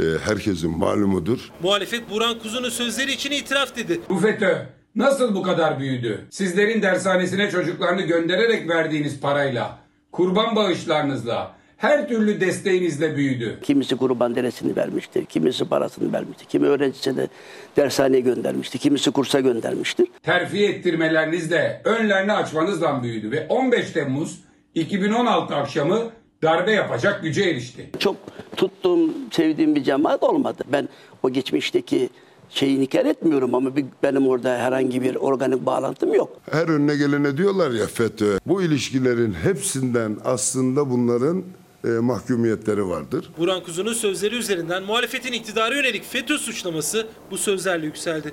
e, 0.00 0.04
herkesin 0.24 0.78
malumudur. 0.78 1.50
Muhalefet 1.62 2.10
Burhan 2.10 2.38
Kuzu'nun 2.38 2.68
sözleri 2.68 3.12
için 3.12 3.30
itiraf 3.30 3.76
dedi. 3.76 4.00
Bu 4.08 4.18
FETÖ 4.18 4.66
nasıl 4.96 5.34
bu 5.34 5.42
kadar 5.42 5.80
büyüdü? 5.80 6.26
Sizlerin 6.30 6.82
dershanesine 6.82 7.50
çocuklarını 7.50 8.02
göndererek 8.02 8.68
verdiğiniz 8.68 9.20
parayla, 9.20 9.78
kurban 10.12 10.56
bağışlarınızla, 10.56 11.54
her 11.76 12.08
türlü 12.08 12.40
desteğinizle 12.40 13.16
büyüdü. 13.16 13.58
Kimisi 13.62 13.96
kurban 13.96 14.34
deresini 14.34 14.76
vermiştir, 14.76 15.24
kimisi 15.24 15.64
parasını 15.64 16.12
vermiştir, 16.12 16.46
kimi 16.46 16.66
öğrencisine 16.66 17.28
dershaneye 17.76 18.20
göndermiştir, 18.20 18.78
kimisi 18.78 19.10
kursa 19.10 19.40
göndermiştir. 19.40 20.06
Terfi 20.22 20.64
ettirmelerinizle, 20.64 21.80
önlerini 21.84 22.32
açmanızla 22.32 23.02
büyüdü 23.02 23.30
ve 23.30 23.46
15 23.48 23.90
Temmuz 23.90 24.40
2016 24.74 25.54
akşamı 25.54 26.10
darbe 26.42 26.72
yapacak 26.72 27.22
güce 27.22 27.42
erişti. 27.42 27.90
Çok 27.98 28.16
tuttuğum, 28.56 29.10
sevdiğim 29.30 29.74
bir 29.74 29.82
cemaat 29.82 30.22
olmadı. 30.22 30.64
Ben 30.72 30.88
o 31.22 31.30
geçmişteki 31.30 32.08
şeyi 32.50 32.78
inkar 32.78 33.04
etmiyorum 33.04 33.54
ama 33.54 33.76
bir, 33.76 33.84
benim 34.02 34.26
orada 34.28 34.58
herhangi 34.58 35.02
bir 35.02 35.14
organik 35.16 35.66
bağlantım 35.66 36.14
yok. 36.14 36.40
Her 36.50 36.68
önüne 36.68 36.96
gelene 36.96 37.36
diyorlar 37.36 37.70
ya 37.70 37.86
FETÖ. 37.86 38.38
Bu 38.46 38.62
ilişkilerin 38.62 39.32
hepsinden 39.32 40.16
aslında 40.24 40.90
bunların 40.90 41.44
e, 41.84 41.88
mahkumiyetleri 41.88 42.88
vardır. 42.88 43.30
Burhan 43.38 43.62
Kuzu'nun 43.62 43.92
sözleri 43.92 44.34
üzerinden 44.34 44.82
muhalefetin 44.82 45.32
iktidara 45.32 45.74
yönelik 45.74 46.04
FETÖ 46.04 46.38
suçlaması 46.38 47.06
bu 47.30 47.38
sözlerle 47.38 47.86
yükseldi. 47.86 48.32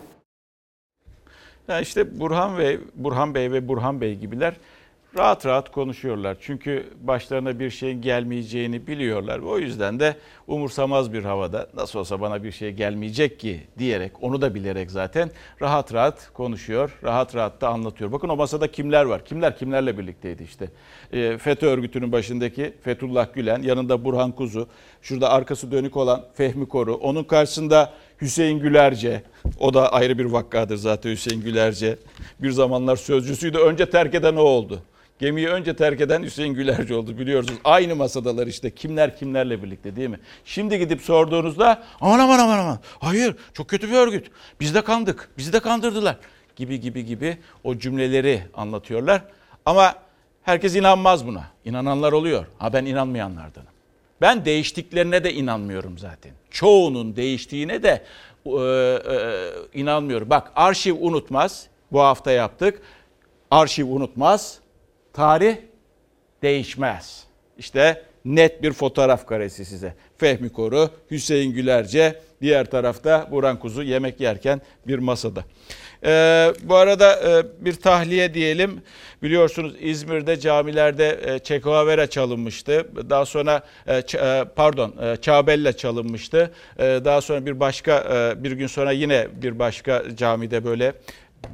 Yani 1.68 1.82
işte 1.82 2.20
Burhan 2.20 2.58
Bey, 2.58 2.80
Burhan 2.96 3.36
Bey 3.36 3.52
ve 3.52 3.68
Burhan 3.68 4.02
Bey 4.02 4.16
gibiler 4.16 4.54
rahat 5.18 5.46
rahat 5.46 5.72
konuşuyorlar. 5.72 6.38
Çünkü 6.42 6.94
başlarına 7.02 7.60
bir 7.60 7.70
şeyin 7.70 8.02
gelmeyeceğini 8.02 8.88
biliyorlar 8.88 9.40
o 9.40 9.60
yüzden 9.60 10.00
de 10.00 10.16
umursamaz 10.48 11.14
bir 11.14 11.24
havada 11.24 11.70
nasıl 11.74 12.00
olsa 12.00 12.22
bana 12.22 12.44
bir 12.44 12.52
şey 12.52 12.72
gelmeyecek 12.72 13.40
ki 13.40 13.62
diyerek 13.78 14.12
onu 14.22 14.42
da 14.42 14.56
bilerek 14.56 14.92
zaten 14.92 15.32
rahat 15.62 15.94
rahat 15.94 16.34
konuşuyor. 16.34 17.00
Rahat 17.04 17.36
rahat 17.36 17.62
da 17.62 17.70
anlatıyor. 17.70 18.12
Bakın 18.12 18.30
o 18.30 18.36
masada 18.36 18.72
kimler 18.72 19.06
var? 19.06 19.26
Kimler 19.26 19.58
kimlerle 19.58 19.98
birlikteydi 19.98 20.44
işte. 20.44 20.70
E, 21.14 21.38
FETÖ 21.38 21.68
örgütünün 21.68 22.12
başındaki 22.12 22.74
Fethullah 22.84 23.34
Gülen, 23.34 23.62
yanında 23.62 24.06
Burhan 24.06 24.32
Kuzu, 24.32 24.68
şurada 25.02 25.30
arkası 25.30 25.72
dönük 25.72 25.98
olan 25.98 26.26
Fehmi 26.34 26.68
Koru, 26.68 26.94
onun 26.96 27.24
karşısında 27.24 27.94
Hüseyin 28.22 28.60
Gülerce, 28.60 29.24
o 29.60 29.74
da 29.74 29.94
ayrı 29.94 30.18
bir 30.18 30.26
vakkadır 30.26 30.78
zaten 30.78 31.12
Hüseyin 31.12 31.42
Gülerce. 31.42 31.98
Bir 32.40 32.52
zamanlar 32.52 32.96
sözcüsüydü. 32.96 33.58
Önce 33.58 33.90
terk 33.90 34.16
eden 34.16 34.36
o 34.36 34.42
oldu. 34.42 34.82
Gemiyi 35.22 35.48
önce 35.48 35.76
terk 35.76 36.02
eden 36.02 36.24
Hüseyin 36.24 36.54
Gülerci 36.54 36.94
oldu 36.94 37.18
biliyorsunuz. 37.18 37.60
Aynı 37.64 37.96
masadalar 37.96 38.48
işte 38.48 38.72
kimler 38.72 39.18
kimlerle 39.18 39.64
birlikte 39.64 39.96
değil 39.96 40.10
mi? 40.10 40.20
Şimdi 40.46 40.80
gidip 40.80 41.02
sorduğunuzda 41.02 41.84
aman 42.02 42.20
aman 42.20 42.40
aman 42.40 42.60
aman 42.60 42.80
hayır 43.00 43.36
çok 43.54 43.68
kötü 43.68 43.90
bir 43.90 43.94
örgüt. 43.94 44.32
Biz 44.60 44.76
de 44.76 44.82
kandık 44.82 45.30
bizi 45.38 45.54
de 45.54 45.60
kandırdılar 45.60 46.18
gibi 46.56 46.80
gibi 46.80 47.06
gibi 47.06 47.38
o 47.64 47.78
cümleleri 47.78 48.42
anlatıyorlar. 48.54 49.22
Ama 49.66 49.96
herkes 50.44 50.76
inanmaz 50.76 51.28
buna. 51.28 51.44
İnananlar 51.66 52.12
oluyor. 52.12 52.46
Ha 52.58 52.74
ben 52.74 52.86
inanmayanlardanım. 52.86 53.72
Ben 54.22 54.46
değiştiklerine 54.46 55.24
de 55.24 55.34
inanmıyorum 55.34 55.98
zaten. 55.98 56.32
Çoğunun 56.52 57.16
değiştiğine 57.16 57.84
de 57.84 58.04
e, 58.46 58.52
e, 58.52 59.80
inanmıyorum. 59.80 60.30
Bak 60.30 60.52
arşiv 60.56 60.96
unutmaz. 61.00 61.68
Bu 61.92 62.00
hafta 62.00 62.32
yaptık. 62.32 62.82
Arşiv 63.52 63.88
unutmaz 63.88 64.61
tarih 65.14 65.56
değişmez. 66.42 67.24
İşte 67.58 68.04
net 68.26 68.64
bir 68.64 68.74
fotoğraf 68.74 69.28
karesi 69.28 69.66
size. 69.66 69.94
Fehmi 70.18 70.50
Koru, 70.50 70.90
Hüseyin 71.12 71.54
Gülerce, 71.54 72.22
diğer 72.42 72.66
tarafta 72.66 73.28
Burhan 73.32 73.60
Kuzu 73.60 73.84
yemek 73.84 74.20
yerken 74.20 74.62
bir 74.88 75.00
masada. 75.00 75.44
Ee, 76.06 76.54
bu 76.64 76.76
arada 76.76 77.40
e, 77.40 77.66
bir 77.66 77.74
tahliye 77.74 78.34
diyelim. 78.34 78.82
Biliyorsunuz 79.24 79.74
İzmir'de 79.80 80.40
camilerde 80.40 81.20
e, 81.26 81.40
Çekavera 81.40 82.08
çalınmıştı. 82.08 82.88
Daha 83.10 83.26
sonra 83.26 83.64
e, 83.88 83.96
e, 83.96 84.46
pardon 84.56 84.96
e, 85.02 85.18
Çabella 85.18 85.74
çalınmıştı. 85.74 86.52
E, 86.80 86.84
daha 86.84 87.22
sonra 87.22 87.46
bir 87.46 87.60
başka 87.60 87.98
e, 88.00 88.44
bir 88.44 88.52
gün 88.52 88.68
sonra 88.68 88.92
yine 88.92 89.28
bir 89.42 89.60
başka 89.60 90.04
camide 90.16 90.66
böyle 90.66 90.94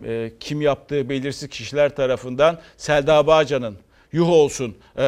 e, 0.06 0.32
kim 0.40 0.62
yaptığı 0.62 1.10
belirsiz 1.10 1.50
kişiler 1.50 1.96
tarafından 1.96 2.60
Selda 2.78 3.28
Bağcan'ın 3.28 3.78
Yuh 4.12 4.30
olsun 4.30 4.78
e, 4.98 5.02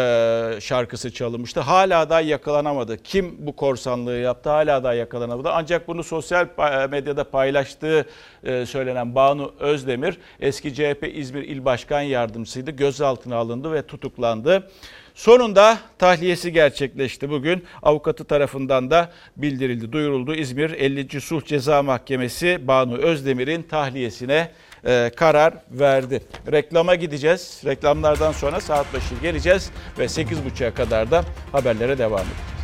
şarkısı 0.61 1.13
çalınmıştı. 1.13 1.59
Hala 1.59 2.09
da 2.09 2.21
yakalanamadı. 2.21 3.03
Kim 3.03 3.35
bu 3.39 3.55
korsanlığı 3.55 4.17
yaptı 4.17 4.49
hala 4.49 4.83
da 4.83 4.93
yakalanamadı. 4.93 5.49
Ancak 5.51 5.87
bunu 5.87 6.03
sosyal 6.03 6.47
medyada 6.91 7.23
paylaştığı 7.23 8.05
e, 8.43 8.65
söylenen 8.65 9.15
Banu 9.15 9.53
Özdemir 9.59 10.17
eski 10.39 10.73
CHP 10.73 11.11
İzmir 11.13 11.43
İl 11.43 11.65
Başkan 11.65 12.01
Yardımcısıydı. 12.01 12.71
Gözaltına 12.71 13.35
alındı 13.35 13.71
ve 13.71 13.81
tutuklandı. 13.81 14.69
Sonunda 15.15 15.77
tahliyesi 15.99 16.53
gerçekleşti 16.53 17.29
bugün. 17.29 17.63
Avukatı 17.83 18.23
tarafından 18.23 18.91
da 18.91 19.11
bildirildi, 19.37 19.91
duyuruldu. 19.91 20.35
İzmir 20.35 20.71
50. 20.71 21.21
Sulh 21.21 21.45
Ceza 21.45 21.83
Mahkemesi 21.83 22.67
Banu 22.67 22.97
Özdemir'in 22.97 23.63
tahliyesine 23.63 24.51
e, 24.85 25.11
karar 25.15 25.53
verdi. 25.71 26.23
Reklama 26.51 26.95
gideceğiz. 26.95 27.61
Reklamlardan 27.65 28.31
sonra 28.31 28.59
saat 28.59 28.93
başı 28.93 29.15
geleceğiz 29.21 29.71
ve 29.99 30.05
8.30'a 30.05 30.73
kadar 30.73 31.11
da 31.11 31.23
haberlere 31.51 31.97
devam 31.97 32.19
edeceğiz. 32.19 32.59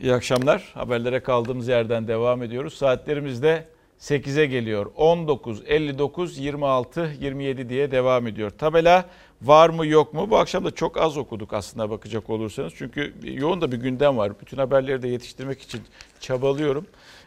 İyi 0.00 0.14
akşamlar. 0.14 0.70
Haberlere 0.74 1.20
kaldığımız 1.20 1.68
yerden 1.68 2.08
devam 2.08 2.42
ediyoruz. 2.42 2.74
Saatlerimiz 2.74 3.42
de 3.42 3.64
8'e 4.00 4.46
geliyor. 4.46 4.92
19, 4.96 5.62
59, 5.66 6.38
26, 6.38 7.12
27 7.20 7.68
diye 7.68 7.90
devam 7.90 8.26
ediyor. 8.26 8.50
Tabela 8.50 9.04
var 9.42 9.70
mı 9.70 9.86
yok 9.86 10.14
mu? 10.14 10.30
Bu 10.30 10.38
akşam 10.38 10.64
da 10.64 10.70
çok 10.70 10.96
az 10.96 11.16
okuduk 11.16 11.52
aslında 11.52 11.90
bakacak 11.90 12.30
olursanız. 12.30 12.72
Çünkü 12.76 13.14
yoğun 13.22 13.60
da 13.60 13.72
bir 13.72 13.76
gündem 13.76 14.16
var. 14.16 14.40
Bütün 14.40 14.56
haberleri 14.56 15.02
de 15.02 15.08
yetiştirmek 15.08 15.62
için 15.62 15.80
çabalıyorum. 16.20 16.86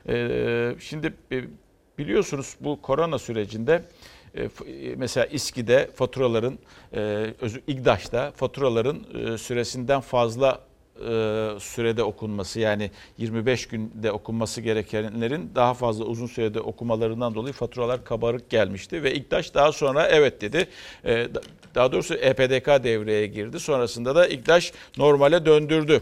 Ee, 0.09 0.75
şimdi 0.79 1.13
biliyorsunuz 1.99 2.55
bu 2.59 2.81
korona 2.81 3.19
sürecinde 3.19 3.83
mesela 4.95 5.25
İSKİ'de 5.25 5.89
faturaların, 5.95 6.59
İGDAŞ'ta 7.67 8.31
faturaların 8.31 8.97
süresinden 9.37 10.01
fazla 10.01 10.61
sürede 11.59 12.03
okunması 12.03 12.59
yani 12.59 12.91
25 13.17 13.67
günde 13.67 14.11
okunması 14.11 14.61
gerekenlerin 14.61 15.51
daha 15.55 15.73
fazla 15.73 16.05
uzun 16.05 16.27
sürede 16.27 16.59
okumalarından 16.59 17.35
dolayı 17.35 17.53
faturalar 17.53 18.05
kabarık 18.05 18.49
gelmişti 18.49 19.03
ve 19.03 19.13
İGDAŞ 19.13 19.53
daha 19.53 19.71
sonra 19.71 20.07
evet 20.07 20.41
dedi. 20.41 20.67
Daha 21.75 21.91
doğrusu 21.91 22.13
EPDK 22.13 22.83
devreye 22.83 23.27
girdi. 23.27 23.59
Sonrasında 23.59 24.15
da 24.15 24.27
İGDAŞ 24.27 24.73
normale 24.97 25.45
döndürdü 25.45 26.01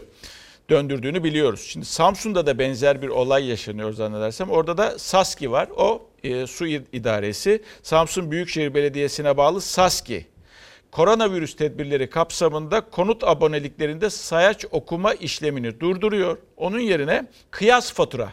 döndürdüğünü 0.70 1.24
biliyoruz. 1.24 1.66
Şimdi 1.68 1.86
Samsun'da 1.86 2.46
da 2.46 2.58
benzer 2.58 3.02
bir 3.02 3.08
olay 3.08 3.48
yaşanıyor 3.48 3.92
zannedersem. 3.92 4.50
Orada 4.50 4.78
da 4.78 4.98
SASKİ 4.98 5.50
var. 5.50 5.68
O 5.76 6.06
e, 6.24 6.46
su 6.46 6.66
idaresi. 6.66 7.62
Samsun 7.82 8.30
Büyükşehir 8.30 8.74
Belediyesi'ne 8.74 9.36
bağlı 9.36 9.60
SASKİ. 9.60 10.26
Koronavirüs 10.90 11.56
tedbirleri 11.56 12.10
kapsamında 12.10 12.80
konut 12.80 13.24
aboneliklerinde 13.24 14.10
sayaç 14.10 14.64
okuma 14.70 15.14
işlemini 15.14 15.80
durduruyor. 15.80 16.38
Onun 16.56 16.80
yerine 16.80 17.26
kıyas 17.50 17.92
fatura 17.92 18.32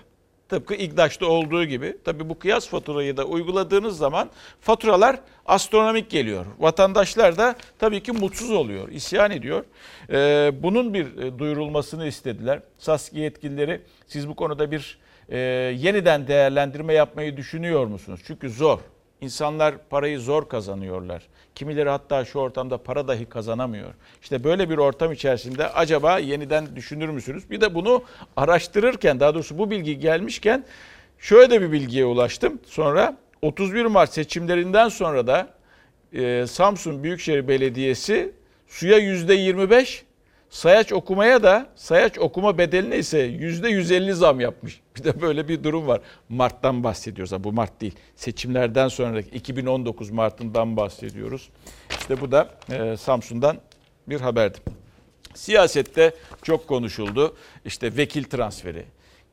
Tıpkı 0.50 0.76
İGDAŞ'ta 0.76 1.26
olduğu 1.26 1.66
gibi. 1.66 1.98
Tabi 2.04 2.30
bu 2.30 2.40
kıyas 2.40 2.68
faturayı 2.68 3.18
da 3.18 3.26
uyguladığınız 3.26 3.98
zaman 3.98 4.30
faturalar 4.62 5.20
astronomik 5.46 6.10
geliyor. 6.10 6.46
Vatandaşlar 6.60 7.38
da 7.38 7.56
tabii 7.80 8.04
ki 8.04 8.12
mutsuz 8.12 8.52
oluyor, 8.52 8.90
isyan 8.90 9.32
ediyor. 9.32 9.66
Ee, 10.10 10.52
bunun 10.64 10.94
bir 10.94 11.18
e, 11.18 11.40
duyurulmasını 11.40 12.08
istediler. 12.08 12.60
SASKİ 12.78 13.20
yetkilileri 13.20 13.82
siz 14.08 14.28
bu 14.30 14.36
konuda 14.36 14.72
bir 14.72 14.98
e, 15.30 15.38
yeniden 15.78 16.28
değerlendirme 16.28 16.94
yapmayı 16.94 17.38
düşünüyor 17.38 17.86
musunuz? 17.86 18.22
Çünkü 18.28 18.50
zor. 18.50 18.80
İnsanlar 19.22 19.76
parayı 19.90 20.20
zor 20.20 20.50
kazanıyorlar. 20.50 21.24
Kimileri 21.56 21.90
hatta 21.90 22.26
şu 22.26 22.40
ortamda 22.40 22.78
para 22.78 23.08
dahi 23.08 23.26
kazanamıyor. 23.26 23.94
İşte 24.22 24.44
böyle 24.44 24.70
bir 24.70 24.78
ortam 24.78 25.12
içerisinde 25.12 25.68
acaba 25.68 26.20
yeniden 26.20 26.76
düşünür 26.76 27.10
müsünüz? 27.10 27.50
Bir 27.50 27.62
de 27.62 27.76
bunu 27.76 28.04
araştırırken 28.36 29.20
daha 29.20 29.34
doğrusu 29.34 29.58
bu 29.58 29.72
bilgi 29.72 30.00
gelmişken 30.00 30.66
şöyle 31.20 31.50
de 31.50 31.62
bir 31.62 31.72
bilgiye 31.72 32.06
ulaştım. 32.06 32.60
Sonra 32.66 33.18
31 33.42 33.86
Mart 33.86 34.14
seçimlerinden 34.14 34.90
sonra 34.90 35.28
da 35.28 35.48
e, 36.14 36.48
Samsun 36.48 37.04
Büyükşehir 37.04 37.48
Belediyesi 37.48 38.32
suya 38.68 39.00
%25 39.00 40.02
Sayaç 40.56 40.94
okumaya 40.94 41.44
da 41.44 41.68
sayaç 41.76 42.20
okuma 42.20 42.58
bedeline 42.58 42.98
ise 42.98 43.20
yüzde 43.20 43.70
150 43.70 44.14
zam 44.14 44.40
yapmış. 44.40 44.82
Bir 44.98 45.04
de 45.04 45.22
böyle 45.22 45.48
bir 45.48 45.64
durum 45.64 45.88
var. 45.88 46.02
Mart'tan 46.30 46.84
bahsediyoruz. 46.84 47.44
Bu 47.44 47.54
Mart 47.54 47.82
değil. 47.82 47.96
Seçimlerden 48.16 48.88
sonraki 48.88 49.30
2019 49.30 50.10
Mart'ından 50.10 50.78
bahsediyoruz. 50.78 51.50
İşte 51.90 52.22
bu 52.22 52.32
da 52.32 52.50
e, 52.72 52.98
Samsun'dan 52.98 53.58
bir 54.08 54.22
haberdi. 54.22 54.58
Siyasette 55.34 56.14
çok 56.44 56.68
konuşuldu. 56.68 57.36
İşte 57.66 57.98
vekil 57.98 58.24
transferi. 58.24 58.86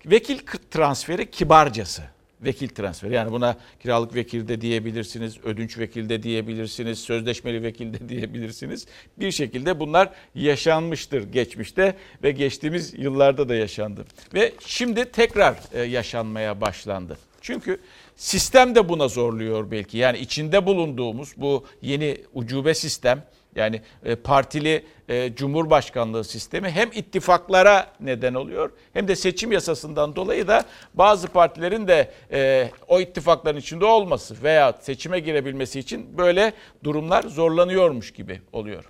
Vekil 0.06 0.38
transferi 0.70 1.30
kibarcası. 1.30 2.02
Vekil 2.44 2.68
transferi. 2.68 3.14
Yani 3.14 3.32
buna 3.32 3.56
kiralık 3.82 4.14
vekil 4.14 4.48
de 4.48 4.60
diyebilirsiniz, 4.60 5.38
ödünç 5.44 5.78
vekil 5.78 6.08
de 6.08 6.22
diyebilirsiniz, 6.22 6.98
sözleşmeli 6.98 7.62
vekil 7.62 7.94
de 7.94 8.08
diyebilirsiniz. 8.08 8.86
Bir 9.18 9.30
şekilde 9.30 9.80
bunlar 9.80 10.10
yaşanmıştır 10.34 11.32
geçmişte 11.32 11.96
ve 12.22 12.30
geçtiğimiz 12.30 12.94
yıllarda 12.98 13.48
da 13.48 13.54
yaşandı. 13.54 14.04
Ve 14.34 14.52
şimdi 14.66 15.04
tekrar 15.04 15.56
e, 15.72 15.82
yaşanmaya 15.82 16.60
başlandı. 16.60 17.18
Çünkü 17.40 17.78
sistem 18.16 18.74
de 18.74 18.88
buna 18.88 19.08
zorluyor 19.08 19.70
belki. 19.70 19.98
Yani 19.98 20.18
içinde 20.18 20.66
bulunduğumuz 20.66 21.32
bu 21.36 21.64
yeni 21.82 22.16
ucube 22.34 22.74
sistem 22.74 23.24
yani 23.56 23.80
e, 24.04 24.14
partili 24.14 24.84
e, 25.08 25.34
cumhurbaşkanlığı 25.34 26.24
sistemi 26.24 26.70
hem 26.70 26.90
ittifaklara 26.92 27.86
neden 28.00 28.34
oluyor 28.34 28.70
hem 28.92 29.08
de 29.08 29.16
seçim 29.16 29.52
yasasından 29.52 30.16
dolayı 30.16 30.48
da 30.48 30.64
bazı 30.94 31.28
partilerin 31.28 31.88
de 31.88 32.10
e, 32.32 32.70
o 32.88 33.00
ittifakların 33.00 33.58
içinde 33.58 33.84
olması 33.84 34.42
veya 34.42 34.72
seçime 34.80 35.20
girebilmesi 35.20 35.78
için 35.78 36.18
böyle 36.18 36.52
durumlar 36.84 37.22
zorlanıyormuş 37.22 38.12
gibi 38.12 38.40
oluyor. 38.52 38.84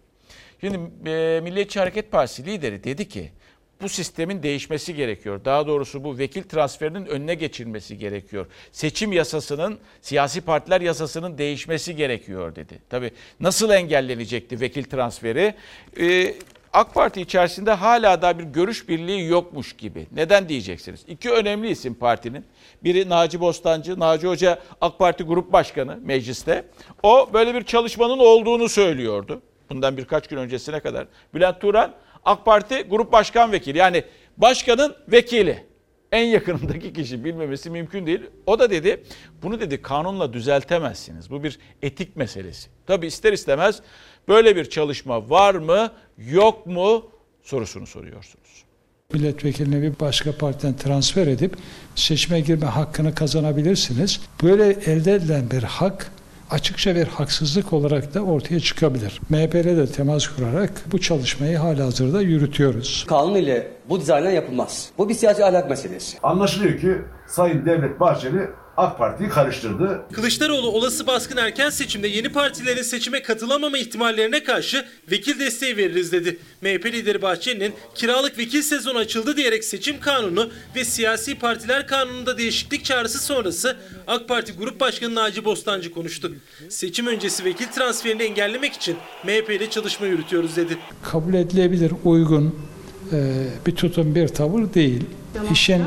Şimdi 0.60 0.78
Milliyetçi 1.42 1.80
Hareket 1.80 2.10
Partisi 2.10 2.46
lideri 2.46 2.84
dedi 2.84 3.08
ki 3.08 3.32
bu 3.83 3.89
sistemin 3.89 4.43
değişmesi 4.43 4.95
gerekiyor. 4.95 5.41
Daha 5.45 5.66
doğrusu 5.66 6.05
bu 6.05 6.18
vekil 6.18 6.43
transferinin 6.43 7.07
önüne 7.07 7.35
geçilmesi 7.35 7.99
gerekiyor. 7.99 8.47
Seçim 8.72 9.12
yasasının, 9.12 9.78
siyasi 10.01 10.41
partiler 10.41 10.80
yasasının 10.80 11.39
değişmesi 11.39 11.97
gerekiyor 11.97 12.57
dedi. 12.57 12.78
Tabii 12.91 13.11
nasıl 13.41 13.70
engellenecekti 13.70 14.61
vekil 14.61 14.85
transferi? 14.85 15.55
Ee, 16.01 16.35
AK 16.72 16.95
Parti 16.95 17.20
içerisinde 17.20 17.72
hala 17.72 18.22
da 18.22 18.39
bir 18.39 18.45
görüş 18.45 18.89
birliği 18.89 19.28
yokmuş 19.28 19.72
gibi. 19.72 20.07
Neden 20.12 20.49
diyeceksiniz? 20.49 21.01
İki 21.09 21.30
önemli 21.30 21.70
isim 21.70 21.95
partinin. 21.95 22.45
Biri 22.85 23.09
Naci 23.09 23.41
Bostancı, 23.41 24.01
Naci 24.01 24.26
Hoca 24.26 24.59
AK 24.80 24.99
Parti 24.99 25.24
Grup 25.24 25.53
Başkanı 25.53 25.99
mecliste. 26.03 26.64
O 27.03 27.30
böyle 27.33 27.55
bir 27.55 27.62
çalışmanın 27.62 28.18
olduğunu 28.18 28.68
söylüyordu. 28.68 29.43
Bundan 29.70 29.97
birkaç 29.97 30.28
gün 30.28 30.37
öncesine 30.37 30.80
kadar. 30.80 31.07
Bülent 31.35 31.61
Turan 31.61 31.95
AK 32.25 32.45
Parti 32.45 32.83
Grup 32.83 33.12
Başkan 33.12 33.53
Vekili 33.53 33.79
yani 33.79 34.05
başkanın 34.37 34.95
vekili. 35.09 35.64
En 36.12 36.25
yakınındaki 36.25 36.93
kişi 36.93 37.25
bilmemesi 37.25 37.70
mümkün 37.70 38.07
değil. 38.07 38.20
O 38.47 38.59
da 38.59 38.70
dedi 38.70 39.05
bunu 39.43 39.61
dedi 39.61 39.83
kanunla 39.83 40.33
düzeltemezsiniz. 40.33 41.31
Bu 41.31 41.43
bir 41.43 41.59
etik 41.83 42.16
meselesi. 42.16 42.68
Tabi 42.87 43.07
ister 43.07 43.33
istemez 43.33 43.81
böyle 44.29 44.57
bir 44.57 44.64
çalışma 44.64 45.31
var 45.31 45.55
mı 45.55 45.93
yok 46.18 46.66
mu 46.66 47.11
sorusunu 47.43 47.87
soruyorsunuz. 47.87 48.64
Milletvekilini 49.12 49.83
bir 49.83 50.01
başka 50.01 50.33
partiden 50.33 50.77
transfer 50.77 51.27
edip 51.27 51.57
seçime 51.95 52.41
girme 52.41 52.66
hakkını 52.66 53.14
kazanabilirsiniz. 53.14 54.20
Böyle 54.43 54.66
elde 54.66 55.14
edilen 55.14 55.51
bir 55.51 55.62
hak 55.62 56.11
açıkça 56.53 56.94
bir 56.94 57.07
haksızlık 57.07 57.72
olarak 57.72 58.14
da 58.14 58.20
ortaya 58.20 58.61
çıkabilir. 58.61 59.20
MHP'yle 59.30 59.76
de 59.76 59.86
temas 59.86 60.28
kurarak 60.28 60.70
bu 60.92 61.00
çalışmayı 61.00 61.59
hala 61.59 61.84
hazırda 61.84 62.22
yürütüyoruz. 62.22 63.05
Kanun 63.09 63.34
ile 63.34 63.68
bu 63.88 64.00
dizaynlar 64.00 64.30
yapılmaz. 64.30 64.90
Bu 64.98 65.09
bir 65.09 65.14
siyasi 65.14 65.44
ahlak 65.44 65.70
meselesi. 65.70 66.18
Anlaşılıyor 66.22 66.80
ki 66.80 66.98
Sayın 67.26 67.66
Devlet 67.66 68.00
Bahçeli 68.00 68.50
AK 68.77 68.99
Parti'yi 68.99 69.29
karıştırdı. 69.29 70.03
Kılıçdaroğlu 70.12 70.70
olası 70.70 71.07
baskın 71.07 71.37
erken 71.37 71.70
seçimde 71.70 72.09
yeni 72.09 72.29
partilerin 72.29 72.83
seçime 72.83 73.23
katılamama 73.23 73.79
ihtimallerine 73.79 74.45
karşı 74.45 74.85
vekil 75.11 75.39
desteği 75.39 75.77
veririz 75.77 76.12
dedi. 76.12 76.39
MHP 76.62 76.87
lideri 76.87 77.23
Bahçeli'nin 77.23 77.73
kiralık 77.95 78.39
vekil 78.39 78.62
sezonu 78.62 78.99
açıldı 78.99 79.37
diyerek 79.37 79.64
seçim 79.64 80.01
kanunu 80.01 80.51
ve 80.77 80.85
siyasi 80.85 81.39
partiler 81.39 81.87
kanununda 81.87 82.39
değişiklik 82.39 82.85
çağrısı 82.85 83.18
sonrası 83.18 83.77
AK 84.07 84.29
Parti 84.29 84.53
Grup 84.53 84.81
Başkanı 84.81 85.14
Naci 85.14 85.45
Bostancı 85.45 85.91
konuştu. 85.91 86.33
Seçim 86.68 87.07
öncesi 87.07 87.45
vekil 87.45 87.66
transferini 87.66 88.23
engellemek 88.23 88.73
için 88.73 88.97
MHP 89.25 89.51
ile 89.51 89.70
çalışma 89.70 90.07
yürütüyoruz 90.07 90.57
dedi. 90.57 90.79
Kabul 91.03 91.35
edilebilir, 91.35 91.93
uygun 92.05 92.59
bir 93.66 93.77
tutum, 93.77 94.14
bir 94.14 94.29
tavır 94.29 94.75
değil. 94.75 95.05
İşin 95.53 95.83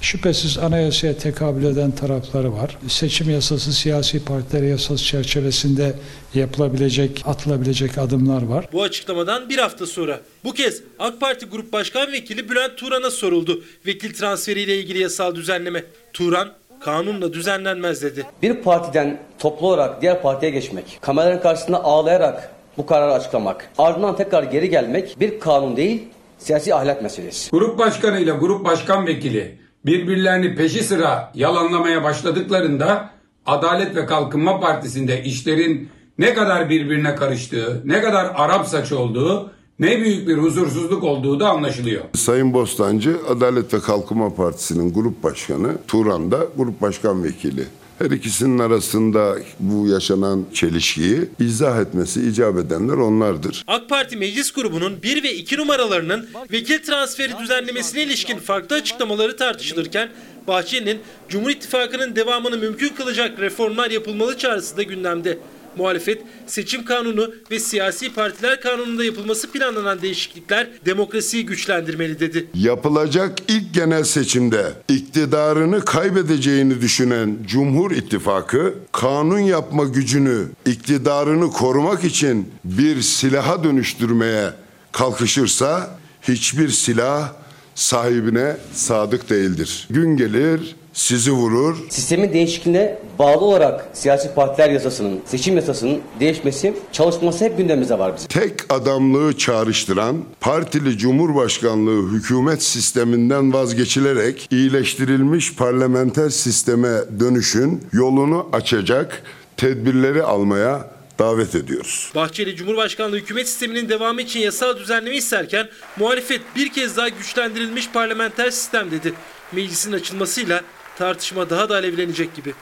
Şüphesiz 0.00 0.58
anayasaya 0.58 1.16
tekabül 1.18 1.64
eden 1.64 1.90
tarafları 1.90 2.52
var. 2.52 2.78
Seçim 2.88 3.30
yasası, 3.30 3.72
siyasi 3.72 4.24
partiler 4.24 4.62
yasası 4.62 5.04
çerçevesinde 5.04 5.92
yapılabilecek, 6.34 7.22
atılabilecek 7.26 7.98
adımlar 7.98 8.42
var. 8.42 8.68
Bu 8.72 8.82
açıklamadan 8.82 9.48
bir 9.48 9.58
hafta 9.58 9.86
sonra 9.86 10.20
bu 10.44 10.52
kez 10.52 10.82
AK 10.98 11.20
Parti 11.20 11.46
Grup 11.46 11.72
Başkan 11.72 12.12
Vekili 12.12 12.48
Bülent 12.50 12.76
Turan'a 12.76 13.10
soruldu. 13.10 13.62
Vekil 13.86 14.14
transferiyle 14.14 14.78
ilgili 14.78 14.98
yasal 14.98 15.34
düzenleme. 15.34 15.84
Turan 16.12 16.48
kanunla 16.80 17.32
düzenlenmez 17.32 18.02
dedi. 18.02 18.26
Bir 18.42 18.54
partiden 18.54 19.18
toplu 19.38 19.66
olarak 19.66 20.02
diğer 20.02 20.22
partiye 20.22 20.50
geçmek, 20.50 20.98
kameraların 21.00 21.42
karşısında 21.42 21.84
ağlayarak 21.84 22.50
bu 22.76 22.86
kararı 22.86 23.12
açıklamak, 23.12 23.70
ardından 23.78 24.16
tekrar 24.16 24.42
geri 24.42 24.70
gelmek 24.70 25.20
bir 25.20 25.40
kanun 25.40 25.76
değil, 25.76 26.02
siyasi 26.38 26.74
ahlak 26.74 27.02
meselesi. 27.02 27.50
Grup 27.50 27.78
başkanı 27.78 28.20
ile 28.20 28.30
grup 28.30 28.64
başkan 28.64 29.06
vekili 29.06 29.58
birbirlerini 29.86 30.54
peşi 30.54 30.84
sıra 30.84 31.32
yalanlamaya 31.34 32.04
başladıklarında 32.04 33.10
Adalet 33.46 33.96
ve 33.96 34.06
Kalkınma 34.06 34.60
Partisi'nde 34.60 35.24
işlerin 35.24 35.88
ne 36.18 36.34
kadar 36.34 36.70
birbirine 36.70 37.14
karıştığı, 37.14 37.82
ne 37.84 38.00
kadar 38.00 38.32
Arap 38.36 38.66
saçı 38.66 38.98
olduğu, 38.98 39.50
ne 39.78 40.00
büyük 40.00 40.28
bir 40.28 40.38
huzursuzluk 40.38 41.04
olduğu 41.04 41.40
da 41.40 41.50
anlaşılıyor. 41.50 42.04
Sayın 42.14 42.52
Bostancı 42.52 43.16
Adalet 43.28 43.74
ve 43.74 43.80
Kalkınma 43.80 44.34
Partisi'nin 44.34 44.92
grup 44.92 45.22
başkanı, 45.22 45.68
Turan 45.88 46.30
da 46.30 46.38
grup 46.56 46.82
başkan 46.82 47.24
vekili. 47.24 47.64
Her 48.00 48.10
ikisinin 48.10 48.58
arasında 48.58 49.36
bu 49.58 49.88
yaşanan 49.88 50.44
çelişkiyi 50.54 51.28
izah 51.40 51.80
etmesi 51.80 52.28
icap 52.28 52.58
edenler 52.58 52.92
onlardır. 52.92 53.64
AK 53.66 53.88
Parti 53.88 54.16
meclis 54.16 54.52
grubunun 54.52 55.02
1 55.02 55.22
ve 55.22 55.34
2 55.34 55.56
numaralarının 55.56 56.28
vekil 56.52 56.78
transferi 56.78 57.38
düzenlemesine 57.38 58.02
ilişkin 58.02 58.38
farklı 58.38 58.76
açıklamaları 58.76 59.36
tartışılırken 59.36 60.08
Bahçeli'nin 60.46 60.98
Cumhur 61.28 61.50
İttifakı'nın 61.50 62.16
devamını 62.16 62.56
mümkün 62.58 62.88
kılacak 62.88 63.40
reformlar 63.40 63.90
yapılmalı 63.90 64.38
çağrısı 64.38 64.76
da 64.76 64.82
gündemde. 64.82 65.38
Muhalefet 65.76 66.22
seçim 66.46 66.84
kanunu 66.84 67.34
ve 67.50 67.60
siyasi 67.60 68.14
partiler 68.14 68.60
kanununda 68.60 69.04
yapılması 69.04 69.52
planlanan 69.52 70.02
değişiklikler 70.02 70.68
demokrasiyi 70.86 71.46
güçlendirmeli 71.46 72.20
dedi. 72.20 72.46
Yapılacak 72.54 73.38
ilk 73.48 73.74
genel 73.74 74.04
seçimde 74.04 74.72
iktidarını 74.88 75.84
kaybedeceğini 75.84 76.80
düşünen 76.80 77.38
Cumhur 77.46 77.90
İttifakı 77.90 78.74
kanun 78.92 79.38
yapma 79.38 79.84
gücünü, 79.84 80.46
iktidarını 80.66 81.50
korumak 81.50 82.04
için 82.04 82.48
bir 82.64 83.02
silaha 83.02 83.64
dönüştürmeye 83.64 84.50
kalkışırsa 84.92 85.98
hiçbir 86.22 86.68
silah 86.68 87.32
sahibine 87.74 88.56
sadık 88.72 89.30
değildir. 89.30 89.86
Gün 89.90 90.16
gelir 90.16 90.76
sizi 90.92 91.32
vurur. 91.32 91.76
Sistemin 91.88 92.32
değişikliğine 92.32 92.98
bağlı 93.18 93.44
olarak 93.44 93.88
siyasi 93.92 94.34
partiler 94.34 94.70
yasasının, 94.70 95.20
seçim 95.24 95.56
yasasının 95.56 96.00
değişmesi 96.20 96.74
çalışması 96.92 97.44
hep 97.44 97.58
gündemimizde 97.58 97.98
var 97.98 98.12
bizim. 98.16 98.28
Tek 98.28 98.72
adamlığı 98.72 99.38
çağrıştıran 99.38 100.16
partili 100.40 100.98
cumhurbaşkanlığı 100.98 102.12
hükümet 102.12 102.62
sisteminden 102.62 103.52
vazgeçilerek 103.52 104.48
iyileştirilmiş 104.50 105.54
parlamenter 105.54 106.28
sisteme 106.30 106.90
dönüşün 107.20 107.84
yolunu 107.92 108.48
açacak 108.52 109.22
tedbirleri 109.56 110.22
almaya 110.22 110.90
davet 111.18 111.54
ediyoruz. 111.54 112.12
Bahçeli 112.14 112.56
Cumhurbaşkanlığı 112.56 113.16
hükümet 113.16 113.48
sisteminin 113.48 113.88
devamı 113.88 114.22
için 114.22 114.40
yasal 114.40 114.76
düzenleme 114.76 115.16
isterken 115.16 115.68
muhalefet 115.96 116.40
bir 116.56 116.68
kez 116.72 116.96
daha 116.96 117.08
güçlendirilmiş 117.08 117.90
parlamenter 117.90 118.50
sistem 118.50 118.90
dedi. 118.90 119.12
Meclisin 119.52 119.92
açılmasıyla 119.92 120.62
tartışma 121.00 121.50
daha 121.50 121.68
da 121.68 121.74
alevlenecek 121.74 122.34
gibi. 122.34 122.54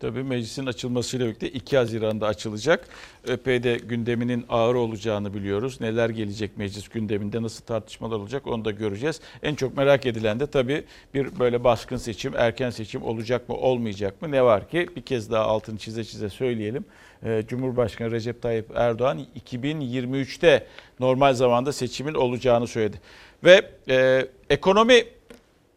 Tabii 0.00 0.22
meclisin 0.22 0.66
açılmasıyla 0.66 1.26
birlikte 1.26 1.48
2 1.48 1.76
Haziran'da 1.76 2.26
açılacak. 2.26 2.88
ÖP'de 3.26 3.76
gündeminin 3.76 4.44
ağır 4.48 4.74
olacağını 4.74 5.34
biliyoruz. 5.34 5.80
Neler 5.80 6.10
gelecek 6.10 6.56
meclis 6.56 6.88
gündeminde, 6.88 7.42
nasıl 7.42 7.64
tartışmalar 7.64 8.16
olacak 8.16 8.46
onu 8.46 8.64
da 8.64 8.70
göreceğiz. 8.70 9.20
En 9.42 9.54
çok 9.54 9.76
merak 9.76 10.06
edilen 10.06 10.40
de 10.40 10.46
tabii 10.46 10.84
bir 11.14 11.38
böyle 11.38 11.64
baskın 11.64 11.96
seçim, 11.96 12.32
erken 12.36 12.70
seçim 12.70 13.02
olacak 13.02 13.48
mı, 13.48 13.54
olmayacak 13.54 14.22
mı? 14.22 14.30
Ne 14.30 14.42
var 14.44 14.68
ki 14.68 14.88
bir 14.96 15.02
kez 15.02 15.30
daha 15.30 15.44
altını 15.44 15.78
çize 15.78 16.04
çize 16.04 16.28
söyleyelim. 16.28 16.84
Cumhurbaşkanı 17.48 18.10
Recep 18.10 18.42
Tayyip 18.42 18.66
Erdoğan 18.74 19.26
2023'te 19.46 20.66
normal 21.00 21.34
zamanda 21.34 21.72
seçimin 21.72 22.14
olacağını 22.14 22.66
söyledi. 22.66 23.00
Ve 23.44 23.70
e, 23.88 24.26
ekonomi 24.50 25.04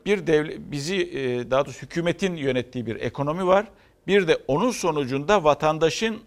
bir 0.06 0.28
devlet, 0.28 0.60
bizi 0.60 0.96
e, 0.96 1.52
daha 1.52 1.66
doğrusu 1.66 1.82
hükümetin 1.82 2.36
yönettiği 2.36 2.86
bir 2.86 2.96
ekonomi 2.96 3.48
var. 3.48 3.66
Bir 4.08 4.28
de 4.28 4.38
onun 4.48 4.72
sonucunda 4.72 5.44
vatandaşın 5.44 6.22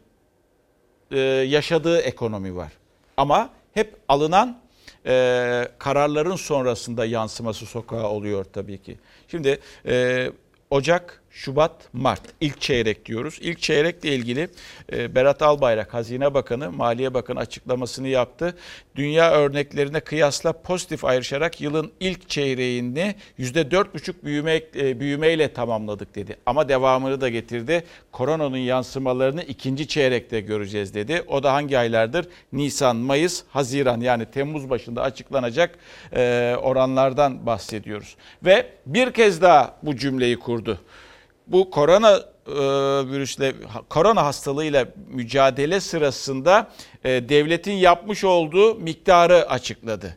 e, 1.10 1.18
yaşadığı 1.20 2.00
ekonomi 2.00 2.56
var. 2.56 2.72
Ama 3.16 3.50
hep 3.74 3.96
alınan 4.08 4.60
e, 5.06 5.68
kararların 5.78 6.36
sonrasında 6.36 7.04
yansıması 7.04 7.66
sokağa 7.66 8.10
oluyor 8.10 8.44
tabii 8.44 8.82
ki. 8.82 8.98
Şimdi 9.28 9.60
Ocak, 10.70 11.22
Şubat, 11.30 11.72
Mart 11.92 12.22
ilk 12.40 12.60
çeyrek 12.60 13.06
diyoruz. 13.06 13.38
İlk 13.40 13.62
çeyrekle 13.62 14.14
ilgili 14.14 14.48
e, 14.92 15.14
Berat 15.14 15.42
Albayrak 15.42 15.94
Hazine 15.94 16.34
Bakanı, 16.34 16.72
Maliye 16.72 17.14
Bakanı 17.14 17.38
açıklamasını 17.38 18.08
yaptı. 18.08 18.56
Dünya 18.96 19.32
örneklerine 19.32 20.00
kıyasla 20.00 20.52
pozitif 20.52 21.04
ayrışarak 21.04 21.60
yılın 21.60 21.92
ilk 22.00 22.28
çeyreğini 22.28 23.14
%4,5 23.38 24.14
büyüme, 24.24 24.62
e, 24.76 25.00
büyümeyle 25.00 25.52
tamamladık 25.52 26.14
dedi. 26.14 26.36
Ama 26.46 26.68
devamını 26.68 27.20
da 27.20 27.28
getirdi. 27.28 27.84
Koronanın 28.12 28.56
yansımalarını 28.56 29.42
ikinci 29.42 29.88
çeyrekte 29.88 30.40
göreceğiz 30.40 30.94
dedi. 30.94 31.22
O 31.26 31.42
da 31.42 31.52
hangi 31.52 31.78
aylardır? 31.78 32.26
Nisan, 32.52 32.96
Mayıs, 32.96 33.42
Haziran 33.50 34.00
yani 34.00 34.26
Temmuz 34.26 34.70
başında 34.70 35.02
açıklanacak 35.02 35.78
e, 36.16 36.54
oranlardan 36.62 37.46
bahsediyoruz. 37.46 38.16
Ve 38.44 38.66
bir 38.86 39.12
kez 39.12 39.42
daha 39.42 39.76
bu 39.82 39.96
cümleyi 39.96 40.38
kurdu 40.38 40.78
bu 41.49 41.70
korona 41.70 42.11
e, 42.46 42.53
virüsle 43.11 43.55
korona 43.88 44.24
hastalığıyla 44.24 44.86
mücadele 45.09 45.80
sırasında 45.80 46.70
e, 47.05 47.11
devletin 47.28 47.72
yapmış 47.72 48.24
olduğu 48.24 48.74
miktarı 48.74 49.51
açıkladı. 49.51 50.16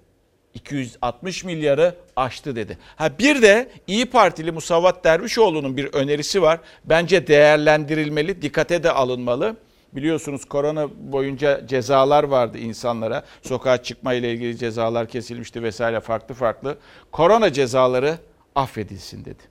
260 0.54 1.44
milyarı 1.44 1.96
aştı 2.16 2.56
dedi. 2.56 2.78
Ha 2.96 3.10
bir 3.20 3.42
de 3.42 3.70
İyi 3.88 4.06
Partili 4.06 4.52
Musavat 4.52 5.04
Dervişoğlu'nun 5.04 5.78
bir 5.78 5.94
önerisi 5.94 6.42
var. 6.42 6.60
Bence 6.86 7.28
değerlendirilmeli, 7.28 8.42
dikkate 8.42 8.84
de 8.84 8.92
alınmalı. 8.92 9.56
Biliyorsunuz 9.94 10.46
korona 10.46 10.88
boyunca 11.12 11.68
cezalar 11.68 12.24
vardı 12.24 12.58
insanlara. 12.58 13.24
Sokağa 13.42 13.84
çıkma 13.84 14.14
ile 14.14 14.34
ilgili 14.34 14.58
cezalar 14.58 15.08
kesilmişti 15.08 15.64
vesaire 15.64 16.00
farklı 16.00 16.36
farklı. 16.36 16.78
Korona 17.12 17.54
cezaları 17.54 18.18
affedilsin 18.56 19.26
dedi. 19.26 19.51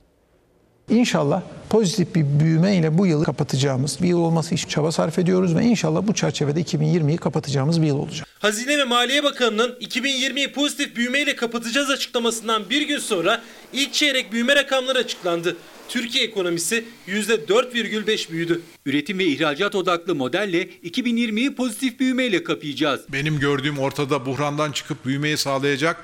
İnşallah 0.91 1.43
pozitif 1.71 2.15
bir 2.15 2.41
büyüme 2.41 2.77
ile 2.77 2.99
bu 2.99 3.07
yılı 3.07 3.25
kapatacağımız 3.25 4.03
bir 4.03 4.09
yıl 4.09 4.19
olması 4.19 4.55
için 4.55 4.69
çaba 4.69 4.93
sarf 4.93 5.19
ediyoruz 5.19 5.57
ve 5.57 5.63
inşallah 5.65 6.07
bu 6.07 6.15
çerçevede 6.15 6.61
2020'yi 6.61 7.17
kapatacağımız 7.17 7.83
bir 7.83 7.87
yıl 7.87 7.99
olacak. 7.99 8.29
Hazine 8.39 8.79
ve 8.79 8.85
Maliye 8.85 9.25
Bakanı'nın 9.25 9.71
2020'yi 9.81 10.53
pozitif 10.53 10.97
büyümeyle 10.97 11.37
kapatacağız 11.37 11.91
açıklamasından 11.91 12.71
bir 12.71 12.83
gün 12.83 12.99
sonra 12.99 13.43
ilk 13.73 13.93
çeyrek 13.93 14.33
büyüme 14.33 14.57
rakamları 14.57 14.99
açıklandı. 14.99 15.57
Türkiye 15.89 16.25
ekonomisi 16.25 16.85
%4,5 17.09 18.31
büyüdü. 18.31 18.63
Üretim 18.87 19.19
ve 19.19 19.25
ihracat 19.25 19.75
odaklı 19.75 20.15
modelle 20.15 20.63
2020'yi 20.63 21.55
pozitif 21.55 22.01
büyümeyle 22.01 22.45
kapayacağız. 22.45 23.01
Benim 23.09 23.39
gördüğüm 23.39 23.79
ortada 23.79 24.27
buhrandan 24.27 24.73
çıkıp 24.73 25.07
büyümeyi 25.07 25.37
sağlayacak 25.37 25.97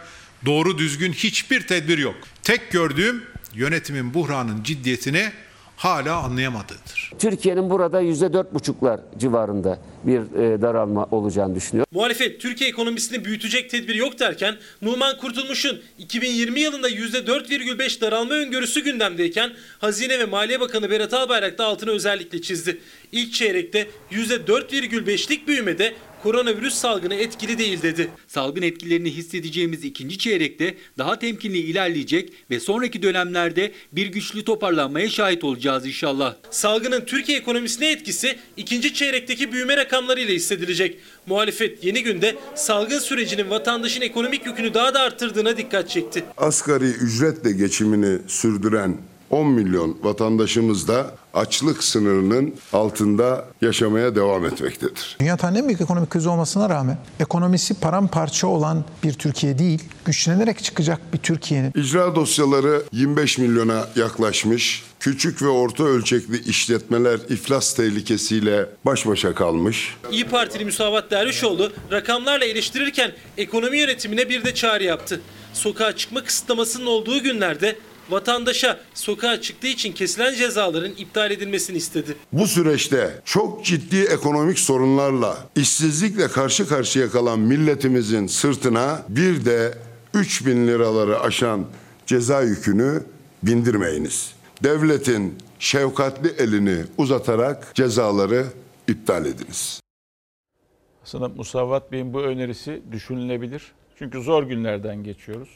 doğru 0.46 0.78
düzgün 0.78 1.12
hiçbir 1.12 1.66
tedbir 1.66 1.98
yok. 1.98 2.14
Tek 2.42 2.70
gördüğüm 2.70 3.22
yönetimin 3.56 4.14
buhranın 4.14 4.62
ciddiyetini 4.62 5.32
hala 5.76 6.16
anlayamadığıdır. 6.16 7.12
Türkiye'nin 7.18 7.70
burada 7.70 8.00
yüzde 8.00 8.32
dört 8.32 8.54
buçuklar 8.54 9.00
civarında 9.18 9.78
bir 10.04 10.18
e, 10.18 10.62
daralma 10.62 11.04
olacağını 11.04 11.54
düşünüyor. 11.54 11.86
Muhalefet 11.90 12.40
Türkiye 12.40 12.70
ekonomisini 12.70 13.24
büyütecek 13.24 13.70
tedbir 13.70 13.94
yok 13.94 14.18
derken 14.18 14.56
Numan 14.82 15.18
Kurtulmuş'un 15.18 15.80
2020 15.98 16.60
yılında 16.60 16.88
yüzde 16.88 17.18
4,5 17.18 18.00
daralma 18.00 18.34
öngörüsü 18.34 18.84
gündemdeyken 18.84 19.52
Hazine 19.78 20.18
ve 20.18 20.24
Maliye 20.24 20.60
Bakanı 20.60 20.90
Berat 20.90 21.14
Albayrak 21.14 21.58
da 21.58 21.64
altını 21.64 21.90
özellikle 21.90 22.42
çizdi. 22.42 22.80
İlk 23.12 23.32
çeyrekte 23.32 23.88
%4,5'lik 24.12 25.48
büyümede 25.48 25.94
koronavirüs 26.26 26.74
salgını 26.74 27.14
etkili 27.14 27.58
değil 27.58 27.82
dedi. 27.82 28.10
Salgın 28.28 28.62
etkilerini 28.62 29.10
hissedeceğimiz 29.10 29.84
ikinci 29.84 30.18
çeyrekte 30.18 30.74
daha 30.98 31.18
temkinli 31.18 31.58
ilerleyecek 31.58 32.32
ve 32.50 32.60
sonraki 32.60 33.02
dönemlerde 33.02 33.72
bir 33.92 34.06
güçlü 34.06 34.44
toparlanmaya 34.44 35.08
şahit 35.08 35.44
olacağız 35.44 35.86
inşallah. 35.86 36.34
Salgının 36.50 37.04
Türkiye 37.04 37.38
ekonomisine 37.38 37.90
etkisi 37.90 38.38
ikinci 38.56 38.94
çeyrekteki 38.94 39.52
büyüme 39.52 39.76
rakamlarıyla 39.76 40.34
hissedilecek. 40.34 40.98
Muhalefet 41.26 41.84
yeni 41.84 42.02
günde 42.02 42.36
salgın 42.54 42.98
sürecinin 42.98 43.50
vatandaşın 43.50 44.00
ekonomik 44.00 44.46
yükünü 44.46 44.74
daha 44.74 44.94
da 44.94 45.00
arttırdığına 45.00 45.56
dikkat 45.56 45.90
çekti. 45.90 46.24
Asgari 46.36 46.84
ücretle 46.84 47.52
geçimini 47.52 48.18
sürdüren 48.26 48.96
10 49.30 49.46
milyon 49.46 49.96
vatandaşımız 50.02 50.88
da 50.88 51.14
açlık 51.34 51.84
sınırının 51.84 52.54
altında 52.72 53.44
yaşamaya 53.60 54.14
devam 54.14 54.46
etmektedir. 54.46 55.16
Dünya 55.20 55.36
en 55.42 55.68
büyük 55.68 55.80
ekonomik 55.80 56.10
krizi 56.10 56.28
olmasına 56.28 56.68
rağmen 56.68 56.98
ekonomisi 57.20 57.80
paramparça 57.80 58.46
olan 58.46 58.84
bir 59.02 59.12
Türkiye 59.12 59.58
değil, 59.58 59.82
güçlenerek 60.04 60.64
çıkacak 60.64 61.12
bir 61.12 61.18
Türkiye'nin. 61.18 61.72
İcra 61.74 62.14
dosyaları 62.14 62.82
25 62.92 63.38
milyona 63.38 63.84
yaklaşmış. 63.96 64.84
Küçük 65.00 65.42
ve 65.42 65.48
orta 65.48 65.84
ölçekli 65.84 66.50
işletmeler 66.50 67.18
iflas 67.28 67.74
tehlikesiyle 67.74 68.66
baş 68.84 69.06
başa 69.06 69.34
kalmış. 69.34 69.96
İyi 70.10 70.24
Partili 70.24 70.64
Müsavat 70.64 71.10
Dervişoğlu 71.10 71.72
rakamlarla 71.92 72.44
eleştirirken 72.44 73.12
ekonomi 73.38 73.78
yönetimine 73.78 74.28
bir 74.28 74.44
de 74.44 74.54
çağrı 74.54 74.84
yaptı. 74.84 75.20
Sokağa 75.52 75.96
çıkma 75.96 76.24
kısıtlamasının 76.24 76.86
olduğu 76.86 77.22
günlerde 77.22 77.76
vatandaşa 78.10 78.80
sokağa 78.94 79.40
çıktığı 79.40 79.66
için 79.66 79.92
kesilen 79.92 80.34
cezaların 80.34 80.92
iptal 80.96 81.30
edilmesini 81.30 81.76
istedi. 81.76 82.16
Bu 82.32 82.46
süreçte 82.46 83.20
çok 83.24 83.64
ciddi 83.64 83.96
ekonomik 84.02 84.58
sorunlarla, 84.58 85.38
işsizlikle 85.56 86.28
karşı 86.28 86.68
karşıya 86.68 87.10
kalan 87.10 87.38
milletimizin 87.38 88.26
sırtına 88.26 89.02
bir 89.08 89.44
de 89.44 89.78
3 90.14 90.46
bin 90.46 90.66
liraları 90.66 91.20
aşan 91.20 91.66
ceza 92.06 92.42
yükünü 92.42 93.02
bindirmeyiniz. 93.42 94.34
Devletin 94.62 95.38
şefkatli 95.58 96.28
elini 96.38 96.76
uzatarak 96.98 97.74
cezaları 97.74 98.46
iptal 98.88 99.26
ediniz. 99.26 99.80
Aslında 101.04 101.28
Musavat 101.28 101.92
Bey'in 101.92 102.12
bu 102.12 102.20
önerisi 102.20 102.82
düşünülebilir. 102.92 103.62
Çünkü 103.98 104.22
zor 104.22 104.42
günlerden 104.42 105.04
geçiyoruz 105.04 105.48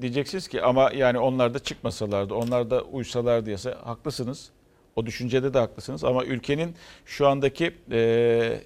diyeceksiniz 0.00 0.48
ki 0.48 0.62
ama 0.62 0.90
yani 0.94 1.18
onlar 1.18 1.54
da 1.54 1.58
çıkmasalardı, 1.58 2.34
onlar 2.34 2.70
da 2.70 2.82
uysalardı 2.82 3.46
diyese 3.46 3.70
haklısınız. 3.70 4.50
O 4.96 5.06
düşüncede 5.06 5.54
de 5.54 5.58
haklısınız 5.58 6.04
ama 6.04 6.24
ülkenin 6.24 6.76
şu 7.06 7.28
andaki 7.28 7.74
e, 7.92 8.60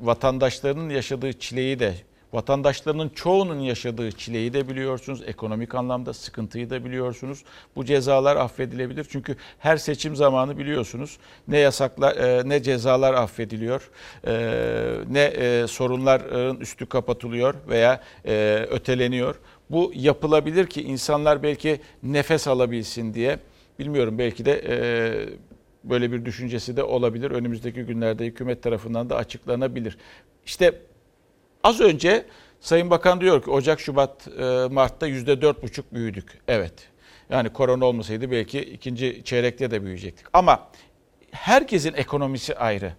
vatandaşlarının 0.00 0.90
yaşadığı 0.90 1.32
çileyi 1.32 1.78
de 1.78 1.94
vatandaşlarının 2.32 3.08
çoğunun 3.08 3.60
yaşadığı 3.60 4.12
çileyi 4.12 4.52
de 4.52 4.68
biliyorsunuz. 4.68 5.22
Ekonomik 5.26 5.74
anlamda 5.74 6.12
sıkıntıyı 6.12 6.70
da 6.70 6.84
biliyorsunuz. 6.84 7.44
Bu 7.76 7.84
cezalar 7.84 8.36
affedilebilir. 8.36 9.06
Çünkü 9.10 9.36
her 9.58 9.76
seçim 9.76 10.16
zamanı 10.16 10.58
biliyorsunuz 10.58 11.18
ne 11.48 11.58
yasaklar 11.58 12.16
e, 12.16 12.48
ne 12.48 12.62
cezalar 12.62 13.14
affediliyor. 13.14 13.90
E, 14.26 14.32
ne 15.10 15.20
e, 15.20 15.66
sorunların 15.66 16.56
üstü 16.56 16.86
kapatılıyor 16.86 17.54
veya 17.68 18.00
öteleniyor. 18.70 19.34
Bu 19.70 19.92
yapılabilir 19.94 20.66
ki 20.66 20.82
insanlar 20.82 21.42
belki 21.42 21.80
nefes 22.02 22.48
alabilsin 22.48 23.14
diye. 23.14 23.38
Bilmiyorum 23.78 24.18
belki 24.18 24.44
de 24.44 24.64
e, 24.68 24.76
böyle 25.84 26.12
bir 26.12 26.24
düşüncesi 26.24 26.76
de 26.76 26.82
olabilir. 26.82 27.30
Önümüzdeki 27.30 27.82
günlerde 27.82 28.26
hükümet 28.26 28.62
tarafından 28.62 29.10
da 29.10 29.16
açıklanabilir. 29.16 29.98
İşte 30.46 30.80
az 31.64 31.80
önce 31.80 32.26
Sayın 32.60 32.90
Bakan 32.90 33.20
diyor 33.20 33.42
ki 33.42 33.50
Ocak, 33.50 33.80
Şubat, 33.80 34.28
e, 34.28 34.66
Mart'ta 34.70 35.06
yüzde 35.06 35.40
dört 35.42 35.62
buçuk 35.62 35.94
büyüdük. 35.94 36.38
Evet. 36.48 36.72
Yani 37.30 37.52
korona 37.52 37.84
olmasaydı 37.84 38.30
belki 38.30 38.60
ikinci 38.60 39.22
çeyrekte 39.24 39.70
de 39.70 39.82
büyüyecektik. 39.82 40.26
Ama 40.32 40.68
herkesin 41.30 41.94
ekonomisi 41.94 42.56
ayrı. 42.56 42.92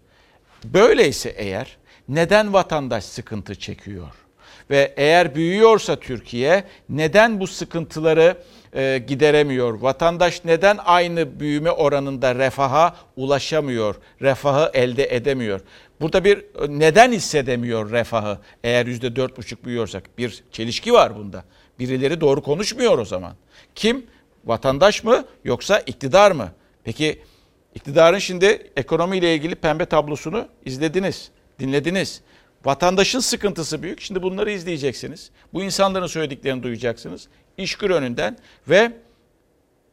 Böyleyse 0.64 1.30
eğer 1.30 1.78
neden 2.10 2.54
vatandaş 2.54 3.04
sıkıntı 3.04 3.56
çekiyor? 3.56 4.27
Ve 4.70 4.94
eğer 4.98 5.36
büyüyorsa 5.36 5.96
Türkiye 5.96 6.64
neden 6.90 7.40
bu 7.40 7.48
sıkıntıları 7.48 8.38
e, 8.74 9.04
gideremiyor? 9.08 9.74
Vatandaş 9.74 10.46
neden 10.46 10.78
aynı 10.86 11.40
büyüme 11.40 11.72
oranında 11.72 12.36
refaha 12.36 12.96
ulaşamıyor? 13.16 13.96
Refahı 14.22 14.72
elde 14.74 15.16
edemiyor? 15.16 15.62
Burada 16.02 16.24
bir 16.24 16.46
neden 16.70 17.12
hissedemiyor 17.12 17.92
refahı 17.92 18.38
eğer 18.64 18.86
yüzde 18.86 19.16
dört 19.16 19.38
buçuk 19.38 19.66
büyüyorsak? 19.66 20.18
Bir 20.18 20.44
çelişki 20.52 20.94
var 20.94 21.16
bunda. 21.16 21.44
Birileri 21.80 22.22
doğru 22.22 22.42
konuşmuyor 22.44 22.98
o 22.98 23.06
zaman. 23.06 23.34
Kim? 23.76 24.06
Vatandaş 24.46 25.04
mı 25.04 25.26
yoksa 25.44 25.80
iktidar 25.80 26.32
mı? 26.32 26.52
Peki 26.84 27.22
iktidarın 27.76 28.18
şimdi 28.18 28.72
ekonomiyle 28.76 29.36
ilgili 29.36 29.56
pembe 29.56 29.86
tablosunu 29.86 30.48
izlediniz, 30.66 31.32
dinlediniz. 31.60 32.22
Vatandaşın 32.66 33.20
sıkıntısı 33.20 33.84
büyük. 33.84 34.02
Şimdi 34.02 34.22
bunları 34.22 34.52
izleyeceksiniz. 34.52 35.32
Bu 35.54 35.64
insanların 35.64 36.08
söylediklerini 36.08 36.64
duyacaksınız. 36.64 37.28
İşgür 37.58 37.90
önünden 37.90 38.38
ve 38.68 38.92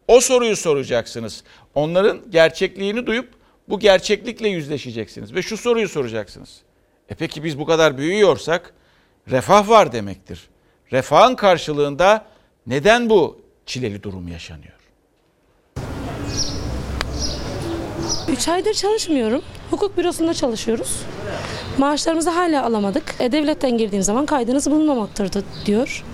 o 0.09 0.21
soruyu 0.21 0.57
soracaksınız. 0.57 1.45
Onların 1.75 2.31
gerçekliğini 2.31 3.07
duyup 3.07 3.29
bu 3.69 3.79
gerçeklikle 3.79 4.49
yüzleşeceksiniz. 4.49 5.35
Ve 5.35 5.43
şu 5.43 5.57
soruyu 5.57 5.89
soracaksınız. 5.89 6.61
E 7.09 7.15
peki 7.15 7.45
biz 7.45 7.59
bu 7.59 7.67
kadar 7.67 7.99
büyüyorsak 7.99 8.75
refah 9.31 9.69
var 9.69 9.93
demektir. 9.93 10.49
Refahın 10.93 11.35
karşılığında 11.35 12.27
neden 12.67 13.11
bu 13.11 13.41
çileli 13.67 14.03
durum 14.03 14.29
yaşanıyor? 14.29 14.75
3 18.29 18.49
aydır 18.49 18.75
çalışmıyorum. 18.75 19.43
Hukuk 19.71 19.99
bürosunda 19.99 20.35
çalışıyoruz. 20.35 21.01
Maaşlarımızı 21.79 22.31
hala 22.31 22.65
alamadık. 22.65 23.15
E, 23.21 23.33
devletten 23.33 23.79
girdiğim 23.79 24.03
zaman 24.03 24.27
kaydınız 24.27 24.71
bulunmamaktadır 24.71 25.45
diyor. 25.67 26.05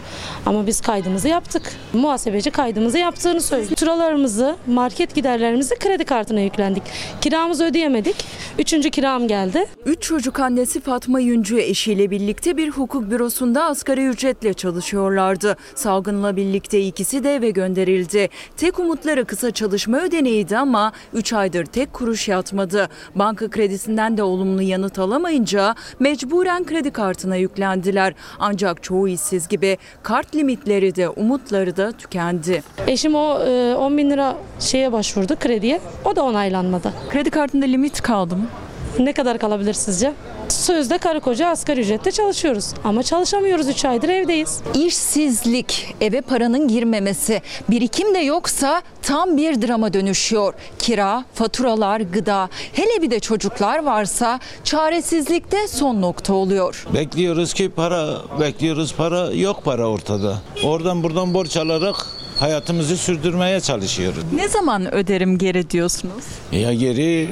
Ama 0.47 0.67
biz 0.67 0.81
kaydımızı 0.81 1.29
yaptık. 1.29 1.73
Muhasebeci 1.93 2.51
kaydımızı 2.51 2.99
yaptığını 2.99 3.41
söylüyor. 3.41 3.71
Faturalarımızı, 3.71 4.57
market 4.67 5.15
giderlerimizi 5.15 5.75
kredi 5.79 6.05
kartına 6.05 6.41
yüklendik. 6.41 6.83
Kiramızı 7.21 7.65
ödeyemedik. 7.65 8.17
Üçüncü 8.59 8.91
kiram 8.91 9.29
geldi. 9.29 9.67
Üç 9.87 10.03
çocuk 10.03 10.41
annesi 10.41 10.81
Fatma 10.81 11.21
Yüncü 11.21 11.61
eşiyle 11.61 12.11
birlikte 12.11 12.57
bir 12.57 12.71
hukuk 12.71 13.11
bürosunda 13.11 13.65
asgari 13.65 14.07
ücretle 14.07 14.55
çalışıyorlardı. 14.55 15.57
Salgınla 15.75 16.37
birlikte 16.37 16.81
ikisi 16.81 17.25
de 17.25 17.35
eve 17.35 17.51
gönderildi. 17.51 18.29
Tek 18.57 18.79
umutları 18.79 19.25
kısa 19.25 19.51
çalışma 19.51 20.01
ödeneğiydi 20.01 20.59
ama 20.59 20.93
3 21.15 21.33
aydır 21.33 21.65
tek 21.65 21.93
kuruş 21.93 22.29
yatmadı. 22.29 22.89
Banka 23.15 23.51
kredisinden 23.51 24.17
de 24.17 24.23
olumlu 24.23 24.63
yanıt 24.63 24.99
alamayınca 24.99 25.75
mecburen 25.99 26.65
kredi 26.65 26.91
kartına 26.91 27.37
yüklendiler. 27.37 28.15
Ancak 28.39 28.83
çoğu 28.83 29.09
işsiz 29.09 29.49
gibi 29.49 29.79
kart 30.11 30.35
limitleri 30.35 30.97
de 30.97 31.09
umutları 31.09 31.77
da 31.77 31.93
tükendi. 31.93 32.63
Eşim 32.87 33.15
o 33.15 33.41
e, 33.41 33.75
10 33.75 33.99
bin 33.99 34.11
lira 34.11 34.37
şeye 34.61 34.93
başvurdu 34.93 35.37
krediye. 35.37 35.81
O 36.05 36.17
da 36.17 36.25
onaylanmadı. 36.25 36.93
Kredi 37.11 37.31
kartında 37.31 37.67
limit 37.67 38.03
kaldı 38.03 38.37
mı? 38.37 38.47
Ne 38.99 39.13
kadar 39.13 39.39
kalabilir 39.39 39.73
sizce? 39.73 40.13
Sözde 40.51 40.99
karı 40.99 41.21
koca 41.21 41.49
asgari 41.49 41.81
ücretle 41.81 42.11
çalışıyoruz. 42.11 42.75
Ama 42.85 43.03
çalışamıyoruz 43.03 43.69
3 43.69 43.85
aydır 43.85 44.09
evdeyiz. 44.09 44.61
İşsizlik, 44.75 45.95
eve 46.01 46.21
paranın 46.21 46.69
girmemesi, 46.69 47.43
birikim 47.71 48.15
de 48.15 48.19
yoksa 48.19 48.83
tam 49.03 49.37
bir 49.37 49.63
drama 49.63 49.93
dönüşüyor. 49.93 50.55
Kira, 50.79 51.25
faturalar, 51.35 52.01
gıda, 52.01 52.49
hele 52.73 53.03
bir 53.03 53.11
de 53.11 53.21
çocuklar 53.21 53.85
varsa 53.85 54.41
çaresizlikte 54.65 55.69
son 55.69 56.01
nokta 56.01 56.35
oluyor. 56.35 56.87
Bekliyoruz 56.95 57.55
ki 57.55 57.71
para, 57.77 58.09
bekliyoruz 58.41 58.95
para, 58.95 59.31
yok 59.33 59.65
para 59.65 59.87
ortada. 59.89 60.39
Oradan 60.65 61.03
buradan 61.03 61.35
borç 61.35 61.57
alarak 61.57 62.07
hayatımızı 62.41 62.97
sürdürmeye 62.97 63.61
çalışıyoruz. 63.61 64.25
Ne 64.35 64.49
zaman 64.49 64.95
öderim 64.95 65.39
geri 65.39 65.71
diyorsunuz? 65.71 66.25
Ya 66.53 66.75
geri 66.75 67.29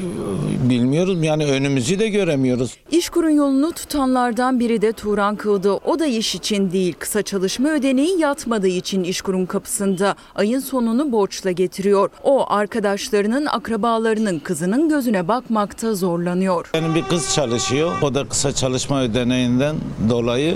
bilmiyoruz 0.69 1.25
yani 1.25 1.47
önümüzü 1.47 1.99
de 1.99 2.09
göremiyoruz. 2.09 2.77
İşkurun 2.91 3.31
yolunu 3.31 3.73
tutanlardan 3.73 4.61
biri 4.61 4.83
de 4.83 4.93
Turan 4.93 5.37
Kığdı. 5.37 5.73
O 5.73 5.99
da 5.99 6.07
iş 6.07 6.35
için 6.35 6.71
değil, 6.71 6.95
kısa 6.99 7.23
çalışma 7.23 7.69
ödeneği 7.69 8.21
yatmadığı 8.21 8.69
için 8.69 9.05
İşkur'un 9.05 9.47
kapısında. 9.47 10.15
Ayın 10.35 10.61
sonunu 10.61 11.13
borçla 11.13 11.51
getiriyor. 11.51 12.11
O 12.25 12.53
arkadaşlarının, 12.53 13.47
akrabalarının 13.47 14.39
kızının 14.39 14.89
gözüne 14.89 15.29
bakmakta 15.29 15.95
zorlanıyor. 15.95 16.71
Benim 16.75 16.95
bir 16.95 17.03
kız 17.03 17.35
çalışıyor. 17.35 17.93
O 18.03 18.15
da 18.15 18.29
kısa 18.29 18.53
çalışma 18.53 19.03
ödeneğinden 19.03 19.77
dolayı 20.11 20.55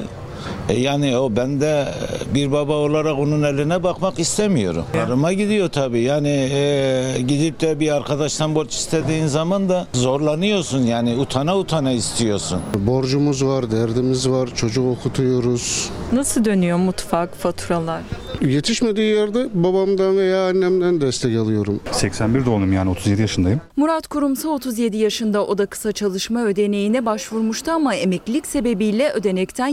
yani 0.76 1.16
o 1.16 1.36
ben 1.36 1.61
de 1.61 1.88
bir 2.34 2.53
baba 2.53 2.72
olarak 2.72 3.18
onun 3.18 3.43
eline 3.43 3.82
bakmak 3.82 4.18
istemiyorum. 4.18 4.84
Arıma 5.07 5.32
gidiyor 5.32 5.68
tabii. 5.68 6.01
Yani 6.01 6.28
e, 6.53 7.20
gidip 7.28 7.61
de 7.61 7.80
bir 7.80 7.97
arkadaştan 7.97 8.55
borç 8.55 8.74
istediğin 8.74 9.26
zaman 9.26 9.68
da 9.68 9.86
zorlanıyorsun. 9.93 10.82
Yani 10.82 11.16
utana 11.16 11.59
utana 11.59 11.93
istiyorsun. 11.93 12.61
Borcumuz 12.74 13.45
var, 13.45 13.70
derdimiz 13.70 14.28
var, 14.28 14.49
çocuk 14.55 14.86
okutuyoruz. 14.86 15.90
Nasıl 16.12 16.45
dönüyor 16.45 16.78
mutfak, 16.78 17.36
faturalar? 17.36 18.03
Yetişmediği 18.40 19.14
yerde 19.14 19.49
babamdan 19.55 20.16
veya 20.16 20.49
annemden 20.49 21.01
destek 21.01 21.36
alıyorum. 21.36 21.80
81 21.93 22.47
doğumluyum 22.47 22.72
yani 22.72 22.90
37 22.90 23.20
yaşındayım. 23.20 23.61
Murat 23.76 24.07
Kurumsa 24.07 24.49
37 24.49 24.97
yaşında 24.97 25.47
o 25.47 25.59
da 25.59 25.66
kısa 25.66 25.93
çalışma 25.93 26.45
ödeneğine 26.45 27.07
başvurmuştu 27.07 27.70
ama 27.70 27.95
emeklilik 27.95 28.47
sebebiyle 28.47 29.11
ödenekten 29.12 29.66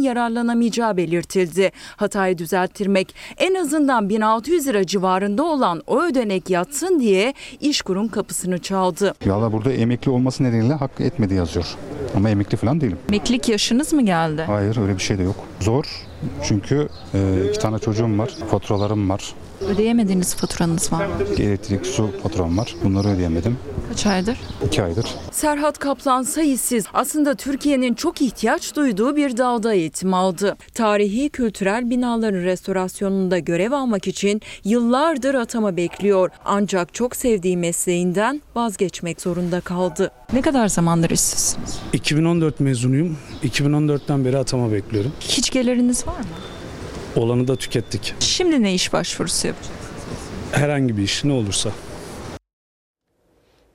yararlanamayacağı 0.59 0.97
belirtildi. 0.97 1.71
Hatayı 1.97 2.37
düzelttirmek 2.37 3.15
en 3.37 3.55
azından 3.55 4.09
1600 4.09 4.67
lira 4.67 4.85
civarında 4.85 5.43
olan 5.43 5.81
o 5.87 6.03
ödenek 6.03 6.49
yatsın 6.49 6.99
diye 6.99 7.33
İşkur'un 7.61 8.07
kapısını 8.07 8.59
çaldı. 8.59 9.13
Valla 9.25 9.51
burada 9.53 9.71
emekli 9.73 10.11
olması 10.11 10.43
nedeniyle 10.43 10.73
hak 10.73 10.91
etmedi 10.99 11.33
yazıyor. 11.33 11.65
Ama 12.15 12.29
emekli 12.29 12.57
falan 12.57 12.81
değilim. 12.81 12.97
Emeklilik 13.09 13.49
yaşınız 13.49 13.93
mı 13.93 14.01
geldi? 14.01 14.43
Hayır 14.47 14.77
öyle 14.77 14.93
bir 14.93 15.01
şey 15.01 15.17
de 15.17 15.23
yok. 15.23 15.35
Zor 15.59 15.85
çünkü 16.43 16.87
e, 17.13 17.45
iki 17.49 17.59
tane 17.59 17.79
çocuğum 17.79 18.17
var, 18.17 18.29
faturalarım 18.51 19.09
var. 19.09 19.33
Ödeyemediğiniz 19.61 20.35
faturanız 20.35 20.93
var 20.93 21.05
mı? 21.05 21.13
Elektrik, 21.37 21.85
su 21.85 22.09
faturam 22.23 22.57
var. 22.57 22.75
Bunları 22.83 23.07
ödeyemedim. 23.07 23.57
Kaç 23.99 24.07
aydır? 24.07 24.37
İki 24.67 24.83
aydır. 24.83 25.05
Serhat 25.31 25.79
Kaplan 25.79 26.23
sayısız 26.23 26.85
aslında 26.93 27.35
Türkiye'nin 27.35 27.93
çok 27.93 28.21
ihtiyaç 28.21 28.75
duyduğu 28.75 29.15
bir 29.15 29.37
dalda 29.37 29.73
eğitim 29.73 30.13
aldı. 30.13 30.57
Tarihi 30.73 31.29
kültürel 31.29 31.89
binaların 31.89 32.43
restorasyonunda 32.43 33.39
görev 33.39 33.71
almak 33.71 34.07
için 34.07 34.41
yıllardır 34.63 35.35
atama 35.35 35.77
bekliyor. 35.77 36.29
Ancak 36.45 36.93
çok 36.93 37.15
sevdiği 37.15 37.57
mesleğinden 37.57 38.41
vazgeçmek 38.55 39.21
zorunda 39.21 39.61
kaldı. 39.61 40.11
Ne 40.33 40.41
kadar 40.41 40.67
zamandır 40.67 41.09
işsizsiniz? 41.09 41.79
2014 41.93 42.59
mezunuyum. 42.59 43.17
2014'ten 43.43 44.25
beri 44.25 44.37
atama 44.37 44.71
bekliyorum. 44.71 45.11
Hiç 45.19 45.49
geliriniz 45.49 46.07
var 46.07 46.19
mı? 46.19 46.25
Olanı 47.15 47.47
da 47.47 47.55
tükettik. 47.55 48.13
Şimdi 48.19 48.63
ne 48.63 48.73
iş 48.73 48.93
başvurusu 48.93 49.47
yapacaksınız? 49.47 49.79
Herhangi 50.51 50.97
bir 50.97 51.03
iş 51.03 51.23
ne 51.23 51.33
olursa. 51.33 51.69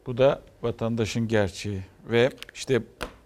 Bu 0.07 0.19
da 0.19 0.43
vatandaşın 0.63 1.29
gerçeği 1.29 1.83
ve 2.11 2.31
işte 2.55 2.83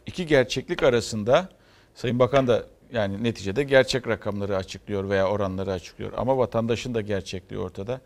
iki 0.07 0.26
gerçeklik 0.26 0.83
arasında 0.83 1.49
Sayın 1.95 2.18
Bakan 2.18 2.47
da 2.47 2.66
yani 2.93 3.24
neticede 3.24 3.62
gerçek 3.62 4.09
rakamları 4.09 4.57
açıklıyor 4.57 5.09
veya 5.09 5.29
oranları 5.29 5.72
açıklıyor 5.72 6.12
ama 6.16 6.39
vatandaşın 6.39 6.95
da 6.95 7.01
gerçekliği 7.01 7.61
ortada. 7.61 8.01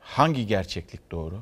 Hangi 0.00 0.46
gerçeklik 0.46 1.10
doğru? 1.10 1.40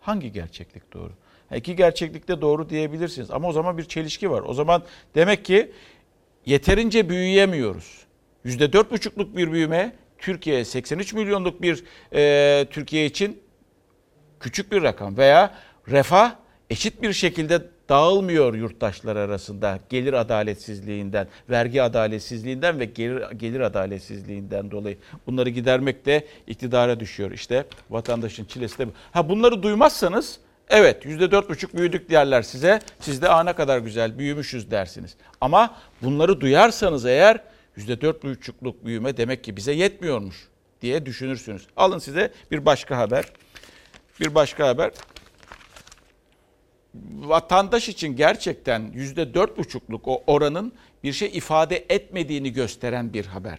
Hangi 0.00 0.32
gerçeklik 0.32 0.92
doğru? 0.92 1.12
Ha, 1.48 1.56
iki 1.56 1.76
gerçeklikte 1.76 2.40
doğru 2.40 2.68
diyebilirsiniz 2.68 3.30
ama 3.30 3.48
o 3.48 3.52
zaman 3.52 3.78
bir 3.78 3.84
çelişki 3.84 4.30
var. 4.30 4.42
O 4.46 4.54
zaman 4.54 4.82
demek 5.14 5.44
ki 5.44 5.72
yeterince 6.46 7.08
büyüyemiyoruz. 7.08 8.06
%4,5'luk 8.44 9.36
bir 9.36 9.52
büyüme 9.52 9.96
Türkiye 10.18 10.64
83 10.64 11.12
milyonluk 11.12 11.62
bir 11.62 11.84
e, 12.14 12.66
Türkiye 12.70 13.06
için 13.06 13.42
küçük 14.40 14.72
bir 14.72 14.82
rakam 14.82 15.16
veya 15.16 15.54
refah 15.88 16.34
eşit 16.70 17.02
bir 17.02 17.12
şekilde 17.12 17.62
dağılmıyor 17.88 18.54
yurttaşlar 18.54 19.16
arasında 19.16 19.78
gelir 19.88 20.12
adaletsizliğinden, 20.12 21.28
vergi 21.50 21.82
adaletsizliğinden 21.82 22.80
ve 22.80 22.84
gelir, 22.84 23.30
gelir 23.30 23.60
adaletsizliğinden 23.60 24.70
dolayı 24.70 24.98
bunları 25.26 25.48
gidermek 25.48 26.06
de 26.06 26.26
iktidara 26.46 27.00
düşüyor. 27.00 27.30
İşte 27.30 27.64
vatandaşın 27.90 28.44
çilesi 28.44 28.78
de. 28.78 28.86
Ha 29.12 29.28
bunları 29.28 29.62
duymazsanız 29.62 30.38
evet 30.68 31.04
%4,5 31.06 31.76
büyüdük 31.76 32.10
derler 32.10 32.42
size. 32.42 32.80
Siz 33.00 33.22
de 33.22 33.28
aa 33.28 33.42
ne 33.42 33.52
kadar 33.52 33.78
güzel 33.78 34.18
büyümüşüz 34.18 34.70
dersiniz. 34.70 35.16
Ama 35.40 35.76
bunları 36.02 36.40
duyarsanız 36.40 37.06
eğer 37.06 37.40
%4,5'luk 37.76 38.74
büyüme 38.84 39.16
demek 39.16 39.44
ki 39.44 39.56
bize 39.56 39.72
yetmiyormuş 39.72 40.48
diye 40.82 41.06
düşünürsünüz. 41.06 41.66
Alın 41.76 41.98
size 41.98 42.30
bir 42.50 42.66
başka 42.66 42.98
haber. 42.98 43.24
Bir 44.20 44.34
başka 44.34 44.68
haber. 44.68 44.90
Vatandaş 47.18 47.88
için 47.88 48.16
gerçekten 48.16 48.82
%4,5'luk 48.82 50.00
o 50.04 50.22
oranın 50.26 50.72
bir 51.04 51.12
şey 51.12 51.28
ifade 51.28 51.84
etmediğini 51.88 52.52
gösteren 52.52 53.12
bir 53.12 53.26
haber. 53.26 53.58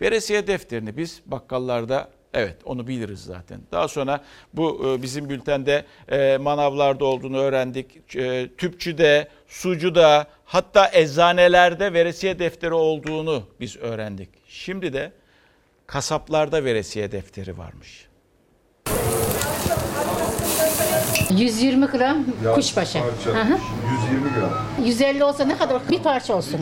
Veresiye 0.00 0.46
defterini 0.46 0.96
biz 0.96 1.22
bakkallarda 1.26 2.10
Evet 2.34 2.56
onu 2.64 2.86
biliriz 2.86 3.20
zaten. 3.20 3.60
Daha 3.72 3.88
sonra 3.88 4.24
bu 4.54 4.88
e, 4.88 5.02
bizim 5.02 5.28
bültende 5.28 5.84
e, 6.08 6.38
manavlarda 6.38 7.04
olduğunu 7.04 7.38
öğrendik. 7.38 8.16
E, 8.16 8.48
tüpçüde, 8.58 9.28
sucuda 9.48 10.26
hatta 10.44 10.90
eczanelerde 10.92 11.92
veresiye 11.92 12.38
defteri 12.38 12.74
olduğunu 12.74 13.42
biz 13.60 13.76
öğrendik. 13.76 14.28
Şimdi 14.48 14.92
de 14.92 15.12
kasaplarda 15.86 16.64
veresiye 16.64 17.12
defteri 17.12 17.58
varmış. 17.58 18.09
120 21.30 21.86
gram 21.86 22.16
kuşbaşı. 22.54 22.98
Hı 22.98 23.02
hı. 23.30 23.58
120 24.04 24.34
gram. 24.38 24.50
150 24.84 25.24
olsa 25.24 25.44
ne 25.44 25.56
kadar? 25.58 25.76
Bir 25.90 25.98
parça 25.98 26.34
olsun. 26.34 26.60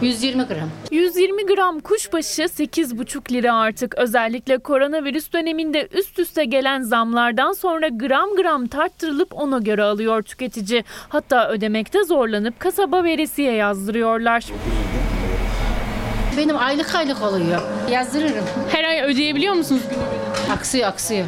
120 0.00 0.42
gram. 0.42 0.70
120 0.90 1.46
gram 1.46 1.80
kuşbaşı 1.80 2.42
8,5 2.42 3.32
lira 3.32 3.54
artık. 3.54 3.94
Özellikle 3.98 4.58
koronavirüs 4.58 5.32
döneminde 5.32 5.88
üst 5.92 6.18
üste 6.18 6.44
gelen 6.44 6.82
zamlardan 6.82 7.52
sonra 7.52 7.88
gram 7.88 8.36
gram 8.36 8.66
tarttırılıp 8.66 9.28
ona 9.34 9.58
göre 9.58 9.82
alıyor 9.82 10.22
tüketici. 10.22 10.84
Hatta 11.08 11.48
ödemekte 11.48 12.04
zorlanıp 12.04 12.60
kasaba 12.60 13.04
veresiye 13.04 13.52
yazdırıyorlar. 13.52 14.44
Benim 16.36 16.56
aylık 16.58 16.94
aylık 16.94 17.22
oluyor. 17.22 17.60
Yazdırırım. 17.90 18.44
Her 18.70 18.84
ay 18.84 19.02
ödeyebiliyor 19.02 19.54
musunuz? 19.54 19.82
Aksıyor 20.52 20.88
aksıyor. 20.88 21.26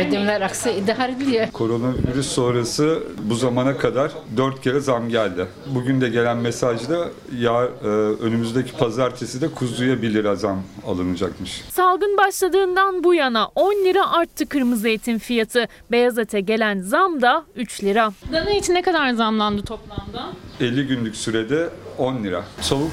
Ödemeler 0.00 0.40
aksa 0.40 0.70
idare 0.70 1.12
ediliyor. 1.12 1.46
Koronavirüs 1.52 2.26
sonrası 2.32 3.02
bu 3.24 3.34
zamana 3.34 3.76
kadar 3.76 4.12
dört 4.36 4.60
kere 4.60 4.80
zam 4.80 5.08
geldi. 5.08 5.46
Bugün 5.74 6.00
de 6.00 6.08
gelen 6.08 6.36
mesajda 6.36 7.08
ya 7.38 7.68
e, 7.84 7.86
önümüzdeki 7.86 8.72
pazartesi 8.72 9.40
de 9.40 9.48
kuzuya 9.48 10.02
1 10.02 10.14
lira 10.14 10.34
zam 10.34 10.62
alınacakmış. 10.86 11.64
Salgın 11.70 12.16
başladığından 12.18 13.04
bu 13.04 13.14
yana 13.14 13.48
10 13.54 13.72
lira 13.72 14.10
arttı 14.12 14.46
kırmızı 14.46 14.88
etin 14.88 15.18
fiyatı. 15.18 15.68
Beyaz 15.90 16.18
ete 16.18 16.40
gelen 16.40 16.80
zam 16.80 17.22
da 17.22 17.44
3 17.56 17.84
lira. 17.84 18.12
Dana 18.32 18.50
için 18.50 18.74
ne 18.74 18.82
kadar 18.82 19.10
zamlandı 19.12 19.62
toplamda? 19.62 20.26
50 20.60 20.86
günlük 20.86 21.16
sürede 21.16 21.68
10 21.98 22.24
lira. 22.24 22.44
Tavuk 22.68 22.90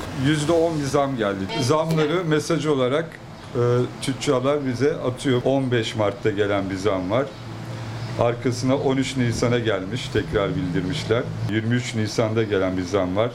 %10 0.49 0.79
bir 0.79 0.85
zam 0.85 1.17
geldi. 1.17 1.39
Zamları 1.61 2.25
mesaj 2.25 2.65
olarak 2.65 3.05
tüccarlar 4.01 4.65
bize 4.65 4.95
atıyor. 4.95 5.41
15 5.45 5.95
Mart'ta 5.95 6.29
gelen 6.29 6.69
bir 6.69 6.75
zam 6.75 7.11
var. 7.11 7.25
Arkasına 8.19 8.77
13 8.77 9.17
Nisan'a 9.17 9.59
gelmiş, 9.59 10.09
tekrar 10.13 10.55
bildirmişler. 10.55 11.23
23 11.49 11.95
Nisan'da 11.95 12.43
gelen 12.43 12.77
bir 12.77 12.83
zam 12.83 13.15
var. 13.15 13.31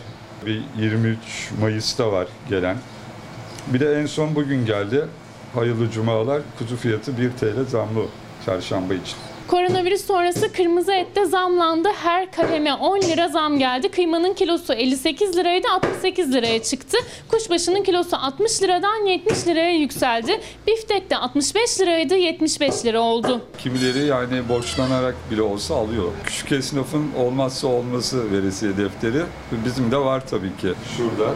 Bir 0.46 0.62
23 0.78 1.18
Mayıs'ta 1.60 2.12
var 2.12 2.26
gelen. 2.48 2.76
Bir 3.66 3.80
de 3.80 4.00
en 4.00 4.06
son 4.06 4.34
bugün 4.34 4.66
geldi. 4.66 5.04
Hayırlı 5.54 5.90
cumalar. 5.90 6.42
Kuzu 6.58 6.76
fiyatı 6.76 7.18
1 7.18 7.30
TL 7.30 7.64
zamlı 7.68 8.02
çarşamba 8.46 8.94
için. 8.94 9.35
Koronavirüs 9.48 10.06
sonrası 10.06 10.52
kırmızı 10.52 10.92
ette 10.92 11.24
zamlandı. 11.24 11.88
Her 12.02 12.32
kaleme 12.32 12.74
10 12.74 13.00
lira 13.00 13.28
zam 13.28 13.58
geldi. 13.58 13.88
Kıymanın 13.88 14.34
kilosu 14.34 14.72
58 14.72 15.36
liraydı 15.36 15.68
68 15.68 16.32
liraya 16.32 16.62
çıktı. 16.62 16.98
Kuşbaşının 17.28 17.82
kilosu 17.82 18.16
60 18.16 18.62
liradan 18.62 19.06
70 19.06 19.46
liraya 19.46 19.72
yükseldi. 19.72 20.40
Biftek 20.66 21.10
de 21.10 21.16
65 21.16 21.80
liraydı 21.80 22.14
75 22.16 22.84
lira 22.84 23.00
oldu. 23.00 23.40
Kimileri 23.58 24.06
yani 24.06 24.48
borçlanarak 24.48 25.14
bile 25.30 25.42
olsa 25.42 25.74
alıyor. 25.74 26.12
Küçük 26.24 26.52
esnafın 26.52 27.10
olmazsa 27.18 27.66
olması 27.66 28.32
veresiye 28.32 28.76
defteri. 28.76 29.22
Bizim 29.64 29.90
de 29.90 29.96
var 29.96 30.26
tabii 30.26 30.56
ki. 30.56 30.72
Şurada 30.96 31.34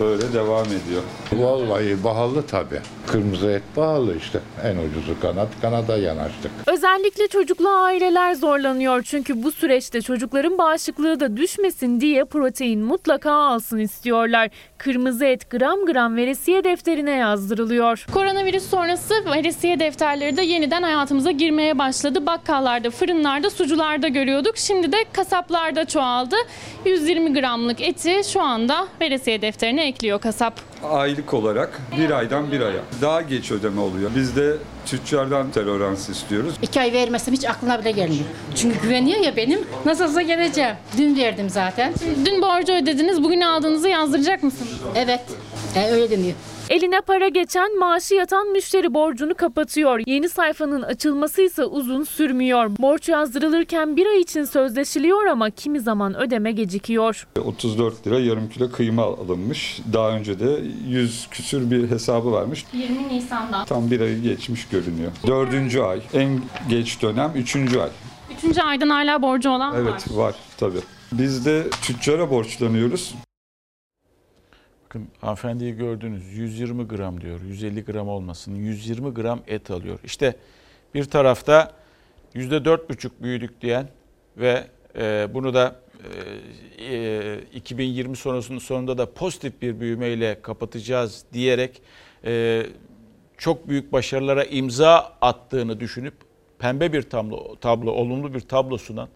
böyle 0.00 0.32
devam 0.32 0.66
ediyor. 0.66 1.02
Vallahi 1.32 2.02
pahalı 2.02 2.46
tabii. 2.46 2.80
Kırmızı 3.06 3.50
et 3.50 3.62
pahalı 3.74 4.16
işte. 4.16 4.40
En 4.64 4.76
ucuzu 4.76 5.20
kanat, 5.20 5.48
kanada 5.62 5.96
yanaştık. 5.96 6.50
Özellikle 6.66 7.28
çocuklu 7.28 7.68
aileler 7.68 8.34
zorlanıyor 8.34 9.02
çünkü 9.02 9.42
bu 9.42 9.52
süreçte 9.52 10.00
çocukların 10.02 10.58
bağışıklığı 10.58 11.20
da 11.20 11.36
düşmesin 11.36 12.00
diye 12.00 12.24
protein 12.24 12.80
mutlaka 12.80 13.32
alsın 13.32 13.78
istiyorlar. 13.78 14.50
Kırmızı 14.78 15.24
et 15.24 15.50
gram 15.50 15.86
gram 15.86 16.16
veresiye 16.16 16.64
defterine 16.64 17.10
yazdırılıyor. 17.10 18.06
Koronavirüs 18.12 18.70
sonrası 18.70 19.14
veresiye 19.24 19.80
defterleri 19.80 20.36
de 20.36 20.42
yeniden 20.42 20.82
hayatımıza 20.82 21.30
girmeye 21.30 21.78
başladı. 21.78 22.26
Bakkallarda, 22.26 22.90
fırınlarda, 22.90 23.50
sucularda 23.50 24.08
görüyorduk. 24.08 24.56
Şimdi 24.58 24.92
de 24.92 24.96
kasaplarda 25.12 25.84
çoğaldı. 25.84 26.36
120 26.84 27.40
gramlık 27.40 27.80
eti 27.80 28.20
şu 28.32 28.42
anda 28.42 28.88
veresiye 29.00 29.42
defterine 29.42 29.86
ekliyor 29.86 30.20
kasap. 30.20 30.67
Aylık 30.84 31.34
olarak 31.34 31.80
bir 31.98 32.10
aydan 32.10 32.52
bir 32.52 32.60
aya. 32.60 32.80
Daha 33.02 33.22
geç 33.22 33.50
ödeme 33.50 33.80
oluyor. 33.80 34.10
Biz 34.16 34.36
de 34.36 34.56
tüccardan 34.86 35.50
tolerans 35.52 36.08
istiyoruz. 36.08 36.54
İki 36.62 36.80
ay 36.80 36.92
vermesem 36.92 37.34
hiç 37.34 37.44
aklına 37.44 37.80
bile 37.80 37.90
gelmiyor. 37.90 38.24
Çünkü 38.56 38.80
güveniyor 38.82 39.20
ya 39.20 39.36
benim. 39.36 39.60
Nasılsa 39.84 40.22
geleceğim. 40.22 40.74
Dün 40.98 41.16
verdim 41.16 41.50
zaten. 41.50 41.94
Dün 42.24 42.42
borcu 42.42 42.72
ödediniz, 42.72 43.22
bugün 43.22 43.40
aldığınızı 43.40 43.88
yazdıracak 43.88 44.42
mısınız? 44.42 44.72
Evet. 44.94 45.20
E, 45.76 45.90
öyle 45.90 46.10
deniyor. 46.10 46.34
Eline 46.70 47.00
para 47.00 47.28
geçen, 47.28 47.78
maaşı 47.78 48.14
yatan 48.14 48.48
müşteri 48.48 48.94
borcunu 48.94 49.34
kapatıyor. 49.34 50.00
Yeni 50.06 50.28
sayfanın 50.28 50.82
açılması 50.82 51.42
ise 51.42 51.64
uzun 51.64 52.04
sürmüyor. 52.04 52.70
Borç 52.78 53.08
yazdırılırken 53.08 53.96
bir 53.96 54.06
ay 54.06 54.20
için 54.20 54.44
sözleşiliyor 54.44 55.26
ama 55.26 55.50
kimi 55.50 55.80
zaman 55.80 56.16
ödeme 56.16 56.52
gecikiyor. 56.52 57.26
34 57.44 58.06
lira 58.06 58.20
yarım 58.20 58.48
kilo 58.48 58.70
kıyma 58.70 59.02
alınmış. 59.02 59.80
Daha 59.92 60.10
önce 60.10 60.40
de 60.40 60.60
100 60.88 61.26
küsür 61.30 61.70
bir 61.70 61.90
hesabı 61.90 62.32
varmış. 62.32 62.64
20 62.72 63.08
Nisan'dan. 63.08 63.64
Tam 63.64 63.90
bir 63.90 64.00
ayı 64.00 64.22
geçmiş 64.22 64.68
görünüyor. 64.68 65.12
Dördüncü 65.26 65.80
ay. 65.80 66.02
En 66.14 66.40
geç 66.68 67.02
dönem 67.02 67.32
üçüncü 67.34 67.78
ay. 67.80 67.90
Üçüncü 68.38 68.60
aydan 68.60 68.88
hala 68.90 69.22
borcu 69.22 69.50
olan 69.50 69.72
var. 69.72 69.78
Evet 69.78 70.06
var 70.10 70.34
tabii. 70.56 70.80
Biz 71.12 71.46
de 71.46 71.70
tüccara 71.82 72.30
borçlanıyoruz. 72.30 73.14
Bakın 74.88 75.08
hanımefendiyi 75.20 75.76
gördünüz 75.76 76.36
120 76.36 76.88
gram 76.88 77.20
diyor 77.20 77.40
150 77.40 77.84
gram 77.84 78.08
olmasın 78.08 78.54
120 78.54 79.14
gram 79.14 79.40
et 79.46 79.70
alıyor. 79.70 79.98
İşte 80.04 80.36
bir 80.94 81.04
tarafta 81.04 81.72
%4,5 82.34 83.10
büyüdük 83.20 83.60
diyen 83.60 83.88
ve 84.36 84.66
e, 84.98 85.28
bunu 85.34 85.54
da 85.54 85.76
e, 86.78 86.94
e, 86.94 87.40
2020 87.54 88.16
sonrasının 88.16 88.58
sonunda 88.58 88.98
da 88.98 89.12
pozitif 89.12 89.62
bir 89.62 89.80
büyümeyle 89.80 90.42
kapatacağız 90.42 91.24
diyerek 91.32 91.82
e, 92.24 92.66
çok 93.38 93.68
büyük 93.68 93.92
başarılara 93.92 94.44
imza 94.44 95.12
attığını 95.20 95.80
düşünüp 95.80 96.14
pembe 96.58 96.92
bir 96.92 97.02
tablo, 97.02 97.56
tablo 97.56 97.90
olumlu 97.90 98.34
bir 98.34 98.40
tablo 98.40 98.78
sunan 98.78 99.08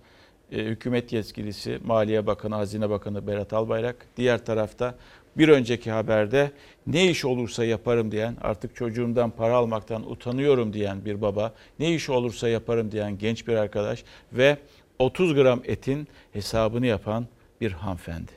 e, 0.52 0.64
hükümet 0.64 1.12
yetkilisi 1.12 1.78
Maliye 1.84 2.26
Bakanı, 2.26 2.54
Hazine 2.54 2.90
Bakanı 2.90 3.26
Berat 3.26 3.52
Albayrak. 3.52 4.06
Diğer 4.16 4.44
tarafta 4.44 4.94
bir 5.36 5.48
önceki 5.48 5.90
haberde 5.90 6.52
ne 6.86 7.10
iş 7.10 7.24
olursa 7.24 7.64
yaparım 7.64 8.12
diyen, 8.12 8.36
artık 8.40 8.76
çocuğumdan 8.76 9.30
para 9.30 9.56
almaktan 9.56 10.10
utanıyorum 10.10 10.72
diyen 10.72 11.04
bir 11.04 11.22
baba, 11.22 11.54
ne 11.78 11.94
iş 11.94 12.10
olursa 12.10 12.48
yaparım 12.48 12.92
diyen 12.92 13.18
genç 13.18 13.48
bir 13.48 13.54
arkadaş 13.54 14.04
ve 14.32 14.56
30 14.98 15.34
gram 15.34 15.62
etin 15.64 16.08
hesabını 16.32 16.86
yapan 16.86 17.26
bir 17.60 17.72
hanımefendi. 17.72 18.32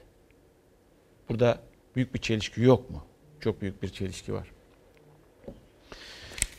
Burada 1.30 1.60
büyük 1.96 2.14
bir 2.14 2.20
çelişki 2.20 2.62
yok 2.62 2.90
mu? 2.90 3.04
Çok 3.40 3.62
büyük 3.62 3.84
bir 3.84 3.90
çelişki 3.90 4.34
var. 4.34 4.48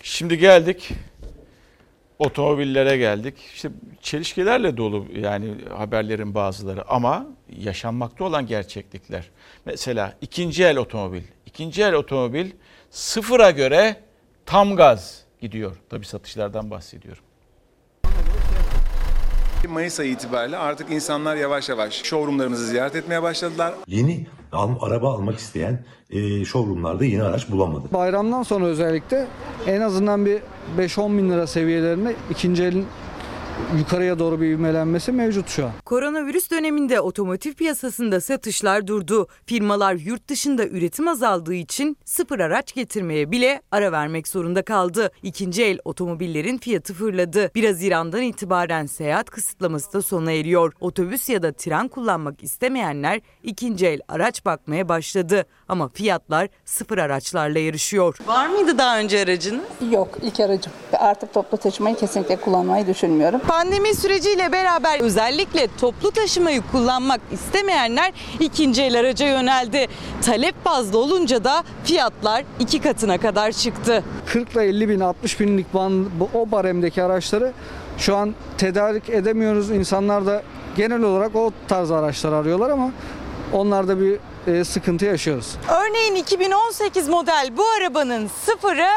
Şimdi 0.02 0.38
geldik 0.38 0.92
otomobillere 2.18 2.96
geldik. 2.96 3.34
İşte 3.54 3.70
çelişkilerle 4.02 4.76
dolu 4.76 5.06
yani 5.16 5.54
haberlerin 5.76 6.34
bazıları 6.34 6.88
ama 6.88 7.26
yaşanmakta 7.58 8.24
olan 8.24 8.46
gerçeklikler. 8.46 9.30
Mesela 9.64 10.16
ikinci 10.20 10.64
el 10.64 10.76
otomobil. 10.76 11.22
İkinci 11.46 11.82
el 11.82 11.92
otomobil 11.94 12.50
sıfıra 12.90 13.50
göre 13.50 13.96
tam 14.46 14.76
gaz 14.76 15.24
gidiyor. 15.40 15.76
Tabii 15.90 16.06
satışlardan 16.06 16.70
bahsediyorum. 16.70 17.22
Mayıs 19.64 20.00
ayı 20.00 20.10
itibariyle 20.10 20.56
artık 20.56 20.90
insanlar 20.90 21.36
yavaş 21.36 21.68
yavaş 21.68 22.02
showroomlarımızı 22.02 22.66
ziyaret 22.66 22.96
etmeye 22.96 23.22
başladılar. 23.22 23.74
Yeni 23.86 24.26
al- 24.52 24.80
araba 24.80 25.14
almak 25.14 25.38
isteyen 25.38 25.84
e, 26.10 26.44
showroomlarda 26.44 27.04
yeni 27.04 27.22
araç 27.22 27.50
bulamadı. 27.50 27.82
Bayramdan 27.92 28.42
sonra 28.42 28.64
özellikle 28.64 29.26
en 29.66 29.80
azından 29.80 30.26
bir 30.26 30.38
5-10 30.78 31.18
bin 31.18 31.30
lira 31.30 31.46
seviyelerinde 31.46 32.14
ikinci 32.30 32.64
elin 32.64 32.86
yukarıya 33.78 34.18
doğru 34.18 34.40
bir 34.40 34.46
ivmelenmesi 34.46 35.12
mevcut 35.12 35.48
şu 35.48 35.64
an. 35.64 35.70
Koronavirüs 35.84 36.50
döneminde 36.50 37.00
otomotiv 37.00 37.52
piyasasında 37.52 38.20
satışlar 38.20 38.86
durdu. 38.86 39.28
Firmalar 39.46 39.94
yurt 39.94 40.28
dışında 40.28 40.66
üretim 40.66 41.08
azaldığı 41.08 41.54
için 41.54 41.96
sıfır 42.04 42.40
araç 42.40 42.74
getirmeye 42.74 43.30
bile 43.30 43.62
ara 43.70 43.92
vermek 43.92 44.28
zorunda 44.28 44.62
kaldı. 44.62 45.10
İkinci 45.22 45.64
el 45.64 45.78
otomobillerin 45.84 46.58
fiyatı 46.58 46.94
fırladı. 46.94 47.50
1 47.54 47.64
Haziran'dan 47.64 48.22
itibaren 48.22 48.86
seyahat 48.86 49.30
kısıtlaması 49.30 49.92
da 49.92 50.02
sona 50.02 50.32
eriyor. 50.32 50.72
Otobüs 50.80 51.28
ya 51.28 51.42
da 51.42 51.52
tren 51.52 51.88
kullanmak 51.88 52.42
istemeyenler 52.42 53.20
ikinci 53.42 53.86
el 53.86 54.00
araç 54.08 54.44
bakmaya 54.44 54.88
başladı. 54.88 55.46
Ama 55.68 55.88
fiyatlar 55.88 56.48
sıfır 56.64 56.98
araçlarla 56.98 57.58
yarışıyor. 57.58 58.18
Var 58.26 58.46
mıydı 58.48 58.78
daha 58.78 58.98
önce 58.98 59.22
aracınız? 59.22 59.64
Yok 59.90 60.08
ilk 60.22 60.40
aracım. 60.40 60.72
Artık 60.92 61.34
toplu 61.34 61.58
taşımayı 61.58 61.96
kesinlikle 61.96 62.36
kullanmayı 62.36 62.86
düşünmüyorum. 62.86 63.40
Pandemi 63.48 63.94
süreciyle 63.94 64.52
beraber 64.52 65.00
özellikle 65.00 65.68
toplu 65.80 66.10
taşımayı 66.10 66.62
kullanmak 66.72 67.20
istemeyenler 67.32 68.12
ikinci 68.40 68.82
el 68.82 68.98
araca 69.00 69.26
yöneldi. 69.26 69.86
Talep 70.26 70.64
fazla 70.64 70.98
olunca 70.98 71.44
da 71.44 71.64
fiyatlar 71.84 72.44
iki 72.60 72.80
katına 72.80 73.18
kadar 73.18 73.52
çıktı. 73.52 74.04
40 74.26 74.52
ile 74.52 74.62
50 74.64 74.88
bin 74.88 75.00
60 75.00 75.40
binlik 75.40 75.74
ban, 75.74 76.20
bu- 76.20 76.28
o 76.34 76.50
baremdeki 76.50 77.02
araçları 77.02 77.52
şu 77.98 78.16
an 78.16 78.34
tedarik 78.58 79.08
edemiyoruz. 79.10 79.70
İnsanlar 79.70 80.26
da 80.26 80.42
genel 80.76 81.02
olarak 81.02 81.36
o 81.36 81.52
tarz 81.68 81.90
araçlar 81.90 82.32
arıyorlar 82.32 82.70
ama 82.70 82.90
onlarda 83.52 84.00
bir 84.00 84.18
e, 84.52 84.64
sıkıntı 84.64 85.04
yaşıyoruz. 85.04 85.46
Örneğin 85.68 86.14
2018 86.14 87.08
model 87.08 87.50
bu 87.56 87.64
arabanın 87.80 88.30
sıfırı 88.44 88.88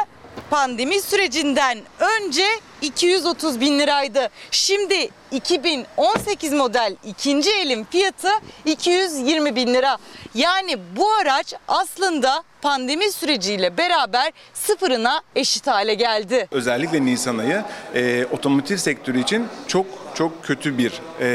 pandemi 0.50 1.00
sürecinden 1.00 1.78
önce 2.00 2.44
230 2.82 3.60
bin 3.60 3.78
liraydı. 3.78 4.28
Şimdi 4.50 5.08
2018 5.32 6.52
model 6.52 6.96
ikinci 7.04 7.50
elin 7.50 7.84
fiyatı 7.84 8.28
220 8.64 9.56
bin 9.56 9.74
lira. 9.74 9.98
Yani 10.34 10.78
bu 10.96 11.12
araç 11.12 11.54
aslında 11.68 12.42
pandemi 12.62 13.12
süreciyle 13.12 13.76
beraber 13.76 14.32
sıfırına 14.54 15.22
eşit 15.36 15.66
hale 15.66 15.94
geldi. 15.94 16.48
Özellikle 16.50 17.04
Nisan 17.04 17.38
ayı 17.38 17.64
e, 17.94 18.26
otomotiv 18.32 18.76
sektörü 18.76 19.20
için 19.20 19.46
çok 19.66 19.86
çok 20.14 20.44
kötü 20.44 20.78
bir 20.78 20.92
e, 21.20 21.28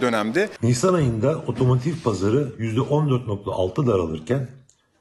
dönemdi. 0.00 0.50
Nisan 0.62 0.94
ayında 0.94 1.30
otomotiv 1.46 1.94
pazarı 2.04 2.52
%14.6 2.58 3.86
daralırken 3.86 4.48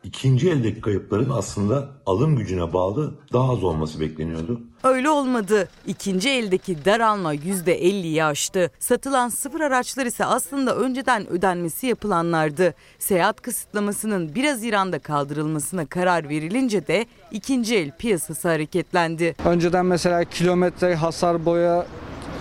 ikinci 0.04 0.50
eldeki 0.50 0.82
kayıpların 0.82 1.30
aslında 1.30 1.90
alım 2.06 2.36
gücüne 2.36 2.74
bağlı 2.74 3.14
daha 3.34 3.52
az 3.52 3.64
olması 3.64 4.00
bekleniyordu. 4.00 4.62
Öyle 4.84 5.10
olmadı. 5.10 5.70
İkinci 5.88 6.30
eldeki 6.30 6.86
daralma 6.86 7.36
%50'yi 7.36 8.24
aştı. 8.24 8.72
Satılan 8.80 9.30
sıfır 9.30 9.62
araçlar 9.62 10.06
ise 10.06 10.26
aslında 10.26 10.76
önceden 10.76 11.30
ödenmesi 11.30 11.88
yapılanlardı. 11.88 12.74
Seyahat 13.00 13.42
kısıtlamasının 13.42 14.36
1 14.36 14.44
Haziran'da 14.46 15.00
kaldırılmasına 15.00 15.86
karar 15.86 16.30
verilince 16.30 16.88
de 16.88 17.06
ikinci 17.32 17.76
el 17.76 17.92
piyasası 17.98 18.48
hareketlendi. 18.50 19.36
Önceden 19.46 19.86
mesela 19.86 20.24
kilometre, 20.24 20.96
hasar, 20.96 21.46
boya 21.46 21.86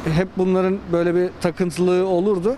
hep 0.04 0.28
bunların 0.36 0.78
böyle 0.92 1.14
bir 1.14 1.30
takıntılığı 1.40 2.06
olurdu. 2.06 2.56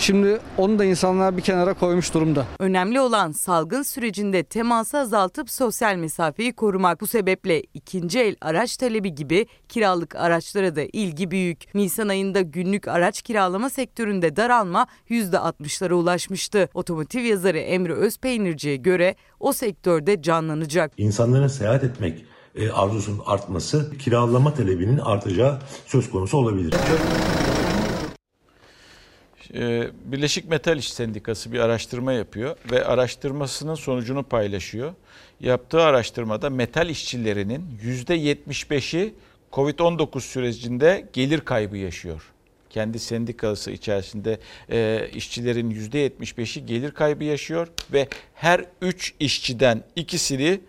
Şimdi 0.00 0.38
onu 0.58 0.78
da 0.78 0.84
insanlar 0.84 1.36
bir 1.36 1.42
kenara 1.42 1.74
koymuş 1.74 2.14
durumda. 2.14 2.46
Önemli 2.58 3.00
olan 3.00 3.32
salgın 3.32 3.82
sürecinde 3.82 4.42
teması 4.42 4.98
azaltıp 4.98 5.50
sosyal 5.50 5.96
mesafeyi 5.96 6.52
korumak. 6.52 7.00
Bu 7.00 7.06
sebeple 7.06 7.62
ikinci 7.74 8.20
el 8.20 8.36
araç 8.40 8.76
talebi 8.76 9.14
gibi 9.14 9.46
kiralık 9.68 10.16
araçlara 10.16 10.76
da 10.76 10.82
ilgi 10.92 11.30
büyük. 11.30 11.74
Nisan 11.74 12.08
ayında 12.08 12.40
günlük 12.40 12.88
araç 12.88 13.22
kiralama 13.22 13.70
sektöründe 13.70 14.36
daralma 14.36 14.86
%60'lara 15.10 15.92
ulaşmıştı. 15.92 16.68
Otomotiv 16.74 17.20
yazarı 17.20 17.58
Emre 17.58 17.94
Özpeynirci'ye 17.94 18.76
göre 18.76 19.14
o 19.40 19.52
sektörde 19.52 20.22
canlanacak. 20.22 20.92
İnsanların 20.96 21.48
seyahat 21.48 21.84
etmek 21.84 22.24
e, 22.54 22.70
arzusunun 22.70 23.22
artması 23.26 23.98
kiralama 23.98 24.54
talebinin 24.54 24.98
artacağı 24.98 25.58
söz 25.86 26.10
konusu 26.10 26.38
olabilir. 26.38 26.74
Ee, 29.54 29.88
Birleşik 30.04 30.48
Metal 30.48 30.78
İş 30.78 30.92
Sendikası 30.92 31.52
bir 31.52 31.58
araştırma 31.58 32.12
yapıyor 32.12 32.56
ve 32.70 32.84
araştırmasının 32.84 33.74
sonucunu 33.74 34.22
paylaşıyor. 34.22 34.94
Yaptığı 35.40 35.82
araştırmada 35.82 36.50
metal 36.50 36.88
işçilerinin 36.88 37.64
%75'i 37.84 39.14
Covid-19 39.52 40.20
sürecinde 40.20 41.08
gelir 41.12 41.40
kaybı 41.40 41.76
yaşıyor. 41.76 42.22
Kendi 42.70 42.98
sendikası 42.98 43.70
içerisinde 43.70 44.38
e, 44.70 45.08
işçilerin 45.14 45.70
%75'i 45.70 46.66
gelir 46.66 46.90
kaybı 46.90 47.24
yaşıyor 47.24 47.68
ve 47.92 48.08
her 48.34 48.64
3 48.82 49.14
işçiden 49.20 49.84
ikisini 49.96 50.60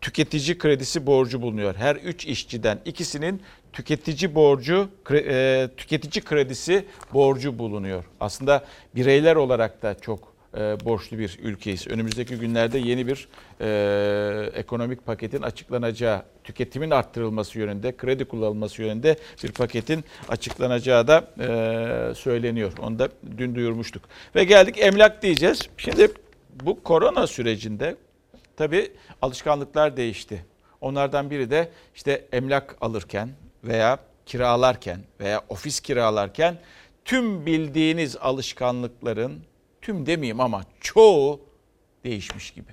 tüketici 0.00 0.58
kredisi 0.58 1.06
borcu 1.06 1.42
bulunuyor. 1.42 1.74
Her 1.74 1.96
3 1.96 2.26
işçiden 2.26 2.80
ikisinin 2.84 3.42
tüketici 3.72 4.34
borcu, 4.34 4.88
e, 5.10 5.68
tüketici 5.76 6.24
kredisi 6.24 6.84
borcu 7.12 7.58
bulunuyor. 7.58 8.04
Aslında 8.20 8.64
bireyler 8.94 9.36
olarak 9.36 9.82
da 9.82 10.00
çok 10.00 10.32
e, 10.54 10.58
borçlu 10.84 11.18
bir 11.18 11.38
ülkeyiz. 11.42 11.88
Önümüzdeki 11.88 12.36
günlerde 12.36 12.78
yeni 12.78 13.06
bir 13.06 13.28
e, 13.60 14.50
ekonomik 14.54 15.06
paketin 15.06 15.42
açıklanacağı, 15.42 16.22
tüketimin 16.44 16.90
arttırılması 16.90 17.58
yönünde, 17.58 17.96
kredi 17.96 18.24
kullanılması 18.24 18.82
yönünde 18.82 19.16
bir 19.44 19.52
paketin 19.52 20.04
açıklanacağı 20.28 21.08
da 21.08 21.28
e, 21.40 22.14
söyleniyor. 22.14 22.72
Onu 22.82 22.98
da 22.98 23.08
dün 23.38 23.54
duyurmuştuk. 23.54 24.02
Ve 24.36 24.44
geldik 24.44 24.78
emlak 24.78 25.22
diyeceğiz. 25.22 25.68
Şimdi 25.76 26.08
bu 26.62 26.82
korona 26.82 27.26
sürecinde 27.26 27.96
tabii 28.56 28.92
alışkanlıklar 29.22 29.96
değişti. 29.96 30.44
Onlardan 30.80 31.30
biri 31.30 31.50
de 31.50 31.68
işte 31.94 32.24
emlak 32.32 32.76
alırken 32.80 33.28
veya 33.64 33.98
kiralarken 34.26 35.00
veya 35.20 35.42
ofis 35.48 35.80
kiralarken 35.80 36.58
tüm 37.04 37.46
bildiğiniz 37.46 38.16
alışkanlıkların 38.16 39.40
tüm 39.82 40.06
demeyeyim 40.06 40.40
ama 40.40 40.62
çoğu 40.80 41.40
değişmiş 42.04 42.50
gibi. 42.50 42.70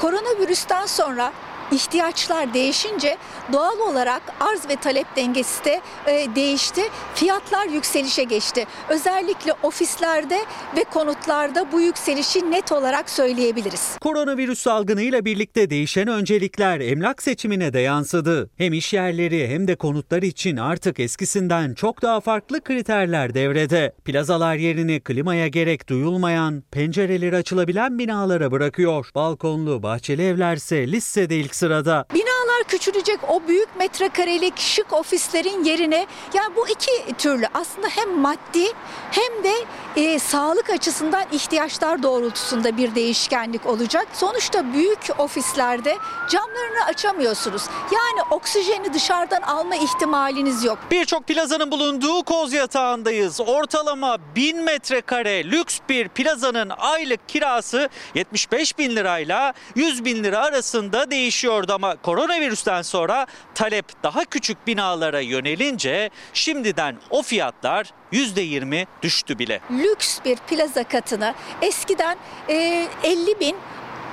Koronavirüsten 0.00 0.86
sonra 0.86 1.32
ihtiyaçlar 1.72 2.54
değişince 2.54 3.16
doğal 3.52 3.78
olarak 3.78 4.22
arz 4.40 4.68
ve 4.68 4.76
talep 4.76 5.16
dengesi 5.16 5.64
de 5.64 5.80
e, 6.06 6.34
değişti. 6.34 6.82
Fiyatlar 7.14 7.66
yükselişe 7.66 8.24
geçti. 8.24 8.66
Özellikle 8.88 9.52
ofislerde 9.62 10.38
ve 10.76 10.84
konutlarda 10.84 11.72
bu 11.72 11.80
yükselişi 11.80 12.50
net 12.50 12.72
olarak 12.72 13.10
söyleyebiliriz. 13.10 13.98
Koronavirüs 14.00 14.58
salgınıyla 14.58 15.24
birlikte 15.24 15.70
değişen 15.70 16.08
öncelikler 16.08 16.80
emlak 16.80 17.22
seçimine 17.22 17.72
de 17.72 17.80
yansıdı. 17.80 18.50
Hem 18.56 18.72
iş 18.72 18.92
yerleri 18.92 19.48
hem 19.48 19.68
de 19.68 19.74
konutlar 19.76 20.22
için 20.22 20.56
artık 20.56 21.00
eskisinden 21.00 21.74
çok 21.74 22.02
daha 22.02 22.20
farklı 22.20 22.60
kriterler 22.60 23.34
devrede. 23.34 23.94
Plazalar 24.04 24.54
yerini 24.54 25.00
klimaya 25.00 25.48
gerek 25.48 25.88
duyulmayan, 25.88 26.62
pencereleri 26.70 27.36
açılabilen 27.36 27.98
binalara 27.98 28.50
bırakıyor. 28.50 29.10
Balkonlu, 29.14 29.82
bahçeli 29.82 30.22
evlerse 30.22 30.92
listede 30.92 31.36
ilk 31.36 31.54
sırada. 31.62 32.04
Binalar 32.14 32.64
küçülecek 32.68 33.18
o 33.28 33.48
büyük 33.48 33.76
metrekarelik 33.76 34.58
şık 34.58 34.92
ofislerin 34.92 35.64
yerine 35.64 36.06
yani 36.34 36.56
bu 36.56 36.68
iki 36.68 37.16
türlü 37.18 37.46
aslında 37.54 37.88
hem 37.88 38.18
maddi 38.18 38.64
hem 39.10 39.44
de 39.44 39.54
e, 39.96 40.18
sağlık 40.18 40.70
açısından 40.70 41.24
ihtiyaçlar 41.32 42.02
doğrultusunda 42.02 42.76
bir 42.76 42.94
değişkenlik 42.94 43.66
olacak. 43.66 44.08
Sonuçta 44.12 44.72
büyük 44.72 44.98
ofislerde 45.18 45.98
camlarını 46.30 46.84
açamıyorsunuz. 46.84 47.62
Yani 47.92 48.28
oksijeni 48.30 48.94
dışarıdan 48.94 49.42
alma 49.42 49.76
ihtimaliniz 49.76 50.64
yok. 50.64 50.78
Birçok 50.90 51.26
plazanın 51.26 51.70
bulunduğu 51.70 52.22
koz 52.22 52.52
yatağındayız. 52.52 53.40
Ortalama 53.40 54.18
1000 54.36 54.64
metrekare 54.64 55.44
lüks 55.50 55.78
bir 55.88 56.08
plazanın 56.08 56.72
aylık 56.78 57.28
kirası 57.28 57.88
75 58.14 58.78
bin 58.78 58.96
lirayla 58.96 59.52
100 59.74 60.04
bin 60.04 60.24
lira 60.24 60.38
arasında 60.38 61.10
değişiyordu 61.10 61.72
ama 61.72 61.96
koronavirüsten 61.96 62.82
sonra 62.82 63.26
talep 63.54 64.02
daha 64.02 64.24
küçük 64.24 64.66
binalara 64.66 65.20
yönelince 65.20 66.10
şimdiden 66.32 66.96
o 67.10 67.22
fiyatlar 67.22 67.92
%20 68.12 68.86
düştü 69.02 69.38
bile. 69.38 69.60
Lüks 69.70 70.18
bir 70.24 70.36
plaza 70.36 70.84
katını 70.84 71.34
eskiden 71.62 72.16
e, 72.48 72.86
50 73.04 73.40
bin 73.40 73.56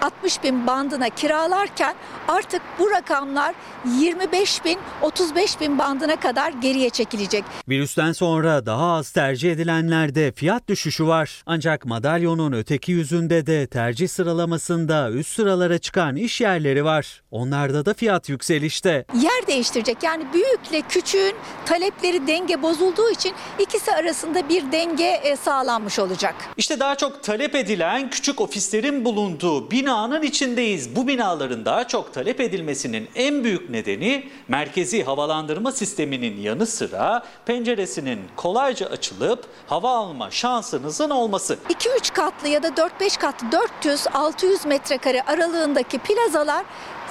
60 0.02 0.44
bin 0.44 0.68
bandına 0.68 1.10
kiralarken 1.10 1.96
artık 2.28 2.62
bu 2.80 2.92
rakamlar 2.92 3.56
25 4.00 4.66
bin 4.66 4.80
35 5.02 5.62
bin 5.62 5.80
bandına 5.80 6.16
kadar 6.16 6.52
geriye 6.52 6.90
çekilecek. 6.90 7.44
Virüsten 7.70 8.12
sonra 8.12 8.66
daha 8.66 8.94
az 8.94 9.12
tercih 9.12 9.52
edilenlerde 9.52 10.32
fiyat 10.32 10.68
düşüşü 10.68 11.08
var. 11.08 11.44
Ancak 11.46 11.86
madalyonun 11.86 12.52
öteki 12.52 12.92
yüzünde 12.92 13.46
de 13.46 13.68
tercih 13.68 14.08
sıralamasında 14.08 15.12
üst 15.12 15.36
sıralara 15.36 15.78
çıkan 15.78 16.16
iş 16.16 16.42
yerleri 16.42 16.84
var. 16.86 17.22
Onlarda 17.32 17.86
da 17.86 17.94
fiyat 17.94 18.30
yükselişte. 18.30 19.06
Yer 19.22 19.48
değiştirecek 19.48 20.04
yani 20.04 20.24
büyükle 20.34 20.82
küçüğün 20.82 21.36
talepleri 21.66 22.28
denge 22.28 22.62
bozulduğu 22.62 23.10
için 23.10 23.34
ikisi 23.60 23.92
arasında 23.92 24.50
bir 24.50 24.72
denge 24.72 25.04
e, 25.24 25.36
sağlanmış 25.36 26.00
olacak. 26.00 26.36
İşte 26.58 26.80
daha 26.80 26.96
çok 26.96 27.24
talep 27.24 27.56
edilen 27.56 28.10
küçük 28.10 28.42
ofislerin 28.42 29.06
bulunduğu 29.06 29.72
binanın 29.90 30.22
içindeyiz. 30.22 30.96
Bu 30.96 31.08
binaların 31.08 31.66
daha 31.66 31.88
çok 31.88 32.14
talep 32.14 32.40
edilmesinin 32.40 33.10
en 33.16 33.44
büyük 33.44 33.70
nedeni 33.70 34.30
merkezi 34.48 35.04
havalandırma 35.04 35.72
sisteminin 35.72 36.42
yanı 36.42 36.66
sıra 36.66 37.24
penceresinin 37.46 38.20
kolayca 38.36 38.88
açılıp 38.88 39.46
hava 39.68 39.96
alma 39.96 40.32
şansınızın 40.32 41.10
olması. 41.10 41.58
2-3 41.70 42.14
katlı 42.14 42.48
ya 42.48 42.64
da 42.64 42.68
4-5 42.68 43.20
katlı 43.20 43.48
400-600 43.84 44.68
metrekare 44.68 45.22
aralığındaki 45.22 45.98
plazalar 46.00 46.66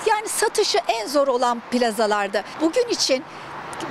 yani 0.07 0.29
satışı 0.29 0.79
en 0.89 1.07
zor 1.07 1.29
olan 1.29 1.63
plazalarda. 1.71 2.43
Bugün 2.61 2.89
için 2.89 3.25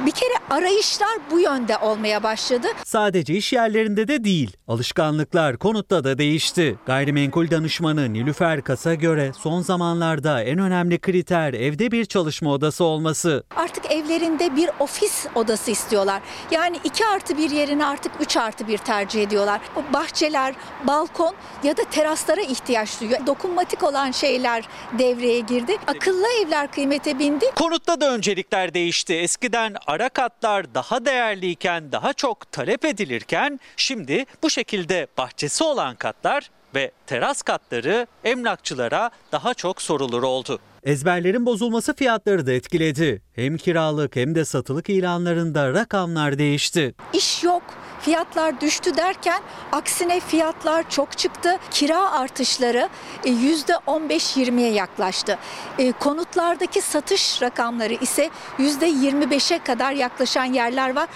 bir 0.06 0.12
kere 0.12 0.34
arayışlar 0.50 1.18
bu 1.32 1.40
yönde 1.40 1.78
olmaya 1.78 2.24
başladı. 2.24 2.68
Sadece 2.86 3.34
iş 3.34 3.54
yerlerinde 3.54 4.08
de 4.08 4.24
değil, 4.24 4.58
alışkanlıklar 4.68 5.58
konutta 5.58 6.04
da 6.04 6.18
değişti. 6.18 6.76
Gayrimenkul 6.86 7.52
danışmanı 7.52 8.14
Nilüfer 8.14 8.62
Kas'a 8.62 8.94
göre 8.94 9.32
son 9.40 9.62
zamanlarda 9.62 10.44
en 10.44 10.60
önemli 10.60 11.00
kriter 11.00 11.54
evde 11.54 11.92
bir 11.92 12.06
çalışma 12.06 12.52
odası 12.52 12.84
olması. 12.84 13.44
Artık 13.56 13.92
evlerinde 13.92 14.56
bir 14.56 14.70
ofis 14.80 15.26
odası 15.36 15.72
istiyorlar. 15.72 16.22
Yani 16.52 16.80
2 16.84 17.06
artı 17.06 17.38
bir 17.38 17.50
yerine 17.50 17.86
artık 17.86 18.12
3 18.22 18.38
artı 18.38 18.68
bir 18.68 18.78
tercih 18.78 19.24
ediyorlar. 19.24 19.62
O 19.76 19.94
bahçeler, 19.94 20.56
balkon 20.88 21.36
ya 21.64 21.78
da 21.78 21.84
teraslara 21.84 22.42
ihtiyaç 22.42 23.02
duyuyor. 23.02 23.28
Dokunmatik 23.28 23.84
olan 23.84 24.12
şeyler 24.12 24.68
devreye 25.00 25.40
girdi. 25.40 25.78
Akıllı 25.88 26.28
evler 26.46 26.72
kıymete 26.72 27.20
bindi. 27.20 27.46
Konutta 27.56 28.02
da 28.02 28.14
öncelikler 28.14 28.74
değişti. 28.74 29.14
Eskiden 29.14 29.76
ara 29.88 30.10
katlar 30.10 30.74
daha 30.76 31.06
değerliyken, 31.06 31.92
daha 31.92 32.14
çok 32.14 32.52
talep 32.52 32.86
edilirken 32.86 33.60
şimdi 33.78 34.26
bu 34.44 34.50
şekilde 34.50 35.08
bahçesi 35.18 35.64
olan 35.64 35.96
katlar 35.96 36.50
ve 36.76 36.92
teras 37.08 37.42
katları 37.42 38.08
emlakçılara 38.24 39.10
daha 39.32 39.54
çok 39.54 39.82
sorulur 39.82 40.24
oldu. 40.24 40.60
Ezberlerin 40.84 41.46
bozulması 41.46 41.94
fiyatları 41.94 42.48
da 42.48 42.52
etkiledi. 42.52 43.22
Hem 43.36 43.58
kiralık 43.58 44.16
hem 44.16 44.36
de 44.36 44.46
satılık 44.46 44.90
ilanlarında 44.90 45.74
rakamlar 45.74 46.38
değişti. 46.38 46.96
İş 47.14 47.44
yok, 47.44 47.64
fiyatlar 48.02 48.62
düştü 48.62 48.98
derken 48.98 49.42
aksine 49.72 50.20
fiyatlar 50.20 50.90
çok 50.90 51.18
çıktı. 51.18 51.58
Kira 51.72 52.12
artışları 52.12 52.90
e, 53.26 53.30
%15-20'ye 53.30 54.72
yaklaştı. 54.72 55.38
E, 55.80 55.92
Konutlardaki 55.92 56.82
satış 56.82 57.42
rakamları 57.42 57.94
ise 57.94 58.30
%25'e 58.60 59.60
kadar 59.64 59.92
yaklaşan 59.92 60.46
yerler 60.46 60.96
var. 60.96 61.08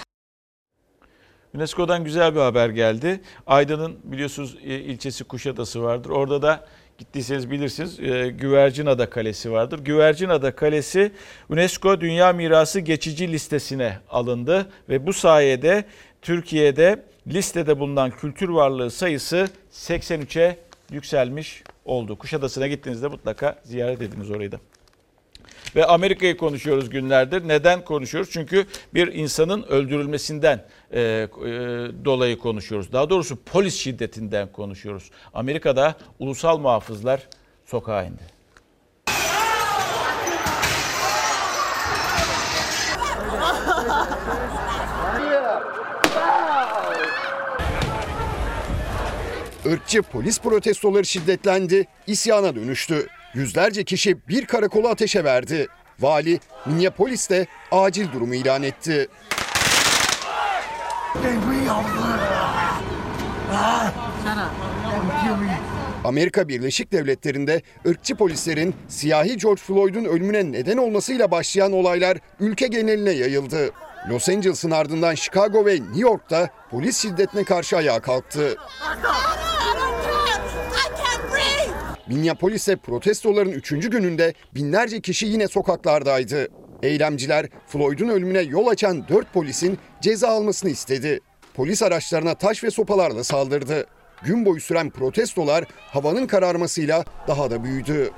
UNESCO'dan 1.56 2.04
güzel 2.04 2.36
bir 2.36 2.40
haber 2.40 2.70
geldi. 2.70 3.22
Aydın'ın 3.48 3.98
biliyorsunuz 4.04 4.58
ilçesi 4.64 5.24
Kuşadası 5.24 5.84
vardır. 5.84 6.10
Orada 6.10 6.42
da 6.42 6.66
gittiyseniz 6.98 7.52
bilirsiniz 7.52 8.00
e, 8.00 8.30
Güvercinada 8.30 9.10
Kalesi 9.10 9.52
vardır. 9.52 9.80
Güvercinada 9.80 10.56
Kalesi 10.56 11.12
UNESCO 11.50 12.02
Dünya 12.02 12.34
Mirası 12.34 12.80
geçici 12.80 13.32
listesine 13.32 13.98
alındı 14.10 14.70
ve 14.90 15.08
bu 15.08 15.14
sayede 15.14 15.86
Türkiye'de 16.22 17.04
listede 17.28 17.80
bulunan 17.80 18.12
kültür 18.12 18.50
varlığı 18.50 18.92
sayısı 18.92 19.50
83'e 19.74 20.58
yükselmiş 20.92 21.64
oldu. 21.86 22.18
Kuşadası'na 22.18 22.68
gittiğinizde 22.68 23.08
mutlaka 23.08 23.60
ziyaret 23.64 24.02
ediniz 24.02 24.32
orayı 24.32 24.52
da. 24.52 24.60
Ve 25.76 25.86
Amerika'yı 25.86 26.38
konuşuyoruz 26.38 26.90
günlerdir. 26.90 27.48
Neden 27.48 27.86
konuşuyoruz? 27.86 28.30
Çünkü 28.32 28.66
bir 28.94 29.14
insanın 29.14 29.64
öldürülmesinden 29.64 30.66
e, 30.92 31.02
e, 31.02 31.28
dolayı 32.06 32.38
konuşuyoruz. 32.38 32.94
Daha 32.94 33.10
doğrusu 33.10 33.44
polis 33.44 33.76
şiddetinden 33.76 34.52
konuşuyoruz. 34.52 35.12
Amerika'da 35.34 35.96
ulusal 36.20 36.58
muhafızlar 36.58 37.28
sokağa 37.66 38.04
indi. 38.04 38.42
Irkçı 49.66 50.02
polis 50.02 50.42
protestoları 50.42 51.06
şiddetlendi, 51.06 51.88
isyana 52.08 52.56
dönüştü. 52.56 53.08
Yüzlerce 53.34 53.84
kişi 53.84 54.28
bir 54.28 54.46
karakolu 54.46 54.88
ateşe 54.88 55.24
verdi. 55.24 55.68
Vali 56.00 56.40
Minneapolis'te 56.66 57.48
acil 57.72 58.12
durumu 58.12 58.36
ilan 58.36 58.64
etti. 58.64 59.08
Amerika 66.04 66.48
Birleşik 66.48 66.92
Devletleri'nde 66.92 67.62
ırkçı 67.88 68.16
polislerin 68.16 68.76
siyahi 68.88 69.38
George 69.38 69.62
Floyd'un 69.62 70.06
ölümüne 70.06 70.52
neden 70.52 70.78
olmasıyla 70.78 71.32
başlayan 71.32 71.72
olaylar 71.72 72.18
ülke 72.40 72.68
geneline 72.68 73.12
yayıldı. 73.12 73.72
Los 74.10 74.30
Angeles'ın 74.30 74.72
ardından 74.72 75.16
Chicago 75.16 75.66
ve 75.66 75.74
New 75.74 76.00
York'ta 76.00 76.50
polis 76.72 77.02
şiddetine 77.02 77.44
karşı 77.44 77.78
ayağa 77.78 78.00
kalktı. 78.00 78.56
Minneapolis'te 82.12 82.76
protestoların 82.76 83.52
3. 83.52 83.70
gününde 83.70 84.34
binlerce 84.56 85.02
kişi 85.02 85.26
yine 85.26 85.48
sokaklardaydı. 85.48 86.48
Eylemciler 86.84 87.46
Floyd'un 87.68 88.10
ölümüne 88.10 88.42
yol 88.42 88.68
açan 88.68 89.08
4 89.08 89.34
polisin 89.34 89.78
ceza 90.02 90.28
almasını 90.28 90.70
istedi. 90.70 91.20
Polis 91.54 91.84
araçlarına 91.84 92.36
taş 92.36 92.64
ve 92.64 92.72
sopalarla 92.72 93.24
saldırdı. 93.24 93.86
Gün 94.24 94.46
boyu 94.46 94.62
süren 94.62 94.90
protestolar 94.90 95.66
havanın 95.78 96.28
kararmasıyla 96.28 97.06
daha 97.28 97.52
da 97.52 97.64
büyüdü. 97.64 98.12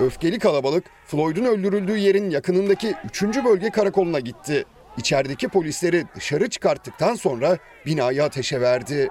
Öfkeli 0.00 0.38
kalabalık 0.38 0.84
Floyd'un 1.06 1.44
öldürüldüğü 1.44 1.96
yerin 1.96 2.30
yakınındaki 2.30 2.94
3. 3.04 3.22
bölge 3.22 3.70
karakoluna 3.70 4.20
gitti. 4.20 4.64
İçerideki 4.98 5.48
polisleri 5.48 6.04
dışarı 6.16 6.50
çıkarttıktan 6.50 7.14
sonra 7.14 7.58
binayı 7.86 8.24
ateşe 8.24 8.60
verdi. 8.60 9.08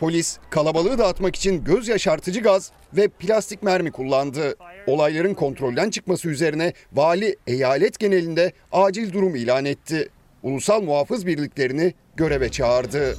Polis 0.00 0.38
kalabalığı 0.50 0.98
dağıtmak 0.98 1.36
için 1.36 1.64
göz 1.64 1.88
yaşartıcı 1.88 2.40
gaz 2.40 2.72
ve 2.92 3.08
plastik 3.08 3.62
mermi 3.62 3.92
kullandı. 3.92 4.54
Olayların 4.86 5.34
kontrolden 5.34 5.90
çıkması 5.90 6.28
üzerine 6.28 6.72
vali 6.92 7.36
eyalet 7.46 7.98
genelinde 7.98 8.52
acil 8.72 9.12
durum 9.12 9.34
ilan 9.36 9.64
etti. 9.64 10.08
Ulusal 10.42 10.82
muhafız 10.82 11.26
birliklerini 11.26 11.94
göreve 12.16 12.48
çağırdı. 12.48 13.16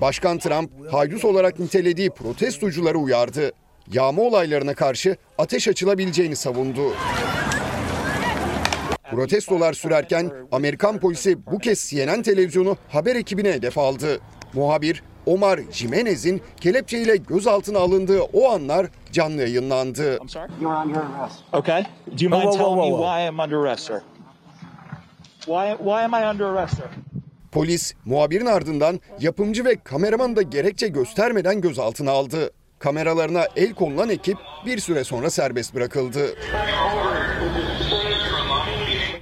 Başkan 0.00 0.38
Trump 0.38 0.92
haydut 0.92 1.24
olarak 1.24 1.58
nitelediği 1.58 2.10
protestocuları 2.10 2.98
uyardı. 2.98 3.52
Yağma 3.92 4.22
olaylarına 4.22 4.74
karşı 4.74 5.16
ateş 5.38 5.68
açılabileceğini 5.68 6.36
savundu. 6.36 6.92
Protestolar 9.10 9.72
sürerken 9.72 10.32
Amerikan 10.52 10.98
polisi 10.98 11.46
bu 11.46 11.58
kez 11.58 11.90
CNN 11.90 12.22
televizyonu 12.22 12.76
haber 12.88 13.16
ekibine 13.16 13.52
hedef 13.52 13.78
aldı. 13.78 14.20
Muhabir 14.54 15.02
Omar 15.26 15.60
Jimenez'in 15.72 16.42
kelepçeyle 16.60 17.16
gözaltına 17.16 17.78
alındığı 17.78 18.20
o 18.22 18.50
anlar 18.50 18.86
canlı 19.12 19.42
yayınlandı. 19.42 20.18
You're 20.60 20.82
under 20.84 21.00
arrest. 21.00 21.38
Okay. 21.52 21.82
Do 21.82 22.24
you 22.24 22.30
mind 22.30 22.42
Whoa, 22.42 22.52
whoa, 22.52 22.58
telling 22.58 22.76
whoa, 22.76 22.84
me 22.84 22.90
whoa. 22.90 23.02
why 23.02 23.28
I'm 23.28 23.38
under 23.38 23.56
arrest, 23.56 23.86
sir? 23.86 24.00
Why, 25.40 25.76
why 25.78 26.04
am 26.04 26.12
I 26.14 26.30
under 26.34 26.44
arrest, 26.44 26.74
sir? 26.76 26.86
Polis 27.52 27.94
muhabirin 28.04 28.46
ardından 28.46 29.00
yapımcı 29.20 29.64
ve 29.64 29.76
kameraman 29.84 30.36
da 30.36 30.42
gerekçe 30.42 30.88
göstermeden 30.88 31.60
gözaltına 31.60 32.10
aldı. 32.10 32.50
Kameralarına 32.78 33.44
el 33.56 33.74
konulan 33.74 34.08
ekip 34.10 34.38
bir 34.66 34.78
süre 34.78 35.04
sonra 35.04 35.30
serbest 35.30 35.74
bırakıldı. 35.74 36.34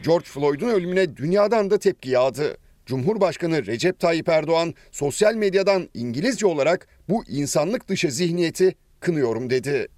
George 0.06 0.24
Floyd'un 0.24 0.68
ölümüne 0.68 1.16
dünyadan 1.16 1.70
da 1.70 1.78
tepki 1.78 2.10
yağdı. 2.10 2.56
Cumhurbaşkanı 2.86 3.66
Recep 3.66 4.00
Tayyip 4.00 4.28
Erdoğan 4.28 4.74
sosyal 4.92 5.34
medyadan 5.34 5.88
İngilizce 5.94 6.46
olarak 6.46 6.88
bu 7.08 7.24
insanlık 7.28 7.88
dışı 7.88 8.10
zihniyeti 8.10 8.74
kınıyorum 9.00 9.50
dedi. 9.50 9.88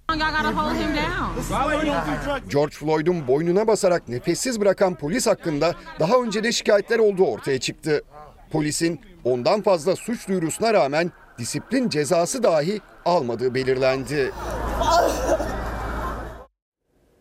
George 2.49 2.75
Floyd'un 2.75 3.27
boynuna 3.27 3.67
basarak 3.67 4.09
nefessiz 4.09 4.61
bırakan 4.61 4.95
polis 4.95 5.27
hakkında 5.27 5.75
daha 5.99 6.15
önce 6.15 6.43
de 6.43 6.51
şikayetler 6.51 6.99
olduğu 6.99 7.25
ortaya 7.25 7.59
çıktı. 7.59 8.03
Polisin 8.51 8.99
ondan 9.23 9.61
fazla 9.61 9.95
suç 9.95 10.27
duyurusuna 10.27 10.73
rağmen 10.73 11.11
disiplin 11.37 11.89
cezası 11.89 12.43
dahi 12.43 12.81
almadığı 13.05 13.55
belirlendi. 13.55 14.31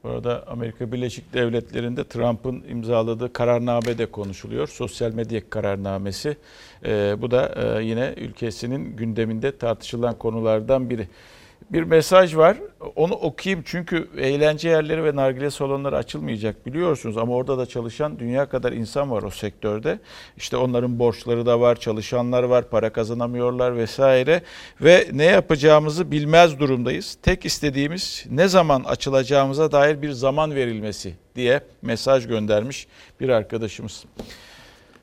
Bu 0.04 0.08
arada 0.08 0.44
Amerika 0.46 0.92
Birleşik 0.92 1.34
Devletleri'nde 1.34 2.04
Trump'ın 2.04 2.64
imzaladığı 2.68 3.32
kararname 3.32 3.98
de 3.98 4.06
konuşuluyor. 4.06 4.68
Sosyal 4.68 5.12
medya 5.12 5.50
kararnamesi. 5.50 6.36
Ee, 6.84 7.16
bu 7.18 7.30
da 7.30 7.54
e, 7.78 7.84
yine 7.84 8.14
ülkesinin 8.16 8.96
gündeminde 8.96 9.58
tartışılan 9.58 10.18
konulardan 10.18 10.90
biri. 10.90 11.08
Bir 11.70 11.82
mesaj 11.82 12.36
var. 12.36 12.56
Onu 12.96 13.14
okuyayım 13.14 13.62
çünkü 13.66 14.08
eğlence 14.18 14.68
yerleri 14.68 15.04
ve 15.04 15.16
nargile 15.16 15.50
salonları 15.50 15.96
açılmayacak 15.96 16.66
biliyorsunuz 16.66 17.16
ama 17.16 17.34
orada 17.34 17.58
da 17.58 17.66
çalışan 17.66 18.18
dünya 18.18 18.48
kadar 18.48 18.72
insan 18.72 19.10
var 19.10 19.22
o 19.22 19.30
sektörde. 19.30 19.98
İşte 20.36 20.56
onların 20.56 20.98
borçları 20.98 21.46
da 21.46 21.60
var, 21.60 21.76
çalışanlar 21.76 22.42
var, 22.42 22.70
para 22.70 22.92
kazanamıyorlar 22.92 23.76
vesaire 23.76 24.42
ve 24.80 25.08
ne 25.12 25.24
yapacağımızı 25.24 26.10
bilmez 26.10 26.58
durumdayız. 26.58 27.18
Tek 27.22 27.44
istediğimiz 27.44 28.26
ne 28.30 28.48
zaman 28.48 28.84
açılacağımıza 28.84 29.72
dair 29.72 30.02
bir 30.02 30.10
zaman 30.10 30.54
verilmesi 30.54 31.14
diye 31.36 31.60
mesaj 31.82 32.26
göndermiş 32.26 32.86
bir 33.20 33.28
arkadaşımız. 33.28 34.04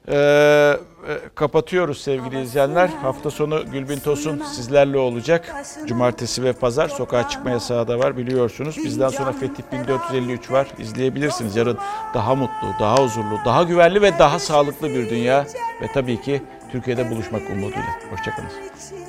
Ee, 0.08 0.78
e, 1.08 1.20
kapatıyoruz 1.36 2.02
sevgili 2.02 2.42
izleyenler. 2.42 2.88
Hafta 2.88 3.32
sonu 3.32 3.66
Gülbin 3.72 4.00
Tosun 4.00 4.44
sizlerle 4.56 4.98
olacak. 4.98 5.56
Cumartesi 5.86 6.44
ve 6.44 6.54
pazar 6.54 6.88
sokağa 6.88 7.30
çıkma 7.30 7.50
yasağı 7.50 7.88
da 7.88 8.00
var 8.00 8.18
biliyorsunuz. 8.18 8.78
Bizden 8.78 9.10
sonra 9.10 9.32
Fetih 9.32 9.64
1453 9.72 10.52
var. 10.52 10.68
İzleyebilirsiniz. 10.80 11.56
Yarın 11.56 11.78
daha 12.14 12.36
mutlu, 12.36 12.68
daha 12.80 13.04
huzurlu, 13.04 13.40
daha 13.46 13.64
güvenli 13.64 14.02
ve 14.02 14.20
daha 14.20 14.40
sağlıklı 14.40 14.90
bir 14.90 15.10
dünya 15.10 15.46
ve 15.82 15.88
tabii 15.94 16.22
ki 16.22 16.42
Türkiye'de 16.72 17.12
buluşmak 17.12 17.42
umuduyla. 17.50 18.00
Hoşçakalın. 18.12 19.05